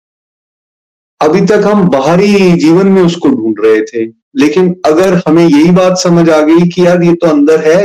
अभी 1.21 1.41
तक 1.41 1.61
हम 1.65 1.87
बाहरी 1.89 2.51
जीवन 2.53 2.87
में 2.87 3.01
उसको 3.01 3.29
ढूंढ 3.29 3.55
रहे 3.59 3.81
थे। 3.83 4.05
लेकिन 4.35 4.73
अगर 4.85 5.13
हमें 5.27 5.45
यही 5.45 5.71
बात 5.71 5.97
समझ 5.97 6.29
आ 6.29 6.41
गई 6.41 6.67
कि 6.69 6.85
यार 6.85 7.03
ये 7.03 7.13
तो 7.13 7.27
अंदर 7.27 7.67
है 7.67 7.81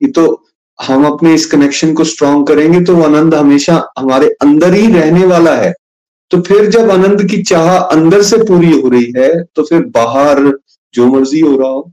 ये 0.00 0.08
तो 0.10 0.24
हम 0.78 1.04
अपने 1.06 1.34
इस 1.34 1.46
कनेक्शन 1.46 1.92
को 1.94 2.04
स्ट्रॉन्ग 2.04 2.46
करेंगे 2.46 2.80
तो 2.80 2.94
वो 2.96 3.02
आनंद 3.02 3.34
हमेशा 3.34 3.74
हमारे 3.98 4.28
अंदर 4.42 4.74
ही 4.74 4.86
रहने 4.92 5.26
वाला 5.26 5.54
है। 5.56 5.72
तो 6.30 6.40
फिर 6.42 6.70
जब 6.70 6.90
आनंद 6.90 7.24
की 7.30 7.42
चाह 7.42 7.76
अंदर 7.76 8.22
से 8.22 8.36
पूरी 8.38 8.70
हो 8.80 8.88
रही 8.88 9.12
है 9.16 9.28
तो 9.44 9.62
फिर 9.62 9.82
बाहर 9.94 10.40
जो 10.94 11.06
मर्ज़ी 11.06 11.40
हो 11.40 11.56
रहा 11.56 11.68
हो 11.68 11.90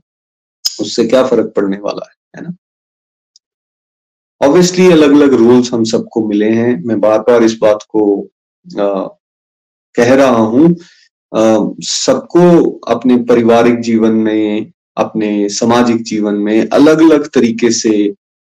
उससे 0.80 1.04
क्या 1.06 1.26
फ़र्क 1.26 1.52
पड़ने 1.56 1.76
वाला 1.76 2.08
है 2.08 2.16
है 2.36 2.42
ना? 2.42 2.54
ऑब्वियसली 4.40 4.90
अलग 4.92 5.12
अलग 5.12 5.34
रूल्स 5.34 5.72
हम 5.74 5.84
सबको 5.84 6.26
मिले 6.28 6.48
हैं। 6.50 6.82
मैं 6.84 7.00
बार 7.00 7.18
बार 7.18 7.42
इस 7.42 7.56
बात 7.62 7.82
को 7.88 8.04
आ, 8.66 9.08
कह 9.94 10.14
रहा 10.14 10.36
हूँ 10.44 10.74
सबको 11.32 12.70
अपने 12.88 13.16
पारिवारिक 13.24 13.80
जीवन 13.80 14.12
में, 14.12 14.72
अपने 14.96 15.48
सामाजिक 15.50 16.02
जीवन 16.04 16.34
में 16.36 16.68
अलग 16.68 17.02
अलग 17.02 17.26
तरीके 17.28 17.70
से 17.72 17.92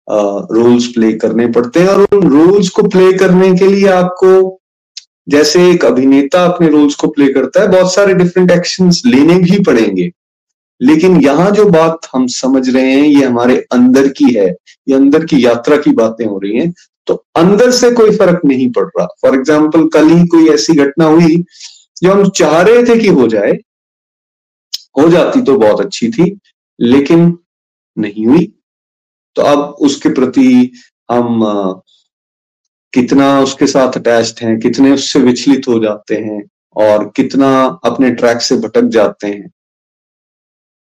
रोल्स 0.08 0.86
प्ले 0.86 1.12
करने 1.14 1.46
पड़ते 1.48 1.80
हैं 1.80 1.88
और 1.88 2.06
उन 2.12 2.28
रोल्स 2.30 2.68
को 2.68 2.82
प्ले 2.84 3.12
करने 3.18 3.52
के 3.56 3.66
लिए 3.66 3.88
आपको, 3.88 4.60
जैसे 5.28 5.68
एक 5.70 5.84
अभिनेता 5.84 6.44
अपने 6.44 6.68
रोल्स 6.68 6.94
को 6.94 7.08
प्ले 7.08 7.32
करता 7.32 7.60
है, 7.60 7.68
बहुत 7.68 7.94
सारे 7.94 8.14
डिफरेंट 8.14 8.50
एक्शंस 8.50 9.02
लेने 9.06 9.38
भी 9.40 9.62
पड़ेंगे। 9.62 10.10
लेकिन 10.80 11.20
यहाँ 11.20 11.50
जो 11.50 11.64
बात 11.66 12.08
हम 12.14 12.26
समझ 12.28 12.68
रहे 12.68 12.92
हैं, 12.92 13.04
ये 13.04 13.24
हमारे 13.24 13.56
अंदर 13.72 14.08
की 14.10 14.32
है, 14.34 14.48
ये 14.88 14.94
अंदर 14.94 15.24
की 15.24 15.44
यात्रा 15.44 15.76
की 15.76 15.92
बातें 15.94 16.24
हो 16.26 16.38
रही 16.38 16.56
हैं 16.56 16.72
तो 17.06 17.14
अंदर 17.36 17.70
से 17.72 17.90
कोई 17.92 18.16
फ़र्क 18.16 18.40
नहीं 18.44 18.70
पड़ 18.72 18.84
रहा। 18.86 19.06
फॉर 19.22 19.34
एग्ज़ाम्पल 19.34 19.86
कल 19.88 20.08
ही 20.08 20.26
कोई 20.28 20.48
ऐसी 20.48 20.74
घटना 20.74 21.04
हुई 21.06 21.36
जो 22.02 22.12
हम 22.12 22.28
चाह 22.30 22.60
रहे 22.62 22.82
थे 22.82 22.98
कि 23.00 23.08
हो 23.08 23.26
जाए। 23.28 23.52
हो 24.98 25.08
जाती 25.08 25.42
तो 25.42 25.56
बहुत 25.58 25.80
अच्छी 25.80 26.10
थी, 26.10 26.38
लेकिन 26.80 27.38
नहीं 27.96 28.26
हुई। 28.26 28.46
तो 29.36 29.42
अब 29.42 29.58
उसके 29.80 30.08
प्रति 30.08 30.72
हम 31.10 31.42
कितना 32.92 33.40
उसके 33.40 33.66
साथ 33.66 33.96
अटैच्ड 33.96 34.44
हैं, 34.44 34.58
कितने 34.60 34.92
उससे 34.92 35.18
विचलित 35.18 35.68
हो 35.68 35.78
जाते 35.78 36.14
हैं, 36.14 36.42
और 36.76 37.12
कितना 37.16 37.50
अपने 37.84 38.10
ट्रैक 38.10 38.40
से 38.40 38.56
भटक 38.56 38.84
जाते 38.88 39.26
हैं। 39.26 39.50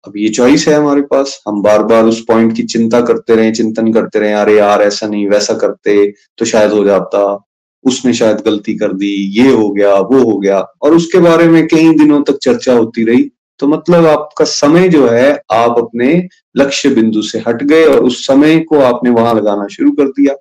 अब 0.07 0.13
ये 0.17 0.29
चॉइस 0.29 0.67
है 0.67 0.73
हमारे 0.73 1.01
पास। 1.01 1.41
हम 1.47 1.61
बार 1.61 1.83
बार 1.83 2.03
उस 2.03 2.23
पॉइंट 2.27 2.55
की 2.55 2.63
चिंता 2.63 3.01
करते 3.01 3.35
रहे, 3.35 3.51
चिंतन 3.51 3.93
करते 3.93 4.19
रहे, 4.19 4.33
अरे 4.33 4.57
यार 4.57 4.81
ऐसा 4.81 5.07
नहीं, 5.07 5.27
वैसा 5.29 5.53
करते 5.53 6.11
तो 6.37 6.45
शायद 6.45 6.71
हो 6.71 6.83
जाता। 6.83 7.48
उसने 7.83 8.13
शायद 8.13 8.37
गलती 8.37 8.75
कर 8.75 8.93
दी, 8.93 9.41
ये 9.41 9.51
हो 9.51 9.69
गया, 9.69 9.95
वो 9.95 10.31
हो 10.31 10.37
गया। 10.37 10.59
और 10.59 10.95
उसके 10.95 11.19
बारे 11.19 11.47
में 11.47 11.67
कई 11.67 11.89
दिनों 11.89 12.23
तक 12.23 12.37
चर्चा 12.37 12.73
होती 12.73 13.03
रही। 13.03 13.31
तो 13.59 13.67
मतलब 13.67 14.05
आपका 14.05 14.45
समय 14.45 14.89
जो 14.89 15.07
है, 15.07 15.41
आप 15.51 15.75
अपने 15.77 16.27
लक्ष्य 16.57 16.89
बिंदु 16.89 17.21
से 17.21 17.39
हट 17.39 17.63
गए 17.63 17.85
और 17.85 18.03
उस 18.03 18.27
समय 18.27 18.59
को 18.59 18.79
आपने 18.79 19.09
वहाँ 19.09 19.35
लगाना 19.35 19.67
शुरू 19.67 19.91
कर 19.91 20.03
दिया। 20.03 20.35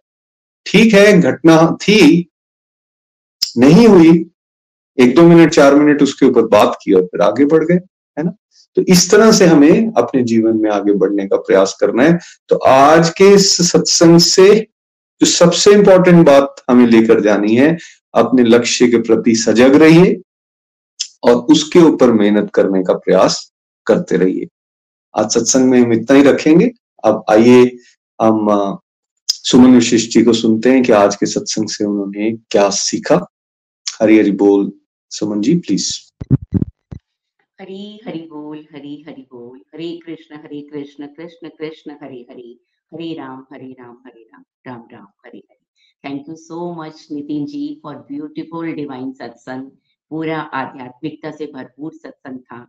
ठीक 0.67 0.95
है, 0.95 1.21
घटना 1.21 1.77
थी, 1.83 2.31
नहीं 3.59 3.89
हुई। 3.89 4.31
एक 4.99 5.15
दो 5.15 5.23
मिनट, 5.23 5.55
चार 5.55 5.75
मिनट 5.75 6.03
उसके 6.03 6.27
ऊपर 6.27 6.43
बात 6.43 6.79
की 6.85 6.93
और 6.93 7.03
फिर 7.03 7.21
आगे 7.21 7.45
बढ़ 7.45 7.65
गए, 7.65 7.75
है 8.19 8.23
ना? 8.23 8.33
तो 8.77 8.83
इस 8.83 9.11
तरह 9.11 9.33
से 9.33 9.47
हमें 9.47 9.93
अपने 9.97 10.23
जीवन 10.23 10.57
में 10.57 10.71
आगे 10.71 10.93
बढ़ने 10.93 11.27
का 11.27 11.37
प्रयास 11.37 11.77
करना 11.81 12.03
है। 12.03 12.19
तो 12.49 12.57
आज 12.57 13.11
के 13.11 13.35
इस 13.35 13.73
सत्संग 13.73 14.19
से 14.19 14.67
जो 15.21 15.27
सबसे 15.27 15.73
इंपॉर्टेंट 15.73 16.27
बात 16.27 16.63
हमें 16.71 16.87
लेकर 16.87 17.21
जानी 17.21 17.55
है, 17.57 17.77
अपने 18.15 18.43
लक्ष्य 18.43 18.89
के 18.89 18.99
प्रति 18.99 19.35
सजग 19.37 19.75
रहिए 19.75 20.21
और 21.23 21.35
उसके 21.35 21.79
ऊपर 21.79 22.13
मेहनत 22.13 22.51
करने 22.55 22.83
का 22.83 22.95
प्रयास 22.95 23.53
करते 23.87 24.17
रहिए। 24.17 24.47
आज 25.15 25.31
सत्संग 25.31 25.71
में 25.71 25.81
हम 25.81 25.93
इतना 25.93 26.17
ही 26.17 26.23
रखेंगे। 26.23 26.71
अब 27.05 27.25
आइए 27.31 27.65
हम 28.23 28.79
सुमन 29.29 29.75
विशिष्ट 29.75 30.11
जी 30.11 30.23
को 30.25 30.33
सुनते 30.33 30.71
हैं 30.71 30.83
कि 30.83 30.93
आज 30.93 31.17
के 31.17 31.27
सत्संग 31.27 31.69
से 31.69 31.85
उन्होंने 31.85 32.31
क्या 32.51 32.69
सीखा। 32.71 33.27
हरी 34.01 34.19
हरी 34.19 34.31
बोल, 34.31 34.73
सुमन 35.11 35.41
जी 35.41 35.55
प्लीज़ 35.59 35.93
हरी 37.61 38.01
हरि 38.07 38.19
बोल, 38.19 38.67
हरी 38.75 39.05
हरि 39.09 39.27
बोल। 39.33 39.59
Hare 39.75 39.99
Krishna 40.07 40.37
Hare 40.37 40.61
Krishna 40.61 41.07
Krishna 41.07 41.49
Krishna, 41.49 41.91
Hare 42.03 42.27
Hare. 42.31 42.59
Hare 42.93 43.13
Ram 43.15 43.45
Hare 43.53 43.67
Ram 43.73 43.97
Hare 44.07 44.23
Ram 44.23 44.45
Ram 44.67 44.87
Ram, 44.93 45.07
Hare 45.27 45.39
Hare. 45.39 45.59
Thank 46.05 46.29
you 46.29 46.35
so 46.37 46.73
much 46.75 47.07
Nitin 47.13 47.45
ji 47.47 47.81
for 47.83 47.97
beautiful 48.09 48.73
divine 48.73 49.13
satsang 49.13 49.71
पूरा 50.11 50.39
आध्यात्मिकता 50.39 51.31
से 51.31 51.47
भरपूर 51.47 51.93
सत्संग 51.95 52.39
था। 52.39 52.67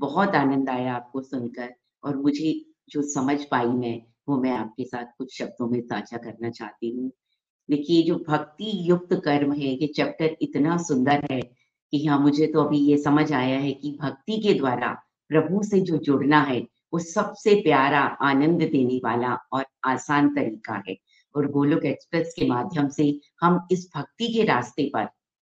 बहुत 0.00 0.34
आनंद 0.34 0.68
आया 0.68 0.94
आपको 0.94 1.22
सुनकर 1.22 1.72
और 2.04 2.16
मुझे 2.16 2.52
जो 2.90 3.02
समझ 3.02 3.38
पाई 3.44 3.66
मैं, 3.66 4.02
वो 4.28 4.40
मैं 4.42 4.50
आपके 4.50 4.84
साथ 4.84 5.04
कुछ 5.18 5.38
शब्दों 5.38 5.68
में 5.68 5.80
साझा 5.80 6.16
करना 6.16 6.50
चाहती 6.50 6.90
हूँ। 6.90 7.10
देखिए 7.68 8.02
जो 8.02 8.16
भक्ति 8.28 8.70
युक्त 8.90 9.14
कर्म 9.24 9.52
है, 9.52 9.66
ये 9.66 9.86
चैप्टर 9.86 10.36
इतना 10.42 10.76
सुंदर 10.82 11.26
है 11.30 11.40
कि 11.40 12.04
हाँ 12.06 12.18
मुझे 12.18 12.46
तो 12.46 12.64
अभी 12.64 12.78
ये 12.78 12.98
समझ 12.98 13.32
आया 13.32 13.58
है 13.58 13.72
कि 13.72 13.96
भक्ति 14.02 14.40
के 14.40 14.54
द्वारा 14.54 14.92
प्रभु 15.30 15.62
से 15.62 15.80
जो 15.80 15.96
जुड़ना 15.98 16.40
है 16.42 16.60
वो 16.92 16.98
सबसे 17.00 17.54
प्यारा, 17.54 18.00
आनंद 18.00 18.62
देने 18.62 19.00
वाला 19.04 19.36
और 19.52 19.64
आसान 19.86 20.28
तरीका 20.34 20.82
है। 20.88 20.96
और 21.34 21.46
गोलोक 21.50 21.84
एक्सप्रेस 21.84 22.34
के 22.38 22.46
माध्यम 22.48 22.88
से 22.88 23.04
हम 23.42 23.60
इस 23.72 23.88
भक्ति 23.96 24.26
के 24.32 24.44
रास्ते 24.44 24.90
पर 24.94 25.04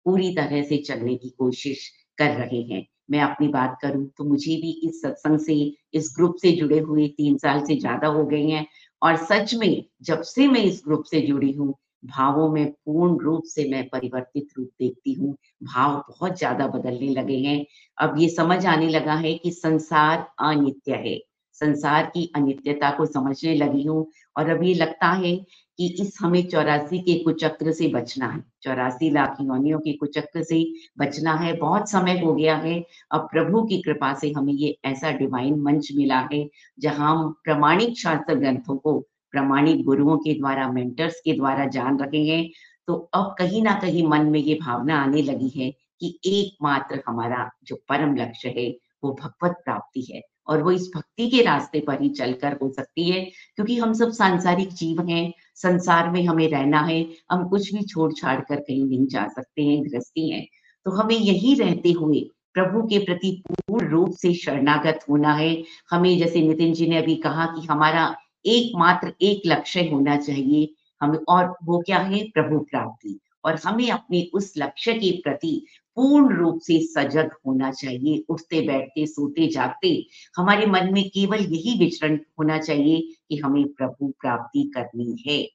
पूरी 0.06 0.34
तरह 0.34 0.62
से 0.62 0.76
चलने 0.78 1.14
की 1.16 1.28
कोशिश 1.38 1.88
कर 2.18 2.30
रहे 2.36 2.62
हैं। 2.64 2.84
मैं 3.10 3.20
अपनी 3.20 3.48
बात 3.48 3.76
करूँ 3.82 4.06
तो 4.18 4.24
मुझे 4.24 4.56
भी 4.56 4.70
इस 4.88 5.00
सत्संग 5.02 5.38
से, 5.38 5.54
इस 5.94 6.12
ग्रुप 6.16 6.36
से 6.42 6.52
जुड़े 6.52 6.78
हुए 6.78 7.08
तीन 7.08 7.36
साल 7.38 7.60
से 7.64 7.76
ज़्यादा 7.76 8.08
हो 8.08 8.24
गए 8.26 8.42
हैं 8.42 8.66
और 9.02 9.16
सच 9.16 9.54
में, 9.54 9.84
जब 10.02 10.22
से 10.22 10.46
मैं 10.48 10.62
इस 10.62 10.82
ग्रुप 10.86 11.04
से 11.04 11.20
जुड़ी 11.20 11.52
हूँ, 11.52 11.74
भावों 12.06 12.48
में 12.48 12.70
पूर्ण 12.70 13.18
रूप 13.20 13.42
से 13.46 13.68
मैं 13.70 13.86
परिवर्तित 13.88 14.48
रूप 14.58 14.68
देखती 14.80 15.12
हूँ। 15.12 15.34
भाव 15.64 16.02
बहुत 16.08 16.38
ज़्यादा 16.38 16.66
बदलने 16.66 17.08
लगे 17.08 17.36
हैं। 17.38 17.64
अब 17.98 18.14
ये 18.18 18.28
समझ 18.28 18.64
आने 18.66 18.88
लगा 18.88 19.14
है 19.14 19.34
कि 19.34 19.50
संसार 19.50 20.26
अनित्य 20.40 20.94
है। 20.96 21.18
संसार 21.54 22.06
की 22.06 22.30
अनित्यता 22.36 22.90
को 22.90 23.06
समझने 23.06 23.54
लगी 23.54 23.84
हूँ 23.86 24.06
और 24.36 24.50
अब 24.50 24.62
ये 24.64 24.74
लगता 24.74 25.10
है 25.12 25.36
कि 25.78 25.86
इस 26.00 26.16
हमें 26.20 26.42
चौरासी 26.48 26.98
के 26.98 27.14
कुचक्र 27.18 27.72
से 27.72 27.88
बचना 27.88 28.26
है। 28.26 28.42
चौरासी 28.62 29.10
लाख 29.10 29.36
योनियों 29.40 29.78
के 29.78 29.92
कुचक्र 29.92 30.42
से 30.42 30.64
बचना 30.98 31.34
है। 31.34 31.52
बहुत 31.56 31.90
समय 31.90 32.18
हो 32.20 32.34
गया 32.34 32.56
है। 32.56 32.82
अब 33.12 33.28
प्रभु 33.32 33.62
की 33.62 33.80
कृपा 33.82 34.12
से 34.14 34.30
हमें 34.32 34.52
ये 34.52 34.76
ऐसा 34.84 35.10
डिवाइन 35.12 35.60
मंच 35.60 35.88
मिला 35.96 36.20
है 36.32 36.48
जहाँ 36.78 37.16
हम 37.16 37.30
प्रमाणिक 37.44 37.98
शास्त्र 37.98 38.34
ग्रंथों 38.34 38.76
को, 38.76 38.98
प्रमाणिक 39.32 39.84
गुरुओं 39.84 40.16
के 40.18 40.34
द्वारा 40.34 40.70
मेंटर्स 40.72 41.20
के 41.20 41.32
द्वारा 41.32 41.66
जान 41.68 41.98
रखे 41.98 42.24
हैं। 42.24 42.48
तो 42.88 42.94
अब 43.14 43.34
कहीं 43.38 43.62
ना 43.62 43.74
कहीं 43.74 44.06
मन 44.06 44.26
में 44.26 44.40
ये 44.40 44.54
भावना 44.54 45.02
आने 45.02 45.22
लगी 45.22 45.48
है 45.56 45.70
कि 46.00 46.18
एकमात्र 46.26 47.02
हमारा 47.08 47.50
जो 47.64 47.76
परम 47.88 48.14
लक्ष्य 48.16 48.54
है 48.58 48.70
वो 49.04 49.12
भगवत 49.22 49.60
प्राप्ति 49.64 50.06
है। 50.12 50.20
और 50.46 50.62
वो 50.62 50.70
इस 50.70 50.90
भक्ति 50.96 51.30
के 51.30 51.42
रास्ते 51.42 51.80
पर 51.80 52.02
ही 52.02 52.08
चलकर 52.08 52.52
हो 52.62 52.72
सकती 52.72 53.10
है, 53.10 53.20
क्योंकि 53.56 53.76
हम 53.78 53.92
सब 53.92 54.10
सांसारिक 54.10 54.68
जीव 54.68 55.08
हैं, 55.08 55.32
संसार 55.54 56.10
में 56.10 56.24
हमें 56.24 56.48
रहना 56.48 56.80
है, 56.80 57.08
हम 57.30 57.48
कुछ 57.48 57.74
भी 57.74 57.82
छोड़ 57.82 58.12
छाड़ 58.12 58.40
कर 58.40 58.56
कहीं 58.56 58.84
नहीं 58.84 59.06
जा 59.06 59.28
सकते 59.28 59.62
हैं 59.62 59.82
गृहस्थी 59.84 60.30
हैं। 60.30 60.46
तो 60.84 60.90
हमें 60.90 61.16
यही 61.16 61.54
रहते 61.54 61.92
हुए 61.92 62.30
प्रभु 62.54 62.82
के 62.82 62.98
प्रति 62.98 63.42
पूर्ण 63.48 63.88
रूप 63.88 64.12
से 64.12 64.34
शरणागत 64.34 65.00
होना 65.10 65.34
है। 65.34 65.64
हमें 65.90 66.18
जैसे 66.18 66.42
नितिन 66.42 66.72
जी 66.72 66.86
ने 66.86 66.96
अभी 66.96 67.16
कहा 67.16 67.46
कि 67.46 67.66
हमारा 67.66 68.16
एकमात्र 68.46 69.12
एक 69.22 69.42
लक्ष्य 69.46 69.80
होना 69.80 70.16
चाहिए, 70.16 70.74
हमें 71.02 71.18
और 71.28 71.56
वो 71.64 71.82
क्या 71.86 71.98
है? 71.98 72.24
प्रभु 72.24 72.58
प्राप्ति। 72.58 73.20
और 73.44 73.60
हमें 73.64 73.90
अपने 73.90 74.30
उस 74.34 74.54
लक्ष्य 74.56 74.94
के 74.94 75.20
प्रति 75.24 75.66
पूर्ण 75.96 76.36
रूप 76.36 76.60
से 76.62 76.78
सजग 76.80 77.30
होना 77.46 77.70
चाहिए। 77.70 78.24
उठते, 78.28 78.60
बैठते, 78.60 79.06
सोते, 79.06 79.46
जागते, 79.46 80.06
हमारे 80.36 80.66
मन 80.66 80.92
में 80.92 81.08
केवल 81.08 81.38
यही 81.38 81.78
विचरण 81.78 82.18
होना 82.38 82.58
चाहिए 82.58 83.00
कि 83.28 83.36
हमें 83.36 83.64
प्रभु 83.68 84.08
प्राप्ति 84.20 84.62
करनी 84.74 85.16
है। 85.28 85.48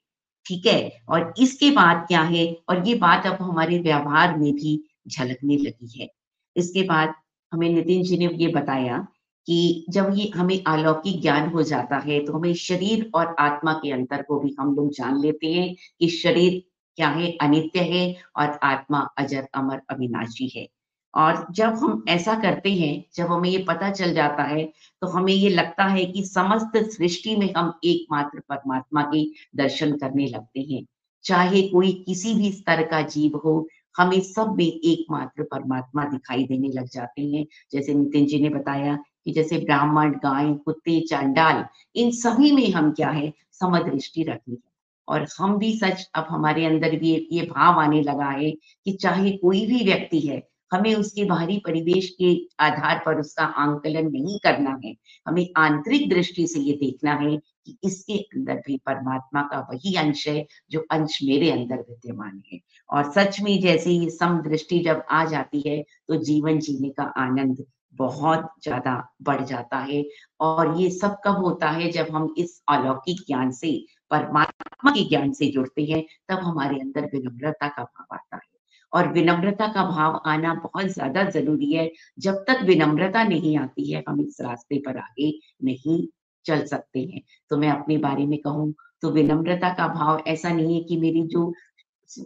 ठीक 0.46 0.66
है? 0.66 1.02
और 1.10 1.34
इसके 1.40 1.72
बाद 1.72 2.06
क्या 2.08 2.22
है? 2.22 2.58
और 2.70 2.88
ये 2.88 2.96
बात 2.96 3.26
अब 3.26 3.38
हमारे 3.42 3.80
व्यवहार 3.80 4.38
में 4.38 4.54
भी 4.54 4.84
झलकने 5.08 5.58
लगी 5.58 6.02
है। 6.02 6.08
इसके 6.56 6.84
बाद 6.84 7.14
हमें 7.54 7.70
नितिन 7.70 8.04
जी 8.04 8.18
ने 8.18 8.30
ये 8.36 8.48
बताया 8.48 9.08
कि 9.48 9.86
जब 9.90 10.12
ये 10.16 10.32
हमें 10.36 10.64
अलौकिक 10.68 11.22
ज्ञान 11.22 11.50
हो 11.50 11.64
जाता 11.64 11.98
है 11.98 12.26
तो 12.26 12.34
हमें 12.34 12.54
शरीर 12.54 13.12
और 13.16 13.36
आत्मा 13.40 13.74
के 13.74 13.92
अंतर 13.92 14.22
को 14.22 14.40
भी 14.40 14.56
हम 14.60 14.76
लोग 14.76 14.92
जान 14.92 15.22
लेते 15.22 15.48
हैं 15.48 15.76
कि 16.00 16.08
शरीर 16.08 16.64
क्या 17.00 17.10
है 17.10 17.32
अनित्य 17.42 17.80
है 17.80 18.04
और 18.38 18.60
आत्मा 18.64 19.00
अजर 19.18 19.48
अमर 19.56 19.82
अविनाशी 19.90 20.52
है? 20.56 20.68
और 21.16 21.46
जब 21.52 21.74
हम 21.74 22.04
ऐसा 22.10 22.34
करते 22.40 22.74
हैं, 22.74 23.04
जब 23.16 23.28
हमें 23.28 23.50
ये 23.50 23.58
पता 23.68 23.90
चल 23.92 24.14
जाता 24.14 24.44
है 24.44 24.64
तो 25.02 25.08
हमें 25.08 25.34
ये 25.34 25.50
लगता 25.50 25.84
है 25.84 26.06
कि 26.06 26.24
समस्त 26.24 26.78
सृष्टि 26.92 27.36
में 27.36 27.54
हम 27.58 27.74
एकमात्र 27.84 28.40
परमात्मा 28.40 29.02
के 29.04 29.24
दर्शन 29.56 29.98
करने 29.98 30.28
लगते 30.28 30.62
हैं। 30.62 30.86
चाहे 31.24 31.62
कोई 31.62 31.92
किसी 32.06 32.34
भी 32.34 32.52
स्तर 32.52 32.86
का 32.86 33.02
जीव 33.02 33.38
हो, 33.38 33.68
हमें 33.98 34.20
सब 34.20 34.56
में 34.58 34.66
एकमात्र 34.66 35.44
परमात्मा 35.44 36.06
दिखाई 36.06 36.44
देने 36.44 36.68
लग 36.68 36.90
जाते 36.90 37.22
हैं। 37.22 37.46
जैसे 37.72 37.94
नितिन 37.94 38.26
जी 38.26 38.40
ने 38.40 38.50
बताया 38.50 38.96
कि 39.26 39.32
जैसे 39.32 39.58
ब्राह्मण, 39.58 40.12
गाय, 40.12 40.54
कुत्ते, 40.54 41.00
चांडाल, 41.02 41.66
इन 41.96 42.12
सभी 42.12 42.52
में 42.52 42.72
हम 42.72 42.92
क्या 42.92 43.10
है, 43.10 43.34
समदृष्टि 43.52 44.24
रखनी 44.24 44.56
है। 44.56 44.69
और 45.10 45.26
हम 45.40 45.58
भी 45.58 45.72
सच 45.78 46.08
अब 46.16 46.28
हमारे 46.30 46.66
अंदर 46.66 46.96
भी 46.98 47.14
ये 47.32 47.42
भाव 47.48 47.80
आने 47.82 48.02
लगा 48.04 48.30
है 48.32 48.52
कि 48.52 48.92
चाहे 48.94 49.32
कोई 49.38 49.66
भी 49.66 49.84
व्यक्ति 49.86 50.20
है, 50.20 50.42
हमें 50.72 50.94
उसके 50.96 51.24
बाहरी 51.26 51.58
परिवेश 51.66 52.10
के 52.20 52.34
आधार 52.60 53.02
पर 53.06 53.20
उसका 53.20 53.44
आंकलन 53.60 54.10
नहीं 54.12 54.38
करना 54.40 54.78
है। 54.86 54.94
हमें 55.28 55.48
आंतरिक 55.58 56.10
दृष्टि 56.10 56.46
से 56.48 56.60
ये 56.60 56.74
देखना 56.76 57.14
है 57.16 57.36
कि 57.38 57.78
इसके 57.84 58.18
अंदर 58.18 58.62
भी 58.68 58.78
परमात्मा 58.86 59.42
का 59.44 59.60
वही 59.72 59.96
अंश 59.98 60.28
है, 60.28 60.46
जो 60.72 60.86
अंश 60.92 61.20
मेरे 61.24 61.52
अंदर 61.52 61.80
विद्यमान 61.80 62.42
है। 62.52 62.60
और 62.90 63.12
सच 63.12 63.40
में 63.42 63.60
जैसे 63.62 63.92
ये 63.92 64.10
सम 64.12 64.40
दृष्टि 64.42 64.80
जब 64.80 65.04
आ 65.12 65.26
जाती 65.26 65.64
है 65.68 65.82
तो 65.82 66.24
जीवन 66.24 66.60
जीने 66.60 66.90
का 66.90 67.04
आनंद 67.18 67.66
बहुत 67.96 68.50
ज़्यादा 68.64 68.94
बढ़ 69.22 69.44
जाता 69.46 69.78
है। 69.80 70.04
और 70.40 70.80
ये 70.82 70.90
सब 70.92 71.18
कब 71.26 71.44
होता 71.46 71.70
है 71.72 71.90
जब 71.92 72.08
हम 72.12 72.34
इस 72.38 72.62
अलौकिक 72.70 73.26
ज्ञान 73.28 73.52
से 73.52 73.80
परमात्मा 74.12 74.92
के 74.92 75.04
ज्ञान 75.10 75.32
से 75.34 75.48
जुड़ते 75.48 75.84
हैं, 75.84 76.04
तब 76.30 76.40
हमारे 76.40 76.80
अंदर 76.80 77.10
विनम्रता 77.14 77.68
का 77.68 77.84
भाव 77.84 78.16
आता 78.16 78.36
है। 78.36 78.48
और 78.94 79.12
विनम्रता 79.14 79.68
का 79.68 79.84
भाव 79.86 80.22
आना 80.26 80.54
बहुत 80.56 80.86
ज़्यादा 80.86 81.24
ज़रूरी 81.32 81.72
है। 81.74 81.90
जब 82.20 82.44
तक 82.48 82.62
विनम्रता 82.64 83.24
नहीं 83.24 83.58
आती 83.58 83.92
है, 83.92 84.04
हम 84.10 84.22
इस 84.22 84.38
रास्ते 84.42 84.80
पर 84.80 84.98
आगे 84.98 85.32
नहीं 85.64 86.08
चल 86.46 86.66
सकते 86.66 87.00
हैं। 87.02 87.22
तो 87.52 87.58
मैं 87.58 87.70
अपने 87.70 87.98
बारे 87.98 88.26
में 88.26 88.38
कहूँ 88.40 88.74
तो 89.02 89.10
विनम्रता 89.12 89.70
का 89.74 89.88
भाव 89.88 90.24
ऐसा 90.28 90.50
नहीं 90.50 90.76
है 90.76 90.84
कि 90.84 90.98
मेरी 90.98 91.22
जो 91.28 91.54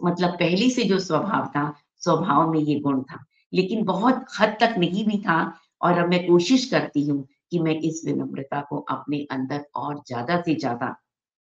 मतलब 0.04 0.30
पहले 0.30 0.68
से 0.70 0.84
जो 0.84 0.98
स्वभाव 0.98 1.46
था, 1.46 1.72
स्वभाव 2.02 2.50
में 2.52 2.58
ये 2.60 2.78
गुण 2.80 3.02
था, 3.02 3.24
लेकिन 3.52 3.84
बहुत 3.84 4.24
हद 4.40 4.56
तक 4.60 4.74
नहीं 4.78 5.04
भी 5.06 5.18
था। 5.18 5.38
और 5.82 5.98
अब 5.98 6.08
मैं 6.10 6.26
कोशिश 6.26 6.64
करती 6.70 7.06
हूँ 7.08 7.26
कि 7.50 7.58
मैं 7.58 7.74
इस 7.80 8.02
विनम्रता 8.06 8.60
को 8.60 8.78
अपने 8.90 9.18
अंदर 9.30 9.64
और 9.76 10.02
ज़्यादा 10.06 10.40
से 10.40 10.54
ज़्यादा 10.54 10.94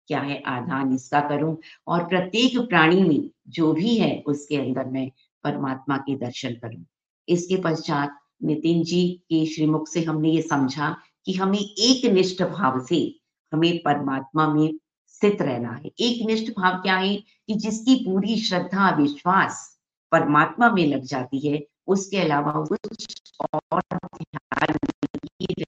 क्या 0.08 0.20
है 0.20 0.42
आधान 0.42 0.94
इसका 0.94 1.20
करूँ? 1.20 1.56
और 1.88 2.04
प्रत्येक 2.04 2.58
प्राणी 2.58 3.02
में 3.02 3.30
जो 3.48 3.72
भी 3.72 3.96
है, 3.96 4.22
उसके 4.26 4.56
अंदर 4.56 4.84
मैं 4.84 5.10
परमात्मा 5.44 5.96
के 5.96 6.16
दर्शन 6.16 6.52
करूँ। 6.52 6.84
इसके 7.28 7.56
पश्चात 7.56 8.18
नितिन 8.44 8.82
जी 8.82 9.08
के 9.08 9.46
श्रीमुख 9.46 9.88
से 9.88 10.02
हमने 10.02 10.30
ये 10.30 10.42
समझा 10.42 10.96
कि 11.26 11.32
हमें 11.32 11.58
एक 11.58 12.04
निष्ठ 12.12 12.42
भाव 12.42 12.86
से, 12.86 13.20
हमें 13.52 13.78
परमात्मा 13.78 14.48
में 14.48 14.74
स्थित 15.06 15.42
रहना 15.42 15.72
है। 15.72 15.90
एक 16.00 16.26
निष्ठ 16.26 16.52
भाव 16.52 16.74
क्या 16.74 16.96
है 16.96 17.16
कि 17.16 17.54
जिसकी 17.54 17.94
पूरी 17.94 18.36
श्रद्धा, 18.36 18.90
विश्वास 18.90 19.80
परमात्मा 20.12 20.70
में 20.70 20.86
लग 20.86 21.02
जाती 21.02 21.48
है, 21.48 21.66
उसके 21.86 22.16
अलावा 22.16 22.52
कुछ 22.52 23.16
और 23.54 23.82
ध्यान 23.92 24.76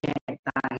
रहता 0.07 0.69
है। 0.73 0.79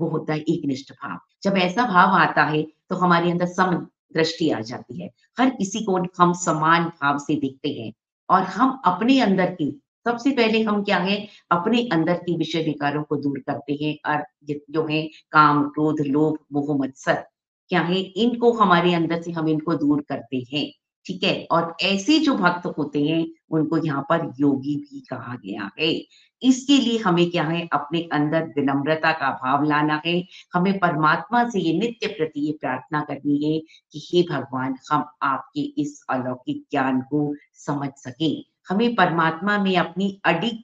वो 0.00 0.08
होता 0.08 0.32
है 0.32 0.40
एक 0.40 0.64
निष्ठ 0.66 0.92
भाव। 0.92 1.18
जब 1.42 1.56
ऐसा 1.58 1.86
भाव 1.86 2.14
आता 2.16 2.44
है 2.44 2.62
तो 2.62 2.96
हमारे 2.96 3.30
अंदर 3.30 3.46
सम 3.46 3.74
दृष्टि 4.14 4.50
आ 4.50 4.60
जाती 4.60 5.02
है। 5.02 5.10
हर 5.38 5.50
किसी 5.50 5.84
को 5.84 5.98
हम 6.18 6.32
समान 6.34 6.84
भाव 7.02 7.18
से 7.18 7.34
देखते 7.36 7.68
हैं 7.68 7.92
और 8.28 8.42
हम 8.42 8.80
अपने 8.84 9.20
अंदर 9.20 9.50
की, 9.52 9.70
सबसे 10.06 10.30
पहले 10.30 10.62
हम 10.62 10.82
क्या 10.82 10.96
है, 10.98 11.16
अपने 11.50 11.82
अंदर 11.92 12.14
की 12.16 12.36
विषय 12.36 12.62
विकारों 12.62 13.02
को 13.02 13.16
दूर 13.16 13.38
करते 13.38 13.78
हैं 13.82 13.96
और 14.06 14.24
जो 14.70 14.86
है, 14.86 15.02
काम, 15.32 15.62
क्रोध, 15.68 16.00
लोभ, 16.00 16.38
मोह, 16.52 16.76
मत्सर, 16.78 17.24
क्या 17.70 17.80
है, 17.80 18.00
इनको 18.00 18.52
हमारे 18.52 18.94
अंदर 18.94 19.22
से 19.22 19.32
हम 19.32 19.48
इनको 19.48 19.74
दूर 19.74 20.00
करते 20.08 20.44
हैं। 20.52 20.70
ठीक 21.08 21.24
है? 21.24 21.48
और 21.50 21.76
ऐसे 21.82 22.18
जो 22.18 22.34
भक्त 22.34 22.66
होते 22.66 23.04
हैं, 23.04 23.28
उनको 23.50 23.78
यहाँ 23.78 24.02
पर 24.02 24.32
योगी 24.40 24.76
भी 24.76 25.00
कहा 25.00 25.34
गया 25.34 25.70
है। 25.80 26.04
इसके 26.42 26.78
लिए 26.78 26.98
हमें 26.98 27.30
क्या 27.30 27.44
है? 27.44 27.68
अपने 27.72 28.08
अंदर 28.12 28.44
विनम्रता 28.44 29.12
का 29.12 29.30
भाव 29.30 29.64
लाना 29.64 30.02
है। 30.06 30.26
हमें 30.54 30.78
परमात्मा 30.78 31.48
से 31.48 31.60
ये 31.60 31.78
नित्य 31.78 32.06
प्रति 32.06 32.40
ये 32.40 32.52
प्रार्थना 32.52 33.00
करनी 33.00 33.44
है 33.44 33.60
कि 33.92 34.08
हे 34.12 34.22
भगवान, 34.22 34.76
हम 34.90 35.04
आपके 35.22 35.60
इस 35.60 36.04
अलौकिक 36.10 36.64
ज्ञान 36.70 37.00
को 37.00 37.34
समझ 37.54 37.90
सके। 37.96 38.46
हमें 38.68 38.94
परमात्मा 38.94 39.58
में 39.58 39.76
अपनी 39.76 40.20
अडिग 40.24 40.62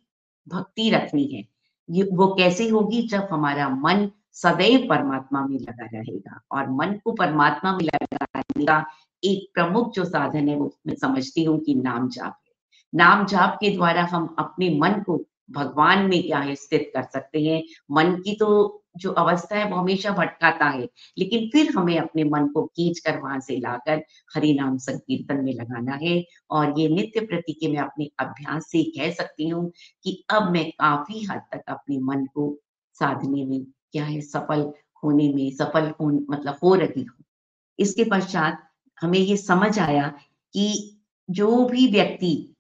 भक्ति 0.55 0.91
रखनी 0.91 1.25
है। 1.25 1.49
ये, 1.91 2.03
वो 2.13 2.27
कैसे 2.27 2.69
होगी? 2.69 3.03
जब 3.03 3.29
हमारा 3.31 3.69
मन 3.69 4.11
सदैव 4.33 4.87
परमात्मा 4.89 5.47
में 5.47 5.59
लगा 5.59 5.85
रहेगा 5.85 6.41
और 6.53 6.71
मन 6.71 7.01
को 7.05 7.13
परमात्मा 7.13 7.77
में 7.77 7.85
लगाने 7.85 8.65
का 8.65 8.87
एक 9.25 9.49
प्रमुख 9.55 9.93
जो 9.95 10.05
साधन 10.05 10.49
है 10.49 10.57
वो 10.57 10.73
मैं 10.87 10.95
समझती 10.95 11.45
हूँ 11.45 11.59
कि 11.61 11.75
नाम 11.75 12.09
जाप 12.09 12.39
है। 12.47 12.53
नाम 12.93 13.27
जाप 13.27 13.59
के 13.61 13.71
द्वारा 13.71 14.05
हम 14.05 14.35
अपने 14.39 14.69
मन 14.79 15.03
को 15.07 15.25
भगवान 15.51 16.07
में 16.07 16.23
क्या 16.23 16.39
है 16.39 16.55
स्थित 16.55 16.91
कर 16.95 17.03
सकते 17.05 17.43
हैं। 17.43 17.63
मन 17.91 18.15
की 18.17 18.35
तो 18.37 18.81
जो 18.97 19.11
अवस्था 19.13 19.57
है 19.57 19.69
वो 19.71 19.77
हमेशा 19.77 20.11
भटकाता 20.11 20.67
है, 20.67 20.89
लेकिन 21.19 21.49
फिर 21.53 21.71
हमें 21.77 21.99
अपने 21.99 22.25
मन 22.25 22.47
को 22.49 22.65
खींच 22.67 22.99
कर 22.99 23.19
वहाँ 23.21 23.39
से 23.41 23.57
लाकर 23.57 24.03
हरि 24.35 24.53
नाम 24.55 24.77
संकीर्तन 24.79 25.45
में 25.45 25.53
लगाना 25.55 25.99
है। 26.03 26.23
और 26.51 26.79
ये 26.81 26.89
नित्य 26.89 27.21
प्रति 27.21 27.53
के 27.53 27.69
मैं 27.69 27.79
अपने 27.79 28.09
अभ्यास 28.21 28.71
से 28.71 28.83
कह 28.91 29.11
सकती 29.13 29.49
हूँ 29.49 29.71
कि 30.05 30.25
अब 30.31 30.51
मैं 30.53 30.71
काफ़ी 30.71 31.25
हद 31.25 31.43
तक 31.53 31.63
अपने 31.69 31.99
मन 32.03 32.25
को 32.35 32.55
साधने 33.01 33.45
में 33.45 33.65
क्या 33.93 34.05
है 34.05 34.21
सफल 34.21 34.71
होने 35.05 35.33
में 35.35 35.51
सफल 35.57 35.93
हो 36.01 36.09
मतलब 36.31 36.59
हो 36.65 36.75
रही 36.75 37.03
हूँ। 37.03 37.25
इसके 37.79 38.05
पश्चात 38.05 38.63
हमें 39.03 39.19
ये 39.19 39.37
समझ 39.37 39.79
आया 39.79 40.09
कि 40.55 40.99
जो 41.31 41.65
भी 41.65 41.87
व्यक्ति 41.87 42.51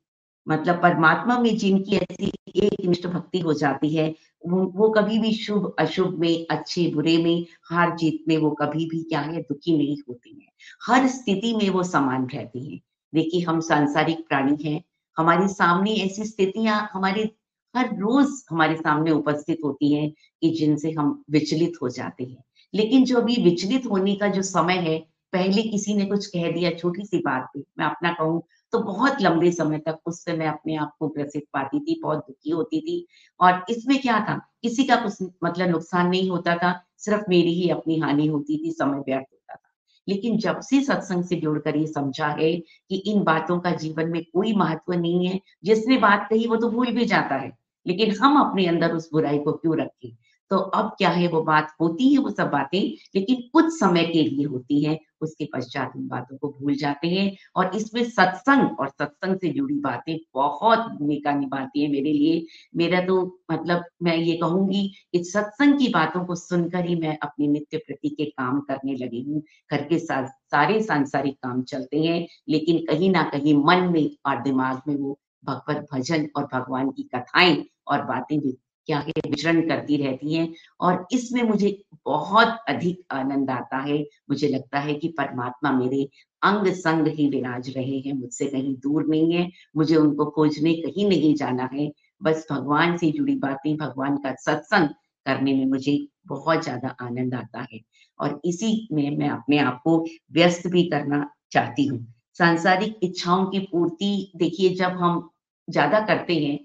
मतलब 0.48 0.82
परमात्मा 0.82 1.38
में 1.38 1.56
जिनकी 1.56 1.96
ऐसी 1.96 2.32
एक 2.56 2.84
निष्ठ 2.86 3.06
भक्ति 3.06 3.38
हो 3.38 3.52
जाती 3.52 3.94
है 3.96 4.14
वो, 4.46 4.64
वो 4.64 4.88
कभी 4.90 5.18
भी 5.18 5.32
शुभ 5.32 5.74
अशुभ 5.78 6.18
में 6.18 6.46
अच्छे 6.50 6.86
बुरे 6.94 7.16
में 7.18 7.46
हार 7.70 7.96
जीत 7.96 8.24
में 8.28 8.36
वो 8.38 8.50
कभी 8.50 8.86
भी 8.86 9.02
क्या 9.02 9.20
है 9.20 9.42
दुखी 9.42 9.76
नहीं 9.78 9.96
होती 10.08 10.30
है। 10.30 10.48
हर 10.86 11.06
स्थिति 11.08 11.54
में 11.54 11.70
वो 11.70 11.82
समान 11.82 12.26
रहती 12.26 12.72
है। 12.72 12.80
देखिए 13.14 13.40
हम 13.42 13.60
सांसारिक 13.60 14.26
प्राणी 14.28 14.56
हैं 14.64 14.82
हमारे 15.16 15.48
सामने 15.48 15.94
ऐसी 15.94 16.24
स्थितियाँ 16.24 16.90
हमारे 16.92 17.30
हर 17.74 17.88
रोज 17.96 18.42
हमारे 18.50 18.76
सामने 18.76 19.10
उपस्थित 19.10 19.58
होती 19.64 19.92
हैं 19.94 20.10
कि 20.10 20.50
जिनसे 20.50 20.90
हम 20.90 21.22
विचलित 21.30 21.72
हो 21.82 21.88
जाते 21.88 22.24
हैं। 22.24 22.44
लेकिन 22.74 23.04
जो 23.04 23.16
अभी 23.16 23.42
विचलित 23.44 23.86
होने 23.86 24.14
का 24.14 24.28
जो 24.28 24.42
समय 24.42 24.74
है 24.74 25.13
पहले 25.34 25.62
किसी 25.62 25.94
ने 25.94 26.04
कुछ 26.06 26.26
कह 26.26 26.50
दिया 26.52 26.70
छोटी 26.70 27.04
सी 27.04 27.18
बात 27.18 27.48
पे, 27.54 27.60
मैं 27.78 27.86
अपना 27.86 28.12
कहूँ 28.12 28.42
तो 28.72 28.78
बहुत 28.78 29.20
लंबे 29.22 29.50
समय 29.50 29.78
तक 29.78 29.98
उससे 30.06 30.32
मैं 30.32 30.46
अपने 30.46 30.76
आप 30.76 30.92
को 30.98 31.08
ग्रसित 31.08 31.44
पाती 31.52 31.80
थी, 31.80 32.00
बहुत 32.02 32.18
दुखी 32.18 32.50
होती 32.50 32.80
थी। 32.80 33.06
और 33.40 33.64
इसमें 33.70 34.00
क्या 34.00 34.18
था, 34.20 34.34
किसी 34.62 34.84
का 34.84 34.96
कुछ 34.96 35.22
मतलब 35.44 35.68
नुकसान 35.68 36.08
नहीं 36.08 36.30
होता 36.30 36.56
था, 36.56 36.72
सिर्फ़ 36.98 37.24
मेरी 37.28 37.54
ही 37.54 37.68
अपनी 37.70 37.98
हानि 37.98 38.26
होती 38.26 38.56
थी, 38.58 38.72
समय 38.72 38.98
व्यर्थ 38.98 39.26
होता 39.32 39.54
था। 39.54 39.70
लेकिन 40.08 40.38
जब 40.38 40.60
से 40.60 40.80
सत्संग 40.82 41.24
से 41.24 41.36
जुड़कर 41.36 41.76
ये 41.76 41.86
समझा 41.86 42.28
है 42.28 42.52
कि 42.56 42.96
इन 42.96 43.22
बातों 43.24 43.58
का 43.60 43.70
जीवन 43.70 44.10
में 44.10 44.22
कोई 44.24 44.54
महत्व 44.56 44.92
नहीं 44.92 45.26
है, 45.26 45.40
जिसने 45.64 45.96
बात 45.98 46.26
कही 46.30 46.46
वो 46.46 46.56
तो 46.56 46.70
भूल 46.70 46.90
भी 46.92 47.04
जाता 47.04 47.34
है, 47.34 47.52
लेकिन 47.86 48.14
हम 48.20 48.40
अपने 48.40 48.66
अंदर 48.66 48.92
उस 48.92 49.08
बुराई 49.12 49.38
को 49.38 49.52
क्यों 49.52 49.76
रखें? 49.78 50.16
तो 50.50 50.56
अब 50.58 50.90
क्या 50.98 51.10
है, 51.10 51.28
वो 51.28 51.42
बात 51.42 51.72
होती 51.80 52.12
है, 52.12 52.18
वो 52.18 52.30
सब 52.30 52.50
बातें 52.50 52.80
लेकिन 53.14 53.36
कुछ 53.52 53.72
समय 53.72 54.04
के 54.04 54.22
लिए 54.22 54.44
होती 54.46 54.82
है, 54.84 54.98
उसके 55.20 55.44
पश्चात 55.54 55.92
उन 55.96 56.06
बातों 56.08 56.36
को 56.38 56.48
भूल 56.50 56.74
जाते 56.76 57.08
हैं 57.08 57.30
और 57.56 57.76
इसमें 57.76 58.02
सत्संग 58.04 58.80
और 58.80 58.88
सत्संग 58.88 59.36
से 59.40 59.48
जुड़ी 59.48 59.74
बातें 59.80 60.16
बहुत 60.34 60.78
भूमिका 60.98 61.32
निभाती 61.34 61.82
है 61.82 61.90
मेरे 61.90 62.12
लिए। 62.12 62.44
मेरा 62.76 63.00
तो 63.00 63.16
मतलब 63.52 63.84
मैं 64.02 64.16
ये 64.16 64.36
कहूँगी 64.36 64.86
कि 65.12 65.22
सत्संग 65.24 65.78
की 65.78 65.88
बातों 65.88 66.24
को 66.24 66.34
सुनकर 66.34 66.84
ही 66.86 66.94
मैं 66.96 67.16
अपने 67.22 67.46
नित्य 67.48 67.78
प्रति 67.78 68.08
के 68.08 68.24
काम 68.24 68.60
करने 68.60 68.94
लगी 68.96 69.22
हूँ। 69.22 69.42
घर 69.72 69.84
के 69.84 69.98
साथ 69.98 70.28
सारे 70.50 70.82
सांसारिक 70.82 71.34
काम 71.36 71.62
चलते 71.64 72.02
हैं, 72.02 72.26
लेकिन 72.48 72.84
कहीं 72.86 73.10
ना 73.10 73.22
कहीं 73.32 73.54
मन 73.64 73.88
में 73.92 74.10
और 74.26 74.42
दिमाग 74.42 74.82
में 74.88 74.96
वो 74.96 75.18
भगवत 75.44 75.86
भजन 75.92 76.28
और 76.36 76.48
भगवान 76.52 76.90
की 76.90 77.02
कथाएँ 77.14 77.64
और 77.88 78.04
बातें 78.04 78.38
भी 78.40 78.56
क्या 78.86 78.98
है 78.98 79.12
विचरण 79.28 79.60
करती 79.68 79.96
रहती 79.96 80.34
हैं 80.34 80.48
और 80.80 81.06
इसमें 81.12 81.42
मुझे 81.42 81.76
बहुत 82.06 82.56
अधिक 82.68 83.02
आनंद 83.12 83.50
आता 83.50 83.78
है। 83.78 83.98
मुझे 84.30 84.48
लगता 84.48 84.78
है 84.78 84.94
कि 84.94 85.08
परमात्मा 85.18 85.72
मेरे 85.72 86.08
अंग 86.42 86.66
संग 86.74 87.06
ही 87.08 87.28
विराज 87.28 87.70
रहे 87.76 87.98
हैं, 87.98 88.12
मुझसे 88.12 88.46
कहीं 88.46 88.74
दूर 88.76 89.06
नहीं 89.08 89.32
है, 89.34 89.48
मुझे 89.76 89.96
उनको 89.96 90.24
खोजने 90.30 90.74
कहीं 90.74 91.08
नहीं 91.08 91.34
जाना 91.34 91.68
है। 91.72 91.90
बस 92.22 92.46
भगवान 92.50 92.96
से 92.96 93.10
जुड़ी 93.10 93.34
बातें, 93.36 93.76
भगवान 93.76 94.16
का 94.16 94.34
सत्संग 94.40 94.88
करने 95.26 95.54
में 95.54 95.64
मुझे 95.66 95.98
बहुत 96.26 96.62
ज़्यादा 96.62 96.88
आनंद 97.00 97.34
आता 97.34 97.66
है 97.72 97.80
और 98.18 98.40
इसी 98.44 98.88
में 98.92 99.16
मैं 99.18 99.28
अपने 99.28 99.58
आप 99.58 99.80
को 99.84 99.98
व्यस्त 100.32 100.66
भी 100.66 100.82
करना 100.84 101.26
चाहती 101.52 101.86
हूँ। 101.86 102.06
सांसारिक 102.38 102.98
इच्छाओं 103.02 103.44
की 103.46 103.58
पूर्ति, 103.62 104.32
देखिए, 104.36 104.74
जब 104.74 104.96
हम 105.00 105.28
ज़्यादा 105.68 106.00
करते 106.00 106.34
हैं 106.36 106.58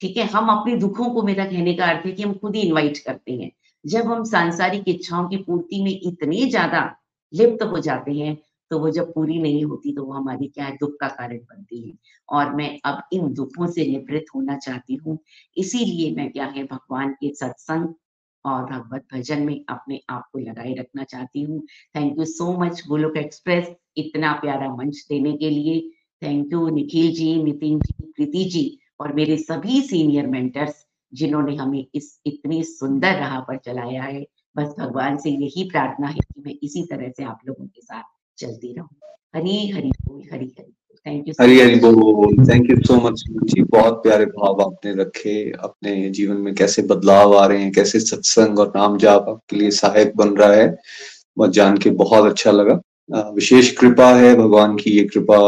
ठीक 0.00 0.16
है? 0.16 0.24
हम 0.26 0.48
अपने 0.50 0.76
दुखों 0.76 1.10
को 1.10 1.22
मेरा 1.22 1.44
कहने 1.44 1.74
का 1.74 1.86
अर्थ 1.86 2.06
है 2.06 2.12
कि 2.12 2.22
हम 2.22 2.32
खुद 2.34 2.56
ही 2.56 2.62
इनवाइट 2.62 2.98
करते 2.98 3.32
हैं। 3.32 3.50
जब 3.84 4.06
हम 4.06 4.24
सांसारिक 4.24 4.88
इच्छाओं 4.88 5.28
की 5.28 5.36
पूर्ति 5.38 5.82
में 5.82 5.90
इतने 5.92 6.44
ज़्यादा 6.46 6.80
लिप्त 7.32 7.62
हो 7.64 7.78
जाते 7.80 8.12
हैं 8.12 8.36
तो 8.70 8.78
वो 8.78 8.90
जब 8.90 9.12
पूरी 9.14 9.38
नहीं 9.38 9.64
होती 9.64 9.92
तो 9.94 10.04
वो 10.04 10.12
हमारी 10.12 10.46
क्या 10.48 10.64
है? 10.64 10.76
दुख 10.76 10.96
का 11.00 11.08
कारण 11.08 11.38
बनती 11.40 11.80
है। 11.80 11.92
और 12.28 12.54
मैं 12.54 12.78
अब 12.84 13.02
इन 13.12 13.32
दुखों 13.34 13.66
से 13.66 13.86
निवृत्त 13.86 14.34
होना 14.34 14.56
चाहती 14.58 14.94
हूँ। 14.96 15.18
इसीलिए 15.56 16.14
मैं 16.16 16.30
क्या 16.32 16.46
है? 16.46 16.64
भगवान 16.64 17.12
के 17.12 17.32
सत्संग 17.34 17.94
और 18.44 18.64
भगवत 18.64 19.04
भजन 19.14 19.42
में 19.42 19.60
अपने 19.68 20.00
आप 20.10 20.28
को 20.32 20.38
लगाए 20.40 20.72
रखना 20.74 21.04
चाहती 21.04 21.42
हूँ। 21.42 21.60
Thank 21.96 22.18
you 22.18 22.24
so 22.24 22.52
much 22.60 22.82
Golok 22.88 23.16
express, 23.16 23.70
इतना 23.96 24.32
प्यारा 24.42 24.68
मंच 24.74 25.04
देने 25.08 25.32
के 25.36 25.50
लिए। 25.50 25.80
Thank 26.22 26.52
you 26.52 26.68
Nikhil 26.70 27.12
ji, 27.14 27.42
Nitin 27.42 27.78
ji, 27.80 27.94
Preeti 28.06 28.44
ji. 28.44 28.78
और 29.00 29.12
मेरे 29.12 29.36
सभी 29.36 29.80
सीनियर 29.82 30.26
मेंटर्स 30.26 30.84
जिन्होंने 31.12 31.56
हमें 31.56 31.86
इस 31.94 32.20
इतनी 32.26 32.62
सुंदर 32.64 33.18
राह 33.18 33.38
पर 33.40 33.56
चलाया 33.56 34.02
है 34.02 34.26
बस 34.56 34.74
भगवान 34.78 35.16
से 35.16 35.30
यही 35.30 35.64
प्रार्थना 35.70 36.06
है 36.06 36.14
कि 36.14 36.42
मैं 36.46 36.54
इसी 36.62 36.82
तरह 36.82 37.08
से 37.08 37.24
आप 37.24 37.38
लोगों 37.48 37.66
के 37.66 37.80
साथ 37.80 38.02
चलती 38.38 38.72
रहूँ। 38.72 38.88
हरी 39.36 39.68
हरी 39.70 39.90
बोल 39.90 40.22
हरी 40.32 40.52
हरी 40.58 40.72
थैंक 41.06 41.28
यू 41.28 41.34
हरी 41.40 41.60
हरी 41.60 41.74
बोल 41.80 42.48
thank 42.48 42.70
you 42.70 42.76
so 42.76 42.96
much 42.96 43.24
ji. 43.44 43.62
बहुत 43.62 44.02
प्यारे 44.02 44.24
भाव 44.24 44.62
आपने 44.62 44.94
रखे 44.94 45.50
अपने 45.50 46.10
जीवन 46.10 46.36
में 46.36 46.54
कैसे 46.54 46.82
बदलाव 46.82 47.36
आ 47.38 47.46
रहे 47.46 47.62
हैं 47.62 47.72
कैसे 47.72 48.00
सत्संग 48.00 48.58
और 48.58 48.72
नाम 48.76 48.98
जाप 48.98 49.28
आपके 49.28 49.56
लिए 49.56 49.70
सहायक 49.70 50.16
बन 50.16 50.28
रहा 50.28 50.52
है 50.52 50.76
जान 51.48 51.76
के 51.76 51.90
बहुत 51.90 52.30
अच्छा 52.30 52.50
लगा। 52.50 52.80
विशेष 53.30 53.70
कृपा 53.76 54.08
है 54.16 54.34
भगवान 54.34 54.76
की 54.76 54.90
ये 54.90 55.04
कृपा 55.04 55.38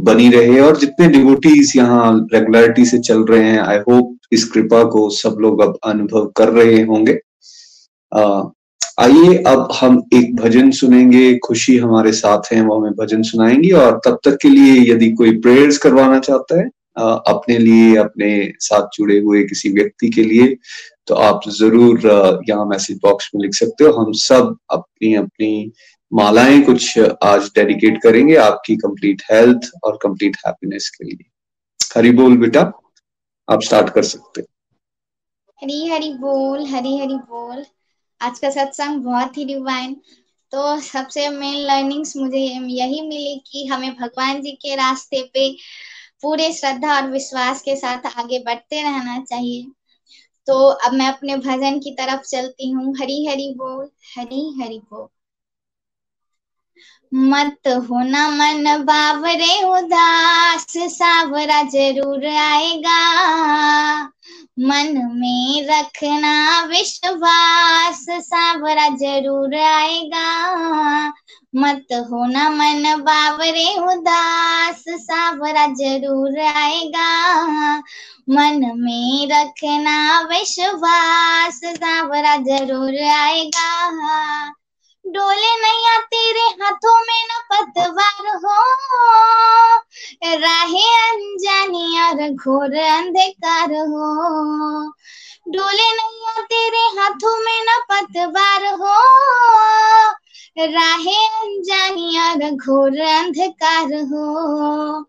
बनी 0.00 0.28
रहे 0.30 0.60
और 0.60 0.76
जितने 0.76 1.08
डिवोटीज 1.08 1.72
यहाँ 1.76 2.28
रेगुलरिटी 2.32 2.84
से 2.84 2.98
चल 2.98 3.24
रहे 3.24 3.44
हैं 3.44 3.60
आई 3.60 3.78
होप 3.78 4.16
इस 4.32 4.44
कृपा 4.44 4.82
को 4.84 5.08
सब 5.10 5.36
लोग 5.40 5.60
अब 5.60 5.78
अनुभव 5.84 6.26
कर 6.36 6.48
रहे 6.48 6.82
होंगे। 6.82 7.18
आइए 9.00 9.36
अब 9.46 9.68
हम 9.80 10.02
एक 10.14 10.34
भजन 10.36 10.70
सुनेंगे 10.70 11.34
खुशी 11.38 11.76
हमारे 11.78 12.12
साथ 12.12 12.52
हैं 12.52 12.60
वो 12.62 12.78
हमें 12.78 12.92
भजन 12.92 13.22
सुनाएँगी 13.22 13.70
और 13.72 14.00
तब 14.04 14.18
तक 14.24 14.36
के 14.42 14.48
लिए 14.48 14.92
यदि 14.92 15.10
कोई 15.12 15.36
प्रेयर्स 15.40 15.78
करवाना 15.78 16.18
चाहता 16.18 16.60
है 16.60 16.68
आ, 16.98 17.04
अपने 17.04 17.58
लिए 17.58 17.94
अपने 17.96 18.30
साथ 18.60 18.88
जुड़े 18.94 19.18
हुए 19.18 19.42
किसी 19.44 19.68
व्यक्ति 19.72 20.08
के 20.08 20.22
लिए 20.24 20.56
तो 21.06 21.14
आप 21.14 21.48
ज़रूर 21.50 22.00
यहाँ 22.48 22.66
मैसेज 22.66 22.98
बॉक्स 23.02 23.30
में 23.34 23.42
लिख 23.42 23.54
सकते 23.54 23.84
हो। 23.84 23.92
हम 23.92 24.12
सब 24.12 24.56
अपनी 24.70 25.14
अपनी 25.14 25.72
मालाएँ 26.12 26.60
कुछ 26.62 26.98
आज 27.24 27.50
डेडिकेट 27.54 28.00
करेंगे 28.02 28.36
आपकी 28.36 28.76
कंप्लीट 28.76 29.22
हेल्थ 29.30 29.70
और 29.84 29.98
कंप्लीट 30.02 30.36
हैप्पीनेस 30.36 30.88
के 30.88 31.04
लिए। 31.04 31.28
हरी 31.96 32.10
बोल 32.10 32.36
बेटा, 32.36 32.60
आप 33.48 33.62
स्टार्ट 33.62 33.90
कर 33.90 34.02
सकते 34.02 34.40
हरी 35.62 35.86
हरी 35.88 36.12
बोल, 36.14 36.66
हरी 36.66 36.96
हरी 36.98 37.14
बोल। 37.14 37.64
आज 38.20 38.38
का 38.38 38.50
सत्संग 38.50 39.02
बहुत 39.02 39.38
ही 39.38 39.44
डिवाइन 39.44 39.94
तो 40.52 40.80
सबसे 40.80 41.28
मेन 41.28 41.58
लर्निंग्स 41.66 42.16
मुझे 42.16 42.38
यही 42.38 43.00
मिली 43.00 43.36
कि 43.46 43.66
हमें 43.66 43.94
भगवान 43.94 44.40
जी 44.42 44.52
के 44.52 44.74
रास्ते 44.74 45.22
पे 45.34 45.50
पूरे 46.22 46.52
श्रद्धा 46.52 46.96
और 46.96 47.10
विश्वास 47.10 47.62
के 47.62 47.76
साथ 47.76 48.06
आगे 48.18 48.38
बढ़ते 48.38 48.82
रहना 48.82 49.18
चाहिए। 49.24 49.66
तो 50.46 50.58
अब 50.86 50.92
मैं 50.92 51.06
अपने 51.06 51.36
भजन 51.36 51.78
की 51.78 51.94
तरफ़ 51.94 52.20
चलती 52.22 52.70
हूँ। 52.70 52.94
हरी 52.96 53.24
हरी 53.26 53.54
बोल, 53.54 53.88
हरी 54.18 54.62
हरी 54.62 54.78
बोल। 54.90 55.08
मत 57.12 57.68
होना 57.90 58.28
मन 58.28 58.82
बावरे 58.84 59.62
उदास, 59.68 60.66
सावरा 60.88 61.62
ज़रूर 61.62 62.26
आएगा। 62.26 63.00
मन 64.60 64.94
में 65.14 65.66
रखना 65.68 66.62
विश्वास, 66.64 68.04
सावरा 68.20 68.88
ज़रूर 68.96 69.54
आएगा। 69.54 70.28
मत 71.54 71.92
होना 72.10 72.48
मन 72.50 72.94
बावरे 73.00 73.74
उदास, 73.84 74.84
सावरा 74.88 75.66
ज़रूर 75.66 76.38
आएगा। 76.40 77.10
मन 78.30 78.70
में 78.76 79.28
रखना 79.32 80.20
विश्वास, 80.20 81.60
सावरा 81.66 82.36
ज़रूर 82.36 83.02
आएगा। 83.04 84.59
डोले 85.14 85.54
नैया 85.60 85.96
तेरे 85.98 86.40
हाथों 86.40 86.98
में 87.00 87.22
न 87.24 87.40
पतवार 87.52 88.26
हो। 88.36 88.58
राहे 90.40 90.84
अनजानी 91.10 92.00
और 92.00 92.28
घोर 92.28 92.76
अंधकार 92.76 93.72
हो। 93.72 94.08
डोले 95.48 95.90
नैया 95.92 96.42
तेरे 96.42 96.84
हाथों 97.00 97.38
में 97.44 97.60
न 97.60 97.78
पतवार 97.90 98.66
हो। 98.74 98.98
राहे 100.58 101.16
अनजानी 101.26 102.18
और 102.18 102.50
घोर 102.50 103.00
अंधकार 103.00 103.94
हो। 103.94 105.04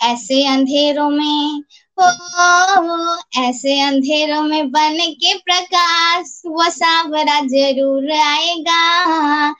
ऐसे 0.00 0.46
अंधेरों 0.46 1.10
में 1.10 1.62
हो 2.02 3.16
ऐसे 3.40 3.80
अंधेरों 3.80 4.42
में 4.42 4.70
बन 4.70 4.98
के 5.00 5.34
प्रकाश, 5.38 6.42
वो 6.46 6.70
सावरा 6.70 7.40
ज़रूर 7.40 8.12
आएगा। 8.12 9.54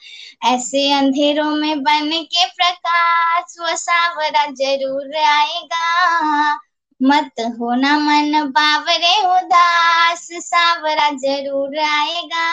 ऐसे 0.45 0.93
अंधेरों 0.93 1.51
में 1.55 1.83
बन 1.83 2.09
के 2.11 2.45
प्रकाश, 2.45 3.55
वो 3.59 3.75
सावरा 3.75 4.45
ज़रूर 4.45 5.17
आएगा। 5.17 6.53
मत 7.01 7.41
होना 7.59 7.97
मन 7.97 8.51
बावरे 8.51 9.17
उदास 9.27 10.27
सावरा 10.31 11.09
ज़रूर 11.09 11.79
आएगा। 11.79 12.47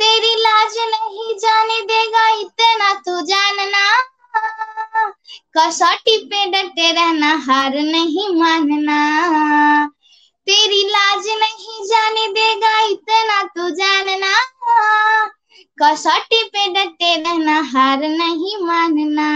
तेरी 0.00 0.34
लाज 0.34 0.74
नहीं 0.78 1.34
जाने 1.38 1.80
देगा 1.80 2.28
इतना 2.28 2.94
तू 2.94 3.20
जानना। 3.20 4.17
कसौटी 5.56 6.16
पे 6.24 6.44
डटे 6.46 6.90
रहना, 6.92 7.32
हार 7.46 7.74
नहीं 7.74 8.28
मानना। 8.34 8.98
तेरी 10.46 10.82
लाज 10.88 11.26
नहीं 11.40 11.84
जाने 11.84 12.26
देगा, 12.32 12.80
इतना 12.80 13.42
तू 13.42 13.70
जानना। 13.70 14.34
कसौटी 15.78 16.42
पे 16.44 16.66
डटे 16.68 17.14
रहना, 17.16 17.60
हार 17.72 17.98
नहीं 17.98 18.56
मानना। 18.62 19.28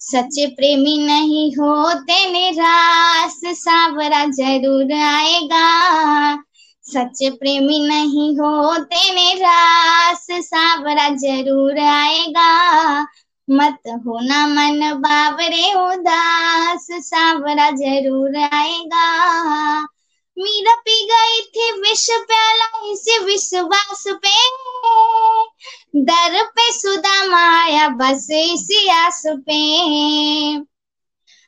सच्चे 0.00 0.46
प्रेमी 0.46 0.96
नहीं 0.98 1.50
होते, 1.52 2.30
निराश, 2.30 3.40
सावरा 3.44 4.24
ज़रूर 4.30 4.92
आएगा। 4.92 5.68
सच्चे 6.84 7.30
प्रेमी 7.30 7.78
नहीं 7.88 8.30
होते, 8.36 9.10
निराश, 9.14 10.26
सावरा 10.30 11.08
ज़रूर 11.08 11.78
आएगा। 11.78 12.50
मत 13.48 13.82
होना 14.06 14.46
मन 14.46 14.92
बावरे 14.94 15.72
उदास, 15.74 16.86
सावरा 16.90 17.70
ज़रूर 17.70 18.36
आएगा। 18.36 19.06
मीरा 20.36 20.74
पी 20.74 21.04
गई 21.06 21.40
थी 21.40 21.70
विष 21.80 22.06
प्याला, 22.10 22.92
इसी 22.92 23.18
विश्वास 23.18 24.04
पे। 24.08 24.36
दर 26.04 26.42
पे 26.44 26.72
सुदा 26.72 27.24
माया, 27.24 27.88
बस 27.88 28.28
इसी 28.30 28.88
आस 28.88 29.22
पे। 29.26 29.60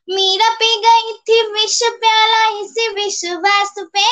मीरा 0.08 0.48
पी 0.54 0.76
गई 0.76 1.12
थी 1.28 1.40
विष 1.52 1.82
प्याला, 1.82 2.46
इसी 2.60 2.88
विश्वास 2.88 3.74
पे। 3.78 4.06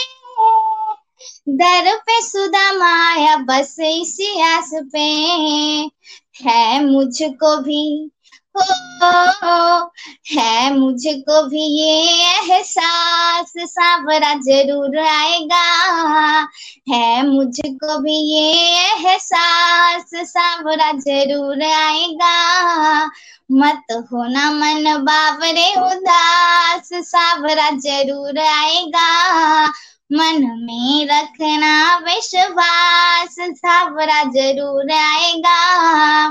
दर 1.49 1.97
पे 1.97 2.21
सुदा 2.23 2.73
माया, 2.73 3.37
बस 3.37 3.77
इसी 3.81 4.41
आस 4.43 4.71
पे। 4.75 5.09
है 6.35 6.85
मुझको 6.85 7.57
भी, 7.63 8.11
हो, 8.57 9.91
है 10.33 10.73
मुझको 10.75 11.43
भी 11.49 11.63
ये 11.79 11.95
एहसास, 12.31 13.53
सावरा 13.59 14.35
ज़रूर 14.41 14.99
आएगा। 14.99 15.65
है 16.91 17.27
मुझको 17.27 17.99
भी 17.99 18.17
ये 18.33 18.53
एहसास, 18.83 20.11
सावरा 20.33 20.93
ज़रूर 20.99 21.63
आएगा। 21.63 23.05
मत 23.53 23.93
होना 24.13 24.51
मन 24.51 24.85
बावरे 25.05 25.69
उदास, 25.81 26.89
सावरा 27.05 27.71
ज़रूर 27.79 28.39
आएगा। 28.39 29.73
मन 30.13 30.43
में 30.63 31.07
रखना 31.07 31.99
विश्वास 31.99 33.37
सावरा 33.41 34.23
ज़रूर 34.23 34.93
आएगा। 34.93 36.29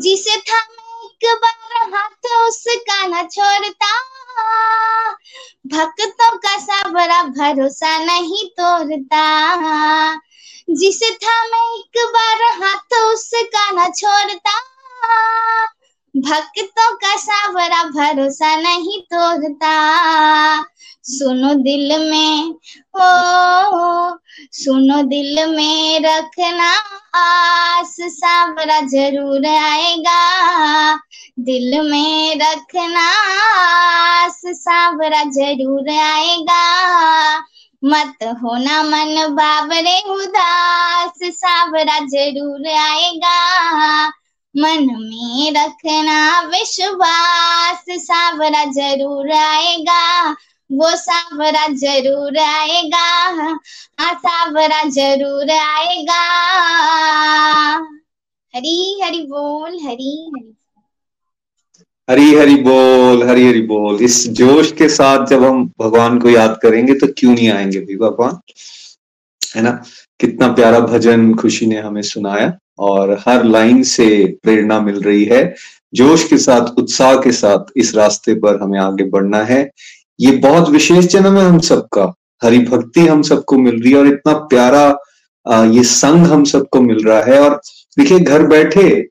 जिसे 0.00 0.36
था 0.36 0.58
एक 1.04 1.34
बार 1.42 1.94
हाथ 1.94 2.26
उसका 2.48 3.06
न 3.06 3.28
छोड़ता। 3.28 3.92
भक्तों 5.66 6.36
का 6.38 6.58
सावरा 6.58 7.22
भरोसा 7.22 7.98
नहीं 7.98 8.48
तोड़ता। 8.60 9.24
जिसे 10.70 11.10
था 11.10 11.42
मैं 11.44 11.78
एक 11.78 12.04
बार 12.06 12.42
हाथ 12.62 12.98
उसका 12.98 13.70
न 13.70 13.92
छोड़ता। 13.92 14.60
भक्तों 16.16 16.96
का 16.96 17.16
सावरा 17.16 17.82
भरोसा 17.84 18.56
नहीं 18.56 19.00
तोड़ता। 19.00 19.74
सुनो 21.02 21.54
दिल 21.54 22.10
में, 22.10 22.54
ओ, 22.94 23.08
सुनो 24.52 25.02
दिल 25.02 25.46
में 25.56 26.00
रखना 26.00 26.72
आस, 27.14 27.96
सावरा 28.00 28.80
ज़रूर 28.80 29.46
आएगा। 29.46 30.96
दिल 31.38 31.90
में 31.90 32.40
रखना 32.40 33.08
आस, 33.54 34.42
सावरा 34.46 35.22
ज़रूर 35.22 35.90
आएगा। 35.90 36.64
मत 37.84 38.16
होना 38.42 38.82
मन 38.82 39.26
बाबरे 39.30 40.00
उदास, 40.00 41.18
सावरा 41.22 41.98
ज़रूर 41.98 42.68
आएगा। 42.68 44.12
मन 44.54 44.86
में 45.00 45.52
रखना 45.52 46.40
विश्वास, 46.40 47.84
सावरा 47.90 48.64
ज़रूर 48.64 49.32
आएगा। 49.32 50.30
वो 50.70 50.90
सावरा 50.96 51.66
ज़रूर 51.68 52.38
आएगा 52.38 53.06
हाँ 53.98 54.14
सावरा 54.14 54.82
ज़रूर 54.88 55.50
आएगा। 55.50 56.22
हरी 58.54 59.00
हरी 59.02 59.22
बोल, 59.22 59.78
हरी 59.86 60.30
हरी। 60.36 60.54
हरी 62.08 62.34
हरी 62.34 62.54
बोल, 62.54 63.28
हरी 63.28 63.46
हरी 63.48 63.62
बोल। 63.62 64.02
इस 64.02 64.26
जोश 64.28 64.72
के 64.72 64.88
साथ 64.88 65.26
जब 65.26 65.44
हम 65.44 65.64
भगवान 65.80 66.18
को 66.18 66.30
याद 66.30 66.58
करेंगे 66.62 66.94
तो 66.94 67.06
क्यों 67.18 67.34
नहीं 67.34 67.48
आएँगे 67.50 67.80
भी, 67.80 67.96
भगवान? 67.96 68.40
है 69.56 69.62
ना? 69.62 69.70
कितना 70.20 70.48
प्यारा 70.52 70.80
भजन 70.80 71.34
खुशी 71.34 71.66
ने 71.66 71.80
हमें 71.80 72.02
सुनाया। 72.02 72.52
और 72.78 73.12
हर 73.26 73.44
लाइन 73.44 73.82
से 73.82 74.06
प्रेरणा 74.42 74.80
मिल 74.80 75.00
रही 75.00 75.24
है। 75.24 75.54
जोश 75.94 76.28
के 76.28 76.38
साथ, 76.38 76.78
उत्साह 76.78 77.16
के 77.16 77.32
साथ 77.32 77.72
इस 77.76 77.94
रास्ते 77.94 78.34
पर 78.34 78.60
हमें 78.62 78.78
आगे 78.80 79.04
बढ़ना 79.10 79.42
है। 79.44 79.70
ये 80.20 80.30
बहुत 80.38 80.68
विशेष 80.70 81.06
जन्म 81.06 81.38
है 81.38 81.44
हम 81.44 81.58
सबका। 81.60 82.12
हरि 82.42 82.58
भक्ति 82.60 83.06
हम 83.06 83.22
सबको 83.22 83.58
मिल 83.58 83.82
रही 83.82 83.92
है 83.92 83.98
और 83.98 84.06
इतना 84.06 84.32
प्यारा 84.32 84.86
ये 85.66 85.82
संग 85.84 86.26
हम 86.26 86.44
सबको 86.44 86.80
मिल 86.80 87.04
रहा 87.04 87.22
है। 87.22 87.38
और 87.40 87.60
देखिए, 87.98 88.18
घर 88.18 88.46
बैठे 88.46 89.06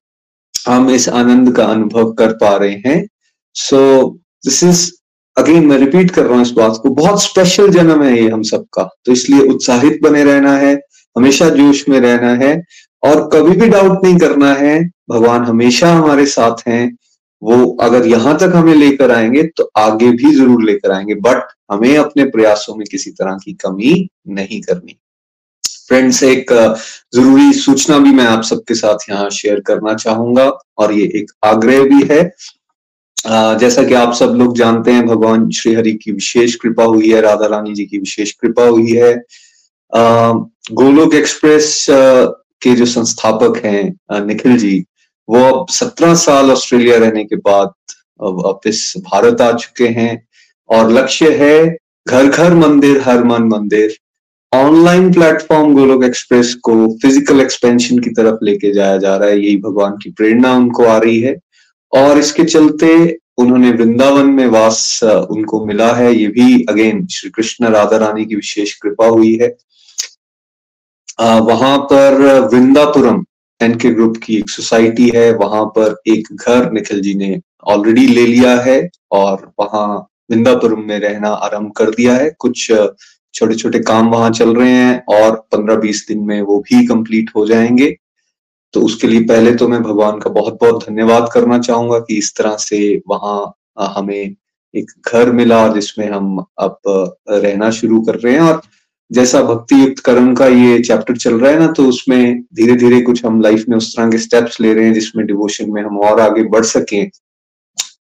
हम 0.67 0.89
इस 0.89 1.07
आनंद 1.09 1.55
का 1.55 1.65
अनुभव 1.65 2.11
कर 2.13 2.31
पा 2.33 2.55
रहे 2.57 2.81
हैं। 2.85 3.07
सो 3.55 4.09
दिस 4.45 4.63
इज़ 4.63 4.91
अगेन 5.37 5.65
मैं 5.67 5.77
रिपीट 5.77 6.11
कर 6.11 6.25
रहा 6.25 6.33
हूँ 6.33 6.41
इस 6.41 6.51
बात 6.51 6.79
को, 6.83 6.89
बहुत 6.89 7.21
स्पेशल 7.23 7.69
जन्म 7.69 8.03
है 8.03 8.17
ये 8.21 8.29
हम 8.29 8.41
सबका। 8.43 8.83
तो 9.05 9.11
इसलिए 9.11 9.47
उत्साहित 9.47 9.99
बने 10.03 10.23
रहना 10.23 10.57
है, 10.57 10.73
हमेशा 11.15 11.49
जोश 11.49 11.87
में 11.89 11.99
रहना 11.99 12.33
है। 12.45 12.55
और 13.03 13.29
कभी 13.33 13.55
भी 13.57 13.67
डाउट 13.69 14.03
नहीं 14.03 14.17
करना 14.17 14.53
है, 14.53 14.83
भगवान 15.09 15.43
हमेशा 15.45 15.93
हमारे 15.93 16.25
साथ 16.27 16.67
हैं। 16.67 16.97
वो 17.41 17.55
अगर 17.81 18.05
यहाँ 18.07 18.37
तक 18.39 18.51
हमें 18.55 18.73
लेकर 18.75 19.11
आएँगे 19.11 19.43
तो 19.57 19.71
आगे 19.77 20.09
भी 20.11 20.33
ज़रूर 20.35 20.63
लेकर 20.63 20.91
आएँगे। 20.91 21.15
बट 21.17 21.47
हमें 21.71 21.97
अपने 21.97 22.25
प्रयासों 22.25 22.75
में 22.75 22.85
किसी 22.91 23.11
तरह 23.11 23.37
की 23.43 23.53
कमी 23.55 24.09
नहीं 24.29 24.61
करनी। 24.61 24.97
फ्रेंड्स 25.87 26.21
एक 26.23 26.51
ज़रूरी 27.15 27.51
सूचना 27.53 27.97
भी 27.99 28.11
मैं 28.11 28.25
आप 28.25 28.43
सबके 28.43 28.73
साथ 28.73 29.09
यहाँ 29.09 29.29
शेयर 29.31 29.59
करना 29.59 29.93
चाहूँगा, 29.95 30.45
और 30.77 30.93
ये 30.93 31.05
एक 31.15 31.31
आग्रह 31.45 31.83
भी 31.85 32.03
है। 32.11 32.23
जैसा 33.59 33.83
कि 33.83 33.93
आप 33.93 34.13
सब 34.13 34.35
लोग 34.37 34.55
जानते 34.57 34.91
हैं, 34.91 35.05
भगवान 35.07 35.49
श्री 35.51 35.73
हरि 35.73 35.93
की 35.95 36.11
विशेष 36.11 36.55
कृपा 36.55 36.83
हुई 36.85 37.09
है, 37.09 37.21
राधा 37.21 37.47
रानी 37.47 37.73
जी 37.73 37.85
की 37.85 37.97
विशेष 37.97 38.31
कृपा 38.33 38.63
हुई 38.65 38.91
है। 38.91 39.13
गोलोक 40.73 41.13
एक्सप्रेस 41.15 41.85
के 42.63 42.75
जो 42.75 42.85
संस्थापक 42.87 43.61
हैं 43.65 44.25
निखिल 44.27 44.57
जी, 44.57 44.83
वो 45.29 45.43
अब 45.43 45.69
सत्रह 45.71 46.13
साल 46.17 46.51
ऑस्ट्रेलिया 46.51 46.97
रहने 46.97 47.23
के 47.23 47.35
बाद 47.37 47.73
अब 48.23 48.41
वापिस 48.45 48.81
भारत 49.05 49.41
आ 49.41 49.51
चुके 49.53 49.87
हैं। 49.89 50.25
और 50.69 50.91
लक्ष्य 50.91 51.31
है 51.37 51.77
घर 52.07 52.27
घर 52.27 52.53
मंदिर 52.55 53.01
हर 53.01 53.23
मन 53.23 53.43
मंदिर, 53.47 53.95
ऑनलाइन 54.51 55.11
प्लेटफॉर्म 55.13 55.73
गोलोक 55.73 56.03
एक्सप्रेस 56.03 56.53
को 56.63 56.73
फ़िज़िकल 57.01 57.41
एक्सपेंशन 57.41 57.99
की 57.99 58.09
तरफ़ 58.09 58.43
लेके 58.45 58.73
जाया 58.73 58.97
जा 58.97 59.15
रहा 59.15 59.29
है। 59.29 59.39
यही 59.39 59.57
भगवान 59.57 59.97
की 60.03 60.11
प्रेरणा 60.11 60.53
उनको 60.53 60.85
आ 60.85 60.97
रही 60.97 61.19
है। 61.19 61.35
और 61.93 62.17
इसके 62.17 62.43
चलते 62.45 63.19
उन्होंने 63.37 63.71
वृंदावन 63.71 64.29
में 64.29 64.45
वास 64.47 64.99
उनको 65.03 65.65
मिला 65.65 65.91
है। 65.93 66.13
ये 66.15 66.27
भी, 66.27 66.65
अगेन, 66.69 67.05
श्री 67.07 67.29
कृष्ण 67.29 67.69
राधा 67.69 67.97
रानी 67.97 68.25
की 68.25 68.35
विशेष 68.35 68.73
कृपा 68.73 69.05
हुई 69.07 69.37
है। 69.41 69.47
वहाँ 71.19 71.77
पर 71.91 72.21
वृंदापुरम 72.53 73.23
एन 73.61 73.75
के 73.79 73.89
ग्रुप 73.89 74.17
की 74.23 74.37
एक 74.37 74.49
सोसाइटी 74.49 75.09
है। 75.15 75.31
वहाँ 75.33 75.65
पर 75.77 75.95
एक 76.07 76.27
घर 76.33 76.71
निखिल 76.71 77.01
जी 77.01 77.13
ने 77.15 77.39
ऑलरेडी 77.67 78.05
ले 78.07 78.25
लिया 78.27 78.55
है 78.61 78.79
और 79.11 79.51
वहाँ 79.59 79.87
वृंदापुरम 80.31 80.81
में 80.87 80.99
रहना 80.99 81.29
आरंभ 81.29 81.71
कर 81.77 81.89
दिया 81.89 82.15
है। 82.15 82.29
कुछ 82.39 82.71
छोटे 83.33 83.55
छोटे 83.55 83.79
काम 83.79 84.09
वहाँ 84.09 84.29
चल 84.31 84.55
रहे 84.55 84.71
हैं 84.71 85.03
और 85.09 85.35
पंद्रह 85.51 85.75
बीस 85.75 86.05
दिन 86.07 86.19
में 86.25 86.41
वो 86.41 86.59
भी 86.59 86.85
कंप्लीट 86.87 87.29
हो 87.35 87.45
जाएँगे। 87.47 87.95
तो 88.73 88.81
उसके 88.81 89.07
लिए 89.07 89.23
पहले 89.23 89.53
तो 89.55 89.67
मैं 89.67 89.81
भगवान 89.83 90.19
का 90.19 90.29
बहुत 90.29 90.57
बहुत 90.61 90.85
धन्यवाद 90.85 91.29
करना 91.33 91.59
चाहूँगा 91.59 91.99
कि 91.99 92.17
इस 92.17 92.33
तरह 92.37 92.55
से 92.59 93.01
वहाँ 93.07 93.53
हमें 93.95 94.35
एक 94.73 94.91
घर 95.07 95.31
मिला 95.31 95.57
और 95.63 95.73
जिसमें 95.73 96.09
हम 96.11 96.37
अब 96.59 96.77
रहना 97.29 97.69
शुरू 97.71 98.01
कर 98.01 98.15
रहे 98.15 98.33
हैं 98.33 98.41
और 98.41 98.61
जैसा 99.11 99.41
भक्ति 99.43 99.75
युक्त 99.81 99.99
कर्म 99.99 100.33
का 100.35 100.45
ये 100.47 100.79
चैप्टर 100.83 101.17
चल 101.17 101.39
रहा 101.39 101.51
है 101.51 101.59
ना 101.59 101.67
तो 101.71 101.85
उसमें 101.87 102.41
धीरे 102.55 102.75
धीरे 102.75 103.01
कुछ 103.01 103.23
हम 103.25 103.41
लाइफ 103.41 103.65
में 103.69 103.77
उस 103.77 103.91
तरह 103.95 104.09
के 104.11 104.17
स्टेप्स 104.17 104.59
ले 104.61 104.73
रहे 104.73 104.85
हैं 104.85 104.93
जिसमें 104.93 105.25
डिवोशन 105.27 105.71
में 105.71 105.81
हम 105.83 105.99
और 105.99 106.19
आगे 106.19 106.43
बढ़ 106.49 106.63
सकें। 106.65 107.09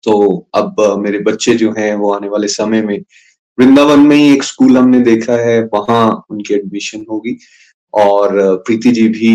तो 0.04 0.48
अब 0.56 0.76
मेरे 1.00 1.20
बच्चे 1.20 1.54
जो 1.56 1.72
हैं, 1.78 1.94
वो 1.96 2.14
आने 2.14 2.30
वाले 2.30 2.48
समय 2.48 2.82
में 2.82 2.98
वृंदावन 3.58 4.00
में 4.00 4.16
ही 4.16 4.32
एक 4.34 4.44
स्कूल 4.44 4.78
हमने 4.78 5.00
देखा 5.00 5.34
है, 5.36 5.62
वहाँ 5.64 6.26
उनकी 6.30 6.54
एडमिशन 6.54 7.06
होगी। 7.12 7.38
और 7.94 8.32
प्रीति 8.66 8.92
जी 8.92 9.08
भी 9.10 9.34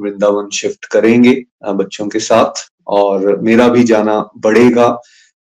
वृंदावन 0.00 0.48
शिफ्ट 0.54 0.84
करेंगे 0.92 1.32
बच्चों 1.74 2.08
के 2.08 2.18
साथ। 2.20 2.68
और 2.86 3.40
मेरा 3.42 3.68
भी 3.68 3.84
जाना 3.84 4.18
बढ़ेगा 4.36 4.88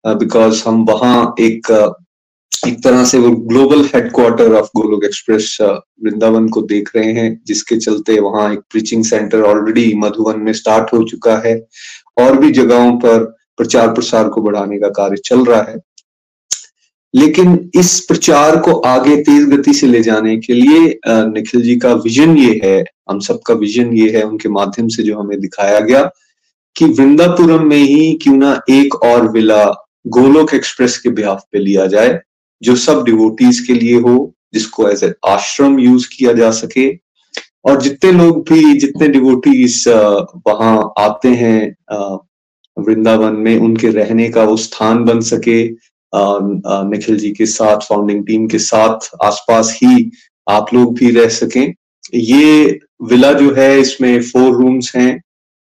बिकॉज़ 0.03 0.63
हम 0.67 0.83
वहाँ 0.85 1.35
एक 1.39 1.71
एक 2.67 2.83
तरह 2.83 3.03
से 3.05 3.17
वो 3.17 3.29
global 3.47 3.83
headquarter 3.85 4.53
of 4.53 4.67
Golok 4.75 5.03
express 5.05 5.57
Vrindavan 5.61 6.47
को 6.49 6.61
देख 6.61 6.89
रहे 6.95 7.11
हैं, 7.13 7.41
जिसके 7.47 7.75
चलते 7.77 8.19
वहाँ 8.19 8.51
एक 8.53 8.59
प्रीचिंग 8.71 9.03
सेंटर 9.03 9.41
ऑलरेडी 9.41 9.93
मधुबन 9.95 10.39
में 10.39 10.51
स्टार्ट 10.53 10.93
हो 10.93 11.03
चुका 11.03 11.37
है 11.45 11.55
और 12.17 12.37
भी 12.37 12.51
जगहों 12.51 12.95
पर 12.99 13.23
प्रचार 13.57 13.93
प्रसार 13.93 14.29
को 14.29 14.41
बढ़ाने 14.41 14.79
का 14.79 14.89
कार्य 14.91 15.17
चल 15.25 15.43
रहा 15.45 15.61
है। 15.61 15.77
लेकिन 17.13 17.71
इस 17.75 17.99
प्रचार 17.99 18.59
को 18.59 18.71
आगे 18.87 19.15
तेज 19.23 19.47
गति 19.49 19.73
से 19.73 19.87
ले 19.87 20.01
जाने 20.03 20.37
के 20.37 20.53
लिए 20.53 20.99
निखिल 21.07 21.61
जी 21.61 21.75
का 21.75 21.93
विजन 21.95 22.37
ये 22.37 22.59
है, 22.63 22.83
हम 23.09 23.19
सबका 23.19 23.53
विजन 23.53 23.93
ये 23.93 24.09
है, 24.17 24.23
उनके 24.23 24.49
माध्यम 24.49 24.87
से 24.87 25.03
जो 25.03 25.19
हमें 25.19 25.39
दिखाया 25.39 25.79
गया 25.79 26.09
कि 26.75 26.85
वृंदापुरम 26.85 27.67
में 27.67 27.77
ही 27.77 28.13
क्यों 28.23 28.37
ना 28.37 28.59
एक 28.69 28.95
और 28.95 29.31
विला 29.31 29.65
गोलोक 30.07 30.53
एक्सप्रेस 30.53 30.97
के 30.97 31.09
बिहाफ 31.09 31.43
पे 31.51 31.59
लिया 31.59 31.85
जाए। 31.87 32.19
जो 32.61 32.75
सब 32.75 33.03
डिवोटीज 33.03 33.59
के 33.59 33.73
लिए 33.73 33.99
हो, 33.99 34.33
जिसको 34.53 34.87
एज 34.89 35.03
ए 35.03 35.13
आश्रम 35.27 35.79
यूज़ 35.79 36.07
किया 36.09 36.33
जा 36.33 36.51
सके। 36.53 36.89
और 37.65 37.81
जितने 37.81 38.11
लोग 38.11 38.43
भी, 38.49 38.73
जितने 38.79 39.07
डिवोटीज 39.07 39.83
वहाँ 39.87 40.93
आते 40.99 41.29
हैं 41.29 41.75
वृंदावन 42.77 43.35
में, 43.35 43.57
उनके 43.57 43.89
रहने 43.89 44.29
का 44.29 44.43
वो 44.43 44.57
स्थान 44.57 45.03
बन 45.05 45.19
सके। 45.21 45.63
निखिल 46.13 47.17
जी 47.17 47.31
के 47.31 47.45
साथ 47.45 47.77
फाउंडिंग 47.79 48.25
टीम 48.27 48.47
के 48.47 48.59
साथ, 48.59 49.09
आसपास 49.23 49.71
ही 49.75 50.11
आप 50.47 50.73
लोग 50.73 50.93
भी 50.97 51.09
रह 51.11 51.29
सकें। 51.29 51.73
ये 52.13 52.79
विला 53.03 53.31
जो 53.33 53.53
है, 53.53 53.79
इसमें 53.79 54.21
फोर 54.21 54.53
रूम्स 54.53 54.95
हैं 54.95 55.21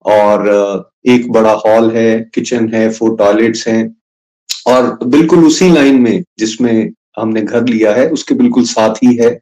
और 0.05 0.93
एक 1.07 1.31
बड़ा 1.33 1.53
हॉल 1.67 1.91
है 1.91 2.31
किचन 2.35 2.69
है 2.75 2.89
फोर 2.91 3.17
टॉयलेट्स 3.17 3.67
हैं। 3.69 3.83
और 4.67 4.99
बिल्कुल 5.05 5.47
उसी 5.47 5.69
लाइन 5.71 6.01
में 6.01 6.23
जिसमें 6.39 6.91
हमने 7.19 7.43
घर 7.43 7.65
लिया 7.65 7.93
है 7.95 8.09
उसके 8.11 8.35
बिल्कुल 8.35 8.65
साथ 8.65 8.95
ही 8.95 9.17
है। 9.17 9.39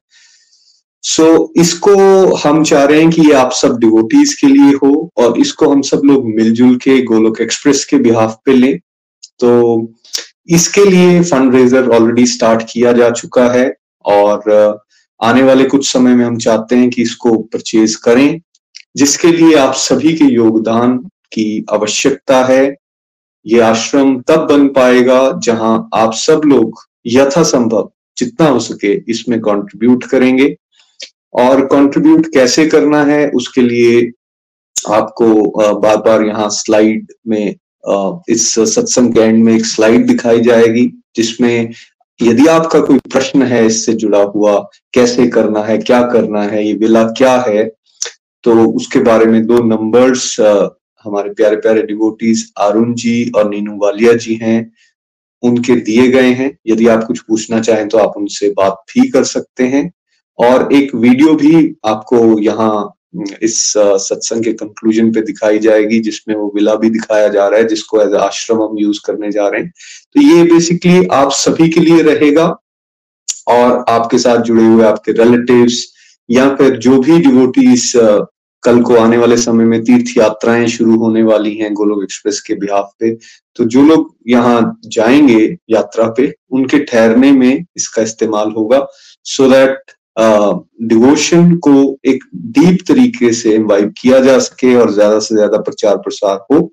सो 1.02 1.22
so, 1.22 1.60
इसको 1.60 1.94
हम 2.36 2.64
चाह 2.64 2.84
रहे 2.84 3.00
हैं 3.00 3.10
कि 3.10 3.22
ये 3.22 3.32
आप 3.32 3.52
सब 3.52 3.78
डिवोटीज 3.78 4.34
के 4.34 4.46
लिए 4.46 4.72
हो 4.72 5.10
और 5.16 5.38
इसको 5.40 5.68
हम 5.68 5.82
सब 5.82 6.02
लोग 6.04 6.26
मिलजुल 6.26 6.76
के 6.76 7.02
गोलोक 7.02 7.40
एक्सप्रेस 7.40 7.84
के 7.84 7.98
बिहाफ 7.98 8.36
पे 8.44 8.52
लें। 8.52 8.78
तो 9.38 9.92
इसके 10.48 10.84
लिए 10.84 11.22
फंड 11.22 11.54
रेजर 11.54 11.88
ऑलरेडी 11.88 12.26
स्टार्ट 12.26 12.62
किया 12.72 12.92
जा 12.92 13.10
चुका 13.10 13.52
है 13.52 13.74
और 14.04 14.80
आने 15.20 15.42
वाले 15.42 15.64
कुछ 15.64 15.92
समय 15.92 16.14
में 16.14 16.24
हम 16.24 16.36
चाहते 16.38 16.76
हैं 16.76 16.90
कि 16.90 17.02
इसको 17.02 17.36
परचेज 17.38 17.94
करें 17.94 18.40
जिसके 18.96 19.28
लिए 19.28 19.56
आप 19.56 19.74
सभी 19.74 20.12
के 20.12 20.24
योगदान 20.24 20.96
की 21.32 21.64
आवश्यकता 21.72 22.44
है। 22.44 22.76
ये 23.46 23.60
आश्रम 23.62 24.20
तब 24.28 24.46
बन 24.48 24.66
पाएगा 24.70 25.20
जहाँ 25.44 25.88
आप 25.94 26.12
सब 26.16 26.42
लोग 26.46 26.80
यथासंभव 27.06 27.90
जितना 28.16 28.46
हो 28.48 28.58
सके 28.60 28.92
इसमें 29.10 29.38
कंट्रीब्यूट 29.40 30.04
करेंगे। 30.04 30.54
और 31.34 31.64
कंट्रीब्यूट 31.66 32.26
कैसे 32.34 32.66
करना 32.68 33.02
है, 33.04 33.28
उसके 33.30 33.62
लिए 33.62 34.10
आपको 34.76 35.78
बार 35.80 35.96
बार 35.98 36.22
यहाँ 36.24 36.48
स्लाइड 36.50 37.12
में 37.28 37.54
इस 38.28 38.54
सत्संग 38.74 39.14
के 39.14 39.20
एंड 39.20 39.42
में 39.44 39.54
एक 39.54 39.64
स्लाइड 39.66 40.06
दिखाई 40.06 40.40
जाएगी, 40.42 40.86
जिसमें 41.16 41.72
यदि 42.20 42.46
आपका 42.48 42.80
कोई 42.80 42.98
प्रश्न 43.12 43.42
है 43.42 43.64
इससे 43.66 43.92
जुड़ा 43.94 44.22
हुआ, 44.24 44.58
कैसे 44.94 45.26
करना 45.28 45.62
है, 45.64 45.78
क्या 45.78 46.02
करना 46.08 46.42
है, 46.42 46.66
ये 46.66 46.72
विला 46.74 47.04
क्या 47.12 47.36
है 47.48 47.64
तो 48.44 48.52
उसके 48.66 48.98
बारे 49.02 49.24
में 49.26 49.44
दो 49.46 49.58
नंबर्स 49.64 50.36
हमारे 51.04 51.30
प्यारे 51.34 51.56
प्यारे 51.56 51.82
डिवोटीज 51.82 52.44
अरुण 52.58 52.94
जी 52.94 53.30
और 53.36 53.48
नीनू 53.50 53.76
वालिया 53.78 54.12
जी 54.14 54.34
हैं, 54.34 54.72
उनके 55.42 55.74
दिए 55.76 56.06
गए 56.08 56.32
हैं। 56.32 56.50
यदि 56.66 56.86
आप 56.88 57.04
कुछ 57.04 57.20
पूछना 57.20 57.60
चाहें 57.60 57.88
तो 57.88 57.98
आप 57.98 58.16
उनसे 58.16 58.48
बात 58.56 58.82
भी 58.88 59.08
कर 59.10 59.24
सकते 59.26 59.64
हैं। 59.66 59.90
और 60.38 60.72
एक 60.72 60.94
वीडियो 60.94 61.34
भी 61.34 61.74
आपको 61.86 62.38
यहाँ 62.40 62.96
इस 63.42 63.56
सत्संग 63.76 64.44
के 64.44 64.52
कंक्लूजन 64.54 65.10
पे 65.12 65.20
दिखाई 65.20 65.58
जाएगी, 65.58 65.98
जिसमें 66.00 66.34
वो 66.34 66.50
विला 66.54 66.74
भी 66.74 66.90
दिखाया 66.90 67.28
जा 67.28 67.46
रहा 67.48 67.58
है, 67.58 67.66
जिसको 67.68 68.00
एज 68.02 68.14
आश्रम 68.16 68.62
हम 68.62 68.76
यूज़ 68.78 69.00
करने 69.06 69.30
जा 69.30 69.48
रहे 69.48 69.60
हैं। 69.60 69.72
तो 70.14 70.20
ये 70.22 70.42
बेसिकली 70.44 71.06
आप 71.12 71.30
सभी 71.34 71.68
के 71.68 71.80
लिए 71.80 72.02
रहेगा, 72.02 72.46
और 73.48 73.84
आपके 73.88 74.18
साथ 74.18 74.42
जुड़े 74.42 74.64
हुए 74.64 74.84
आपके 74.84 75.12
रिलेटिव्स 75.14 75.86
या 76.28 76.48
फिर 76.56 76.76
जो 76.78 76.98
भी 77.00 77.18
डिवोटीज 77.20 77.92
कल 78.62 78.80
को 78.82 78.96
आने 78.96 79.16
वाले 79.16 79.36
समय 79.38 79.64
में 79.64 79.82
तीर्थ 79.84 80.16
यात्राएँ 80.16 80.66
शुरू 80.68 80.96
होने 80.98 81.22
वाली 81.22 81.54
हैं 81.54 81.72
गोलोक 81.74 82.02
एक्सप्रेस 82.02 82.40
के 82.40 82.54
बिहाफ 82.56 82.90
पे। 83.00 83.14
तो 83.56 83.64
जो 83.66 83.82
लोग 83.82 84.14
यहाँ 84.28 84.80
जाएँगे 84.86 85.56
यात्रा 85.70 86.08
पे, 86.16 86.32
उनके 86.50 86.78
ठहरने 86.80 87.32
में 87.32 87.64
इसका 87.76 88.02
इस्तेमाल 88.02 88.50
होगा। 88.52 88.86
सो 89.26 89.48
दैट 89.50 89.92
डिवोशन 90.84 91.54
को 91.58 91.72
एक 92.06 92.24
डीप 92.52 92.78
तरीके 92.88 93.32
से 93.32 93.54
इन्वाइव 93.54 93.92
किया 93.98 94.20
जा 94.20 94.38
सके 94.40 94.74
और 94.76 94.92
ज़्यादा 94.92 95.18
से 95.18 95.34
ज़्यादा 95.34 95.58
प्रचार 95.60 95.96
प्रसार 95.98 96.38
हो। 96.52 96.70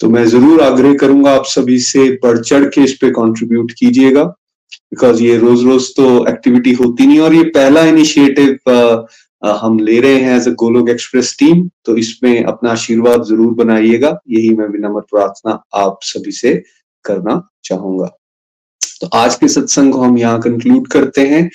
तो 0.00 0.08
मैं 0.08 0.24
ज़रूर 0.28 0.60
आग्रह 0.62 0.94
करूँगा 0.94 1.30
आप 1.32 1.44
सभी 1.48 1.78
से 1.80 2.08
बढ़ 2.24 2.38
चढ़ 2.38 2.64
के 2.64 2.82
इस 2.84 2.92
पे 3.00 3.10
कंट्रीब्यूट 3.10 3.72
कीजिएगा। 3.78 4.24
बिकॉज़ 4.24 5.22
ये 5.22 5.36
रोज 5.38 5.64
रोज 5.64 5.88
तो 5.96 6.26
एक्टिविटी 6.28 6.72
होती 6.74 7.06
नहीं 7.06 7.18
और 7.20 7.34
ये 7.34 7.42
पहला 7.50 7.84
इनिशिएटिव 7.84 8.58
हम 9.54 9.78
ले 9.80 9.98
रहे 10.00 10.18
हैं 10.20 10.36
as 10.36 10.48
a 10.48 10.50
Golok 10.54 10.88
express 10.90 11.34
team 11.38 11.68
तो 11.84 11.96
इसमें 11.96 12.44
अपना 12.44 12.70
आशीर्वाद 12.70 13.22
ज़रूर 13.24 13.52
बनाइएगा। 13.54 14.18
यही 14.30 14.50
मैं 14.56 14.66
विनम्र 14.68 15.00
प्रार्थना 15.10 15.62
आप 15.74 15.98
सभी 16.02 16.32
से 16.32 16.54
करना 17.04 17.40
चाहूँगा। 17.64 18.06
तो 19.00 19.08
आज 19.14 19.34
के 19.34 19.48
सत्संग 19.48 19.92
को 19.92 20.00
हम 20.00 20.18
यहाँ 20.18 20.40
कंक्लूड 20.40 20.88
करते 20.88 21.26
हैं। 21.28 21.48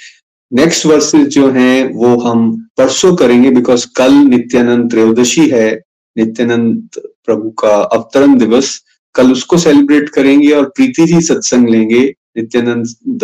नेक्स्ट 0.52 0.86
वर्सेस 0.86 1.28
जो 1.28 1.50
हैं, 1.52 1.94
वो 1.94 2.16
हम 2.20 2.52
परसों 2.78 3.16
करेंगे 3.16 3.52
बिकॉज़ 3.52 3.86
कल 3.98 4.14
नित्यानंद 4.14 4.90
त्रयोदशी 4.92 5.48
है। 5.50 5.72
नित्यानंद 6.16 7.00
प्रभु 7.26 7.50
का 7.60 7.76
अवतरण 7.76 8.38
दिवस। 8.38 8.80
कल 9.16 9.32
उसको 9.32 9.58
सेलिब्रेट 9.58 10.10
करेंगे 10.10 10.52
और 10.52 10.66
प्रीति 10.76 11.06
जी 11.06 11.22
सत्संग 11.22 11.70
लेंगे। 11.70 12.02
नित्यानंद 12.38 13.24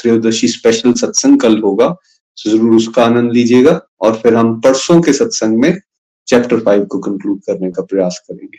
त्रयोदशी 0.00 0.48
स्पेशल 0.48 0.92
सत्संग 0.94 1.40
कल 1.40 1.58
होगा। 1.60 1.88
ज़रूर 2.38 2.74
उसका 2.76 3.04
आनंद 3.04 3.32
लीजिएगा 3.32 3.80
और 4.00 4.14
फिर 4.14 4.34
हम 4.34 4.60
परसों 4.60 5.00
के 5.02 5.12
सत्संग 5.12 5.58
में 5.58 5.80
चैप्टर 6.28 6.60
फाइव 6.60 6.84
को 6.84 6.98
कंक्लूड 6.98 7.40
करने 7.40 7.70
का 7.70 7.82
प्रयास 7.82 8.22
करेंगे। 8.28 8.58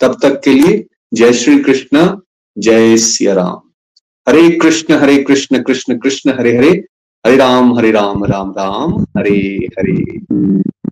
तब 0.00 0.18
तक 0.22 0.40
के 0.44 0.52
लिए 0.52 0.84
जय 1.14 1.32
श्री 1.32 1.58
कृष्ण, 1.58 2.08
जय 2.56 2.96
सिया 2.96 3.34
राम। 3.34 3.60
हरे 4.26 4.48
कृष्ण 4.50 4.94
हरे 4.94 5.16
कृष्ण 5.22 5.62
कृष्ण 5.62 5.98
कृष्ण, 5.98 6.32
हरे 6.38 6.56
हरे। 6.56 6.70
हरे 7.24 7.36
राम 7.36 7.72
हरे 7.78 7.90
राम 7.90 8.24
राम 8.24 8.50
राम, 8.58 8.92
हरे 9.18 9.38
हरे। 9.78 10.18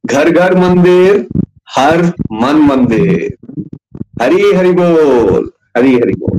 घर 0.07 0.30
घर 0.30 0.55
मंदिर, 0.59 1.26
हर 1.70 2.03
मन 2.32 2.57
मंदिर। 2.61 3.37
हरी 4.22 4.53
हरि 4.53 4.72
बोल, 4.72 5.51
हरी 5.76 5.95
हरि 5.95 6.12
बोल। 6.18 6.39